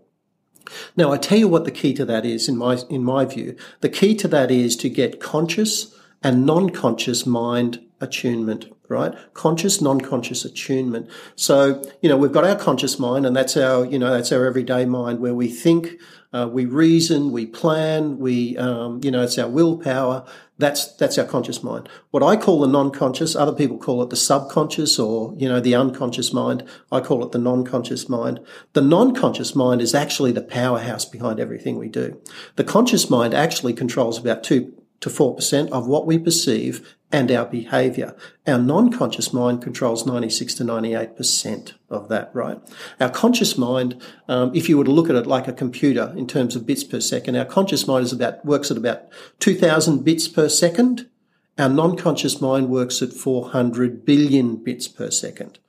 Now, 0.95 1.11
I 1.11 1.17
tell 1.17 1.37
you 1.37 1.47
what 1.47 1.65
the 1.65 1.71
key 1.71 1.93
to 1.93 2.05
that 2.05 2.25
is 2.25 2.49
in 2.49 2.57
my 2.57 2.79
in 2.89 3.03
my 3.03 3.25
view. 3.25 3.55
The 3.81 3.89
key 3.89 4.15
to 4.15 4.27
that 4.27 4.51
is 4.51 4.75
to 4.77 4.89
get 4.89 5.19
conscious 5.19 5.95
and 6.23 6.45
non-conscious 6.45 7.25
mind 7.25 7.79
attunement, 8.01 8.65
right? 8.89 9.13
Conscious, 9.33 9.81
non-conscious 9.81 10.45
attunement. 10.45 11.09
So, 11.35 11.83
you 12.01 12.09
know, 12.09 12.17
we've 12.17 12.31
got 12.31 12.43
our 12.43 12.55
conscious 12.55 12.99
mind 12.99 13.25
and 13.25 13.35
that's 13.35 13.57
our, 13.57 13.85
you 13.85 13.99
know, 13.99 14.11
that's 14.11 14.31
our 14.31 14.45
everyday 14.45 14.85
mind 14.85 15.19
where 15.19 15.33
we 15.33 15.49
think, 15.49 15.99
uh, 16.33 16.47
we 16.51 16.65
reason, 16.65 17.31
we 17.31 17.45
plan, 17.45 18.17
we, 18.19 18.57
um, 18.57 18.99
you 19.03 19.11
know, 19.11 19.23
it's 19.23 19.37
our 19.37 19.49
willpower. 19.49 20.25
That's, 20.59 20.93
that's 20.95 21.17
our 21.17 21.25
conscious 21.25 21.63
mind. 21.63 21.87
What 22.11 22.23
I 22.23 22.35
call 22.35 22.61
the 22.61 22.67
non-conscious, 22.67 23.35
other 23.35 23.53
people 23.53 23.77
call 23.77 24.01
it 24.01 24.09
the 24.09 24.15
subconscious 24.15 24.97
or, 24.97 25.33
you 25.37 25.47
know, 25.47 25.59
the 25.59 25.75
unconscious 25.75 26.33
mind. 26.33 26.63
I 26.91 26.99
call 26.99 27.23
it 27.23 27.31
the 27.31 27.37
non-conscious 27.37 28.09
mind. 28.09 28.39
The 28.73 28.81
non-conscious 28.81 29.55
mind 29.55 29.81
is 29.81 29.93
actually 29.93 30.31
the 30.31 30.41
powerhouse 30.41 31.05
behind 31.05 31.39
everything 31.39 31.77
we 31.77 31.89
do. 31.89 32.19
The 32.55 32.63
conscious 32.63 33.09
mind 33.09 33.33
actually 33.33 33.73
controls 33.73 34.17
about 34.17 34.43
two, 34.43 34.73
to 34.99 35.09
4% 35.09 35.69
of 35.69 35.87
what 35.87 36.07
we 36.07 36.17
perceive 36.17 36.96
and 37.11 37.31
our 37.31 37.45
behavior. 37.45 38.15
Our 38.45 38.57
non-conscious 38.57 39.31
mind 39.31 39.61
controls 39.61 40.05
96 40.05 40.55
to 40.55 40.63
98% 40.63 41.73
of 41.89 42.09
that, 42.09 42.31
right? 42.33 42.59
Our 42.99 43.09
conscious 43.09 43.57
mind, 43.57 44.01
um, 44.27 44.51
if 44.53 44.67
you 44.67 44.77
were 44.77 44.83
to 44.83 44.91
look 44.91 45.09
at 45.09 45.15
it 45.15 45.25
like 45.25 45.47
a 45.47 45.53
computer 45.53 46.13
in 46.17 46.27
terms 46.27 46.55
of 46.55 46.65
bits 46.65 46.83
per 46.83 46.99
second, 46.99 47.37
our 47.37 47.45
conscious 47.45 47.87
mind 47.87 48.05
is 48.05 48.11
about, 48.11 48.43
works 48.45 48.71
at 48.71 48.77
about 48.77 49.03
2000 49.39 50.03
bits 50.03 50.27
per 50.27 50.49
second. 50.49 51.09
Our 51.57 51.69
non-conscious 51.69 52.41
mind 52.41 52.69
works 52.69 53.01
at 53.01 53.13
400 53.13 54.05
billion 54.05 54.57
bits 54.57 54.87
per 54.87 55.09
second. 55.09 55.59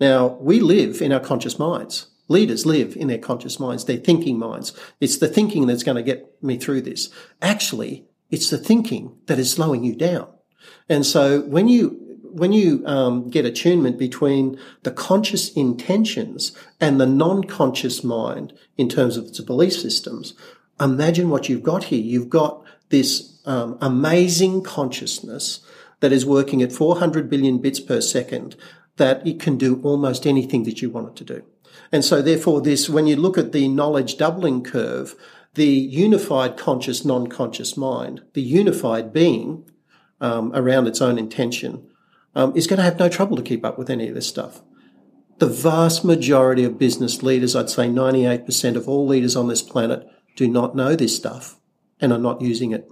Now, 0.00 0.38
we 0.40 0.60
live 0.60 1.00
in 1.00 1.12
our 1.12 1.20
conscious 1.20 1.58
minds. 1.58 2.06
Leaders 2.28 2.66
live 2.66 2.96
in 2.96 3.08
their 3.08 3.18
conscious 3.18 3.58
minds, 3.58 3.84
their 3.84 3.96
thinking 3.96 4.38
minds. 4.38 4.72
It's 5.00 5.18
the 5.18 5.28
thinking 5.28 5.66
that's 5.66 5.82
going 5.82 5.96
to 5.96 6.02
get 6.02 6.42
me 6.42 6.58
through 6.58 6.82
this. 6.82 7.10
Actually, 7.42 8.06
it's 8.30 8.50
the 8.50 8.58
thinking 8.58 9.18
that 9.26 9.38
is 9.38 9.50
slowing 9.50 9.84
you 9.84 9.94
down. 9.94 10.28
And 10.88 11.04
so 11.04 11.42
when 11.42 11.68
you 11.68 12.06
when 12.32 12.52
you 12.52 12.86
um, 12.86 13.28
get 13.28 13.44
attunement 13.44 13.98
between 13.98 14.56
the 14.84 14.90
conscious 14.92 15.52
intentions 15.54 16.52
and 16.80 17.00
the 17.00 17.06
non-conscious 17.06 18.04
mind 18.04 18.52
in 18.76 18.88
terms 18.88 19.16
of 19.16 19.26
its 19.26 19.40
belief 19.40 19.72
systems, 19.72 20.34
imagine 20.80 21.28
what 21.28 21.48
you've 21.48 21.64
got 21.64 21.84
here. 21.84 22.00
You've 22.00 22.30
got 22.30 22.62
this 22.90 23.40
um, 23.46 23.76
amazing 23.80 24.62
consciousness 24.62 25.60
that 26.00 26.12
is 26.12 26.24
working 26.24 26.62
at 26.62 26.72
400 26.72 27.28
billion 27.28 27.58
bits 27.58 27.80
per 27.80 28.00
second 28.00 28.56
that 28.96 29.26
it 29.26 29.40
can 29.40 29.56
do 29.56 29.80
almost 29.82 30.26
anything 30.26 30.64
that 30.64 30.82
you 30.82 30.90
want 30.90 31.08
it 31.08 31.16
to 31.16 31.24
do. 31.24 31.44
And 31.92 32.04
so 32.04 32.22
therefore 32.22 32.60
this, 32.60 32.88
when 32.88 33.06
you 33.06 33.16
look 33.16 33.38
at 33.38 33.52
the 33.52 33.68
knowledge 33.68 34.16
doubling 34.16 34.62
curve, 34.62 35.14
the 35.54 35.66
unified 35.66 36.56
conscious, 36.56 37.04
non-conscious 37.04 37.76
mind, 37.76 38.22
the 38.34 38.42
unified 38.42 39.12
being 39.12 39.68
um, 40.20 40.52
around 40.54 40.86
its 40.86 41.00
own 41.00 41.18
intention, 41.18 41.88
um, 42.34 42.56
is 42.56 42.66
going 42.66 42.78
to 42.78 42.84
have 42.84 42.98
no 42.98 43.08
trouble 43.08 43.36
to 43.36 43.42
keep 43.42 43.64
up 43.64 43.78
with 43.78 43.90
any 43.90 44.08
of 44.08 44.14
this 44.14 44.28
stuff. 44.28 44.62
The 45.38 45.46
vast 45.46 46.04
majority 46.04 46.64
of 46.64 46.78
business 46.78 47.22
leaders, 47.22 47.56
I'd 47.56 47.70
say 47.70 47.88
98% 47.88 48.76
of 48.76 48.88
all 48.88 49.06
leaders 49.06 49.36
on 49.36 49.48
this 49.48 49.62
planet, 49.62 50.06
do 50.36 50.46
not 50.48 50.76
know 50.76 50.94
this 50.94 51.16
stuff 51.16 51.58
and 52.00 52.12
are 52.12 52.18
not 52.18 52.40
using 52.40 52.72
it. 52.72 52.90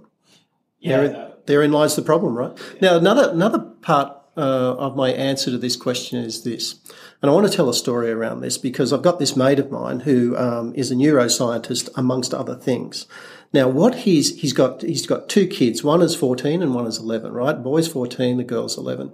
Yeah. 0.79 0.97
There, 0.97 1.33
therein 1.45 1.71
lies 1.71 1.95
the 1.95 2.01
problem, 2.01 2.35
right? 2.37 2.57
Yeah. 2.75 2.91
Now, 2.91 2.97
another 2.97 3.29
another 3.31 3.59
part 3.59 4.15
uh, 4.37 4.75
of 4.77 4.95
my 4.95 5.09
answer 5.11 5.51
to 5.51 5.57
this 5.57 5.75
question 5.75 6.19
is 6.23 6.43
this. 6.43 6.79
And 7.21 7.29
I 7.29 7.33
want 7.33 7.47
to 7.47 7.53
tell 7.53 7.69
a 7.69 7.73
story 7.73 8.09
around 8.09 8.39
this 8.39 8.57
because 8.57 8.93
I've 8.93 9.01
got 9.01 9.19
this 9.19 9.35
mate 9.35 9.59
of 9.59 9.69
mine 9.69 10.01
who 10.01 10.37
um, 10.37 10.73
is 10.75 10.91
a 10.91 10.95
neuroscientist, 10.95 11.89
amongst 11.95 12.33
other 12.33 12.55
things. 12.55 13.05
Now, 13.51 13.67
what 13.67 13.95
he's 13.95 14.39
he's 14.39 14.53
got 14.53 14.83
he's 14.83 15.07
got 15.07 15.27
two 15.27 15.47
kids. 15.47 15.83
One 15.83 16.01
is 16.01 16.15
fourteen 16.15 16.61
and 16.61 16.75
one 16.75 16.85
is 16.85 16.99
eleven. 16.99 17.33
Right, 17.33 17.61
boy's 17.61 17.87
fourteen, 17.87 18.37
the 18.37 18.43
girl's 18.43 18.77
eleven. 18.77 19.11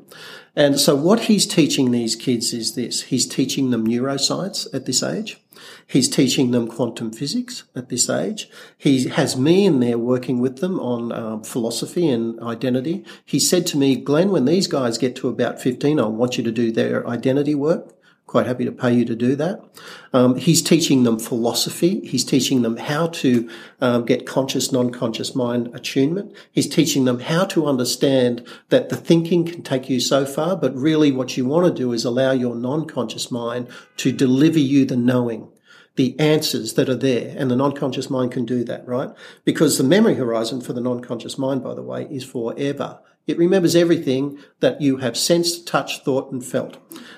And 0.56 0.80
so, 0.80 0.94
what 0.96 1.22
he's 1.22 1.46
teaching 1.46 1.92
these 1.92 2.16
kids 2.18 2.54
is 2.54 2.76
this: 2.76 3.04
he's 3.04 3.26
teaching 3.26 3.72
them 3.72 3.88
neuroscience 3.88 4.68
at 4.74 4.86
this 4.86 5.02
age. 5.02 5.40
He's 5.88 6.10
teaching 6.10 6.52
them 6.52 6.68
quantum 6.68 7.12
physics 7.12 7.64
at 7.76 7.90
this 7.90 8.10
age. 8.10 8.50
He 8.78 9.08
has 9.08 9.38
me 9.38 9.66
in 9.66 9.80
there 9.80 9.98
working 9.98 10.40
with 10.40 10.58
them 10.58 10.80
on 10.80 11.12
um, 11.14 11.44
philosophy 11.44 12.10
and 12.10 12.40
identity. 12.42 13.06
He 13.24 13.40
said 13.40 13.66
to 13.68 13.78
me, 13.78 13.96
Glen, 13.96 14.32
when 14.32 14.46
these 14.46 14.68
guys 14.68 14.98
get 14.98 15.16
to 15.18 15.30
about 15.30 15.62
15, 15.62 16.00
I 16.00 16.08
want 16.08 16.38
you 16.38 16.44
to 16.44 16.52
do 16.52 16.72
their 16.72 17.08
identity 17.08 17.56
work 17.56 17.95
quite 18.26 18.48
happy 18.48 18.66
to 18.66 18.72
pay 18.72 18.92
you 18.94 19.06
to 19.06 19.16
do 19.16 19.36
that. 19.36 19.64
Um, 20.12 20.36
he's 20.36 20.62
teaching 20.62 21.04
them 21.04 21.20
philosophy. 21.20 22.06
He's 22.06 22.26
teaching 22.26 22.64
them 22.64 22.78
how 22.78 23.08
to 23.08 23.50
um, 23.82 24.06
get 24.06 24.26
conscious, 24.26 24.72
non-conscious 24.72 25.36
mind 25.36 25.74
attunement. 25.76 26.36
He's 26.52 26.68
teaching 26.68 27.06
them 27.06 27.20
how 27.20 27.46
to 27.46 27.68
understand 27.68 28.46
that 28.70 28.90
the 28.90 28.96
thinking 28.96 29.46
can 29.46 29.62
take 29.62 29.90
you 29.90 30.00
so 30.00 30.26
far, 30.26 30.56
but 30.56 30.76
really 30.76 31.12
what 31.12 31.38
you 31.38 31.46
want 31.46 31.68
to 31.68 31.74
do 31.74 31.94
is 31.94 32.04
allow 32.04 32.32
your 32.32 32.56
non-conscious 32.56 33.30
mind 33.30 33.68
to 33.98 34.12
deliver 34.12 34.60
you 34.60 34.86
the 34.86 34.98
knowing 34.98 35.52
the 35.96 36.20
answers 36.20 36.74
that 36.74 36.90
are 36.90 36.96
there 36.96 37.34
and 37.38 37.50
the 37.50 37.56
non-conscious 37.56 38.10
mind 38.10 38.32
can 38.32 38.46
do 38.46 38.64
that, 38.66 38.86
right? 38.86 39.10
Because 39.46 39.78
the 39.78 39.84
memory 39.84 40.16
horizon 40.16 40.62
for 40.62 40.74
the 40.74 40.82
non-conscious 40.82 41.38
mind, 41.38 41.64
by 41.64 41.74
the 41.74 41.82
way, 41.82 42.06
is 42.12 42.24
forever. 42.24 43.00
It 43.28 43.38
remembers 43.38 43.76
everything 43.76 44.38
that 44.60 44.82
you 44.82 44.98
have 44.98 45.18
sensed, 45.18 45.68
touched, 45.68 46.06
thought, 46.06 46.32
and 46.32 46.46
felt. 46.46 46.78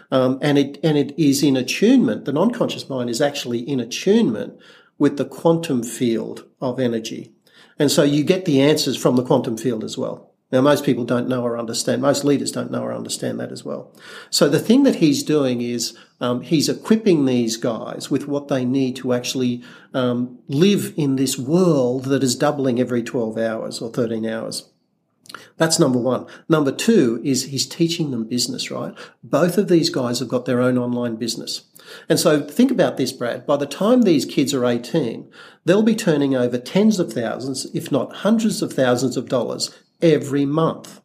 Um, 0.09 0.39
and 0.41 0.57
it, 0.57 0.79
and 0.83 0.97
it 0.97 1.17
is 1.19 1.43
in 1.43 1.57
attunement. 1.57 2.25
The 2.25 2.33
non-conscious 2.33 2.89
mind 2.89 3.09
is 3.09 3.21
actually 3.21 3.59
in 3.59 3.79
attunement 3.79 4.57
with 4.97 5.17
the 5.17 5.25
quantum 5.25 5.83
field 5.83 6.45
of 6.61 6.79
energy. 6.79 7.33
And 7.77 7.91
so 7.91 8.03
you 8.03 8.23
get 8.23 8.45
the 8.45 8.61
answers 8.61 8.97
from 8.97 9.15
the 9.15 9.23
quantum 9.23 9.57
field 9.57 9.83
as 9.83 9.97
well. 9.97 10.31
Now, 10.49 10.61
most 10.61 10.85
people 10.85 11.03
don't 11.03 11.27
know 11.27 11.43
or 11.43 11.57
understand, 11.57 12.01
most 12.01 12.23
leaders 12.23 12.53
don't 12.53 12.71
know 12.71 12.81
or 12.81 12.93
understand 12.93 13.37
that 13.41 13.51
as 13.51 13.65
well. 13.65 13.93
So 14.29 14.47
the 14.47 14.59
thing 14.59 14.83
that 14.83 14.95
he's 14.95 15.21
doing 15.21 15.61
is 15.61 15.97
um, 16.21 16.39
he's 16.39 16.69
equipping 16.69 17.25
these 17.25 17.57
guys 17.57 18.09
with 18.09 18.27
what 18.29 18.47
they 18.47 18.63
need 18.63 18.95
to 18.97 19.11
actually 19.11 19.61
um, 19.93 20.39
live 20.47 20.93
in 20.95 21.17
this 21.17 21.37
world 21.37 22.05
that 22.05 22.23
is 22.23 22.35
doubling 22.35 22.79
every 22.79 23.03
12 23.03 23.37
hours 23.37 23.81
or 23.81 23.91
13 23.91 24.25
hours. 24.25 24.69
That's 25.57 25.79
number 25.79 25.99
one. 25.99 26.25
Number 26.47 26.71
two 26.71 27.21
is 27.23 27.45
he's 27.45 27.65
teaching 27.65 28.11
them 28.11 28.25
business, 28.25 28.71
right? 28.71 28.93
Both 29.23 29.57
of 29.57 29.67
these 29.67 29.89
guys 29.89 30.19
have 30.19 30.29
got 30.29 30.45
their 30.45 30.61
own 30.61 30.77
online 30.77 31.15
business. 31.15 31.63
And 32.09 32.19
so 32.19 32.41
think 32.41 32.71
about 32.71 32.97
this, 32.97 33.11
Brad. 33.11 33.45
By 33.45 33.57
the 33.57 33.65
time 33.65 34.01
these 34.01 34.25
kids 34.25 34.53
are 34.53 34.65
18, 34.65 35.29
they'll 35.65 35.83
be 35.83 35.95
turning 35.95 36.35
over 36.35 36.57
tens 36.57 36.99
of 36.99 37.13
thousands, 37.13 37.65
if 37.73 37.91
not 37.91 38.17
hundreds 38.17 38.61
of 38.61 38.73
thousands 38.73 39.17
of 39.17 39.29
dollars 39.29 39.75
every 40.01 40.45
month. 40.45 41.01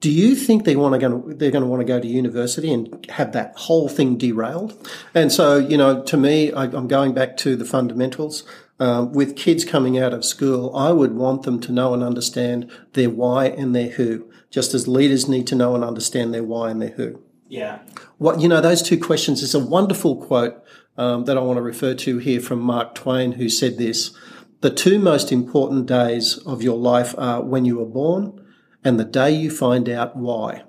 Do 0.00 0.10
you 0.10 0.34
think 0.34 0.64
they 0.64 0.76
want 0.76 0.92
to 0.92 0.98
go, 0.98 1.32
they're 1.32 1.50
going 1.50 1.64
to 1.64 1.68
want 1.68 1.80
to 1.80 1.86
go 1.86 1.98
to 1.98 2.06
university 2.06 2.70
and 2.72 3.06
have 3.10 3.32
that 3.32 3.56
whole 3.56 3.88
thing 3.88 4.18
derailed? 4.18 4.88
And 5.14 5.32
so, 5.32 5.56
you 5.56 5.78
know, 5.78 6.02
to 6.02 6.16
me, 6.18 6.52
I, 6.52 6.64
am 6.64 6.88
going 6.88 7.14
back 7.14 7.38
to 7.38 7.56
the 7.56 7.64
fundamentals. 7.64 8.44
Um, 8.80 9.12
with 9.12 9.36
kids 9.36 9.64
coming 9.64 9.98
out 9.98 10.12
of 10.12 10.24
school, 10.24 10.74
I 10.74 10.90
would 10.90 11.14
want 11.14 11.44
them 11.44 11.60
to 11.60 11.72
know 11.72 11.94
and 11.94 12.02
understand 12.02 12.70
their 12.94 13.08
why 13.08 13.46
and 13.46 13.74
their 13.74 13.90
who, 13.90 14.28
just 14.50 14.74
as 14.74 14.88
leaders 14.88 15.28
need 15.28 15.46
to 15.48 15.54
know 15.54 15.76
and 15.76 15.84
understand 15.84 16.34
their 16.34 16.42
why 16.42 16.70
and 16.70 16.82
their 16.82 16.90
who. 16.90 17.22
Yeah. 17.48 17.80
What 18.18 18.40
you 18.40 18.48
know, 18.48 18.60
those 18.60 18.82
two 18.82 18.98
questions 18.98 19.42
is 19.42 19.54
a 19.54 19.60
wonderful 19.60 20.16
quote 20.16 20.60
um, 20.96 21.24
that 21.26 21.36
I 21.36 21.40
want 21.40 21.58
to 21.58 21.62
refer 21.62 21.94
to 21.94 22.18
here 22.18 22.40
from 22.40 22.60
Mark 22.60 22.94
Twain, 22.96 23.32
who 23.32 23.48
said 23.48 23.78
this: 23.78 24.12
"The 24.60 24.70
two 24.70 24.98
most 24.98 25.30
important 25.30 25.86
days 25.86 26.38
of 26.38 26.62
your 26.62 26.76
life 26.76 27.14
are 27.16 27.42
when 27.42 27.64
you 27.64 27.78
were 27.78 27.86
born 27.86 28.44
and 28.82 28.98
the 28.98 29.04
day 29.04 29.30
you 29.30 29.50
find 29.50 29.88
out 29.88 30.16
why." 30.16 30.64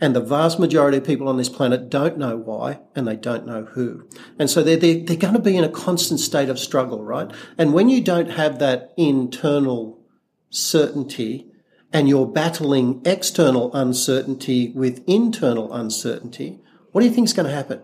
And 0.00 0.16
the 0.16 0.20
vast 0.20 0.58
majority 0.58 0.96
of 0.98 1.04
people 1.04 1.28
on 1.28 1.36
this 1.36 1.50
planet 1.50 1.90
don't 1.90 2.16
know 2.16 2.36
why 2.36 2.80
and 2.94 3.06
they 3.06 3.16
don't 3.16 3.46
know 3.46 3.64
who. 3.64 4.08
And 4.38 4.48
so 4.48 4.62
they're, 4.62 4.76
they're, 4.76 5.04
they're 5.04 5.16
going 5.16 5.34
to 5.34 5.40
be 5.40 5.56
in 5.56 5.64
a 5.64 5.68
constant 5.68 6.20
state 6.20 6.48
of 6.48 6.58
struggle, 6.58 7.04
right? 7.04 7.30
And 7.58 7.74
when 7.74 7.88
you 7.88 8.00
don't 8.00 8.30
have 8.30 8.58
that 8.58 8.92
internal 8.96 10.00
certainty 10.48 11.46
and 11.92 12.08
you're 12.08 12.26
battling 12.26 13.02
external 13.04 13.74
uncertainty 13.74 14.72
with 14.74 15.04
internal 15.06 15.72
uncertainty, 15.72 16.60
what 16.92 17.02
do 17.02 17.06
you 17.06 17.12
think 17.12 17.26
is 17.26 17.34
going 17.34 17.48
to 17.48 17.54
happen? 17.54 17.82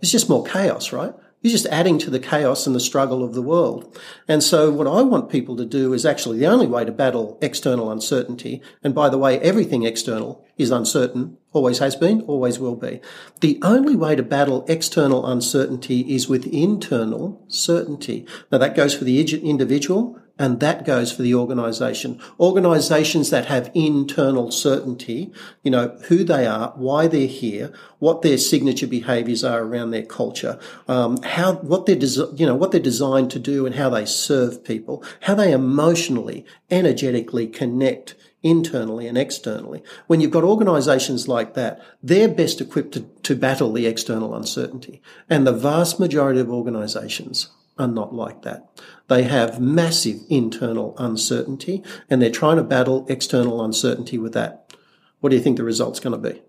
It's 0.00 0.10
just 0.10 0.28
more 0.28 0.44
chaos, 0.44 0.92
right? 0.92 1.14
You're 1.44 1.52
just 1.52 1.66
adding 1.66 1.98
to 1.98 2.10
the 2.10 2.18
chaos 2.18 2.66
and 2.66 2.74
the 2.74 2.80
struggle 2.80 3.22
of 3.22 3.34
the 3.34 3.42
world. 3.42 3.98
And 4.26 4.42
so 4.42 4.70
what 4.70 4.86
I 4.86 5.02
want 5.02 5.28
people 5.28 5.56
to 5.58 5.66
do 5.66 5.92
is 5.92 6.06
actually 6.06 6.38
the 6.38 6.46
only 6.46 6.66
way 6.66 6.86
to 6.86 6.90
battle 6.90 7.38
external 7.42 7.90
uncertainty. 7.90 8.62
And 8.82 8.94
by 8.94 9.10
the 9.10 9.18
way, 9.18 9.38
everything 9.40 9.82
external 9.82 10.42
is 10.56 10.70
uncertain, 10.70 11.36
always 11.54 11.78
has 11.78 11.96
been, 11.96 12.20
always 12.22 12.58
will 12.58 12.76
be. 12.76 13.00
The 13.40 13.58
only 13.62 13.96
way 13.96 14.16
to 14.16 14.22
battle 14.22 14.66
external 14.68 15.24
uncertainty 15.24 16.00
is 16.14 16.28
with 16.28 16.46
internal 16.46 17.42
certainty. 17.48 18.26
Now 18.52 18.58
that 18.58 18.76
goes 18.76 18.94
for 18.94 19.04
the 19.04 19.20
individual 19.20 20.20
and 20.36 20.58
that 20.58 20.84
goes 20.84 21.12
for 21.12 21.22
the 21.22 21.34
organization. 21.34 22.20
Organizations 22.40 23.30
that 23.30 23.46
have 23.46 23.70
internal 23.72 24.50
certainty, 24.50 25.32
you 25.62 25.70
know, 25.70 25.96
who 26.08 26.24
they 26.24 26.44
are, 26.44 26.72
why 26.74 27.06
they're 27.06 27.28
here, 27.28 27.72
what 28.00 28.22
their 28.22 28.36
signature 28.36 28.88
behaviors 28.88 29.44
are 29.44 29.62
around 29.62 29.92
their 29.92 30.04
culture, 30.04 30.58
um, 30.88 31.22
how, 31.22 31.54
what 31.54 31.86
they're, 31.86 32.02
you 32.34 32.46
know, 32.46 32.56
what 32.56 32.72
they're 32.72 32.80
designed 32.80 33.30
to 33.30 33.38
do 33.38 33.64
and 33.64 33.76
how 33.76 33.88
they 33.88 34.04
serve 34.04 34.64
people, 34.64 35.04
how 35.20 35.36
they 35.36 35.52
emotionally, 35.52 36.44
energetically 36.68 37.46
connect 37.46 38.16
internally 38.44 39.08
and 39.08 39.18
externally. 39.18 39.82
When 40.06 40.20
you've 40.20 40.30
got 40.30 40.44
organizations 40.44 41.26
like 41.26 41.54
that, 41.54 41.82
they're 42.02 42.28
best 42.28 42.60
equipped 42.60 42.92
to, 42.92 43.00
to 43.22 43.34
battle 43.34 43.72
the 43.72 43.86
external 43.86 44.36
uncertainty. 44.36 45.02
And 45.28 45.44
the 45.44 45.52
vast 45.52 45.98
majority 45.98 46.38
of 46.38 46.50
organizations 46.50 47.48
are 47.78 47.88
not 47.88 48.14
like 48.14 48.42
that. 48.42 48.68
They 49.08 49.24
have 49.24 49.60
massive 49.60 50.20
internal 50.28 50.94
uncertainty 50.98 51.82
and 52.08 52.22
they're 52.22 52.30
trying 52.30 52.58
to 52.58 52.62
battle 52.62 53.06
external 53.08 53.64
uncertainty 53.64 54.18
with 54.18 54.34
that. 54.34 54.72
What 55.20 55.30
do 55.30 55.36
you 55.36 55.42
think 55.42 55.56
the 55.56 55.64
result's 55.64 55.98
going 55.98 56.22
to 56.22 56.30
be? 56.30 56.40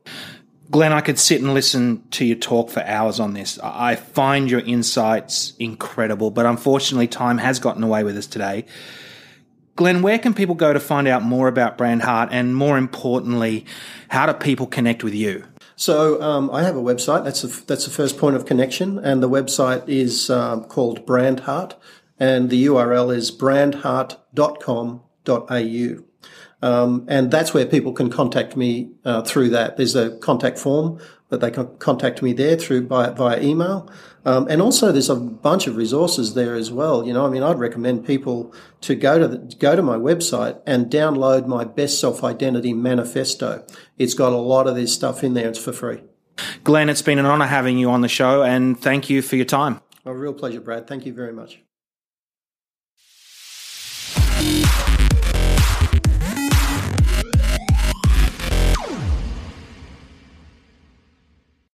Glen, 0.69 0.91
I 0.91 1.01
could 1.01 1.17
sit 1.17 1.41
and 1.41 1.53
listen 1.53 2.03
to 2.11 2.25
you 2.25 2.35
talk 2.35 2.69
for 2.69 2.83
hours 2.83 3.19
on 3.19 3.33
this. 3.33 3.57
I 3.63 3.95
find 3.95 4.51
your 4.51 4.59
insights 4.59 5.53
incredible, 5.59 6.31
but 6.31 6.45
unfortunately, 6.45 7.07
time 7.07 7.37
has 7.37 7.59
gotten 7.59 7.83
away 7.83 8.03
with 8.03 8.17
us 8.17 8.27
today. 8.27 8.65
Glen, 9.75 10.01
where 10.01 10.17
can 10.17 10.33
people 10.33 10.55
go 10.55 10.71
to 10.71 10.79
find 10.79 11.05
out 11.07 11.21
more 11.21 11.49
about 11.49 11.77
Brandheart 11.77 12.29
and 12.31 12.55
more 12.55 12.77
importantly, 12.77 13.65
how 14.07 14.25
do 14.25 14.31
people 14.33 14.67
connect 14.67 15.03
with 15.03 15.13
you? 15.13 15.43
So 15.75 16.21
um, 16.21 16.49
I 16.51 16.63
have 16.63 16.77
a 16.77 16.81
website. 16.81 17.25
That's 17.25 17.43
a, 17.43 17.47
that's 17.65 17.83
the 17.83 17.91
first 17.91 18.17
point 18.17 18.37
of 18.37 18.45
connection, 18.45 18.97
and 18.97 19.21
the 19.21 19.29
website 19.29 19.89
is 19.89 20.29
um, 20.29 20.63
called 20.63 21.05
Brandheart, 21.05 21.75
and 22.17 22.49
the 22.49 22.67
URL 22.67 23.13
is 23.13 23.31
brandheart.com.au. 23.31 26.03
Um, 26.61 27.05
and 27.09 27.29
that's 27.29 27.53
where 27.53 27.65
people 27.65 27.91
can 27.91 28.09
contact 28.09 28.55
me 28.55 28.91
uh, 29.03 29.23
through 29.23 29.49
that. 29.49 29.75
There's 29.75 29.95
a 29.95 30.17
contact 30.19 30.57
form 30.57 31.01
that 31.29 31.41
they 31.41 31.51
can 31.51 31.75
contact 31.77 32.21
me 32.21 32.31
there 32.31 32.55
through 32.55 32.87
by, 32.87 33.09
via 33.09 33.41
email. 33.41 33.91
Um, 34.25 34.47
and 34.49 34.61
also 34.61 34.91
there's 34.91 35.09
a 35.09 35.15
bunch 35.15 35.67
of 35.67 35.75
resources 35.75 36.33
there 36.33 36.55
as 36.55 36.71
well. 36.71 37.05
You 37.05 37.13
know, 37.13 37.25
I 37.25 37.29
mean, 37.29 37.43
I'd 37.43 37.59
recommend 37.59 38.05
people 38.05 38.53
to 38.81 38.95
go 38.95 39.19
to 39.19 39.27
the, 39.27 39.37
go 39.59 39.75
to 39.75 39.83
my 39.83 39.97
website 39.97 40.59
and 40.65 40.87
download 40.87 41.45
my 41.45 41.63
best 41.63 41.99
self 41.99 42.23
identity 42.23 42.73
manifesto. 42.73 43.65
It's 43.97 44.15
got 44.15 44.33
a 44.33 44.37
lot 44.37 44.67
of 44.67 44.75
this 44.75 44.93
stuff 44.93 45.23
in 45.23 45.35
there. 45.35 45.47
It's 45.47 45.59
for 45.59 45.73
free. 45.73 46.01
Glen, 46.63 46.89
it's 46.89 47.03
been 47.03 47.19
an 47.19 47.25
honor 47.25 47.45
having 47.45 47.77
you 47.77 47.89
on 47.91 48.01
the 48.01 48.09
show 48.09 48.43
and 48.43 48.79
thank 48.79 49.09
you 49.09 49.21
for 49.21 49.35
your 49.35 49.45
time. 49.45 49.79
A 50.05 50.13
real 50.13 50.33
pleasure, 50.33 50.61
Brad. 50.61 50.87
Thank 50.87 51.05
you 51.05 51.13
very 51.13 51.31
much. 51.31 51.61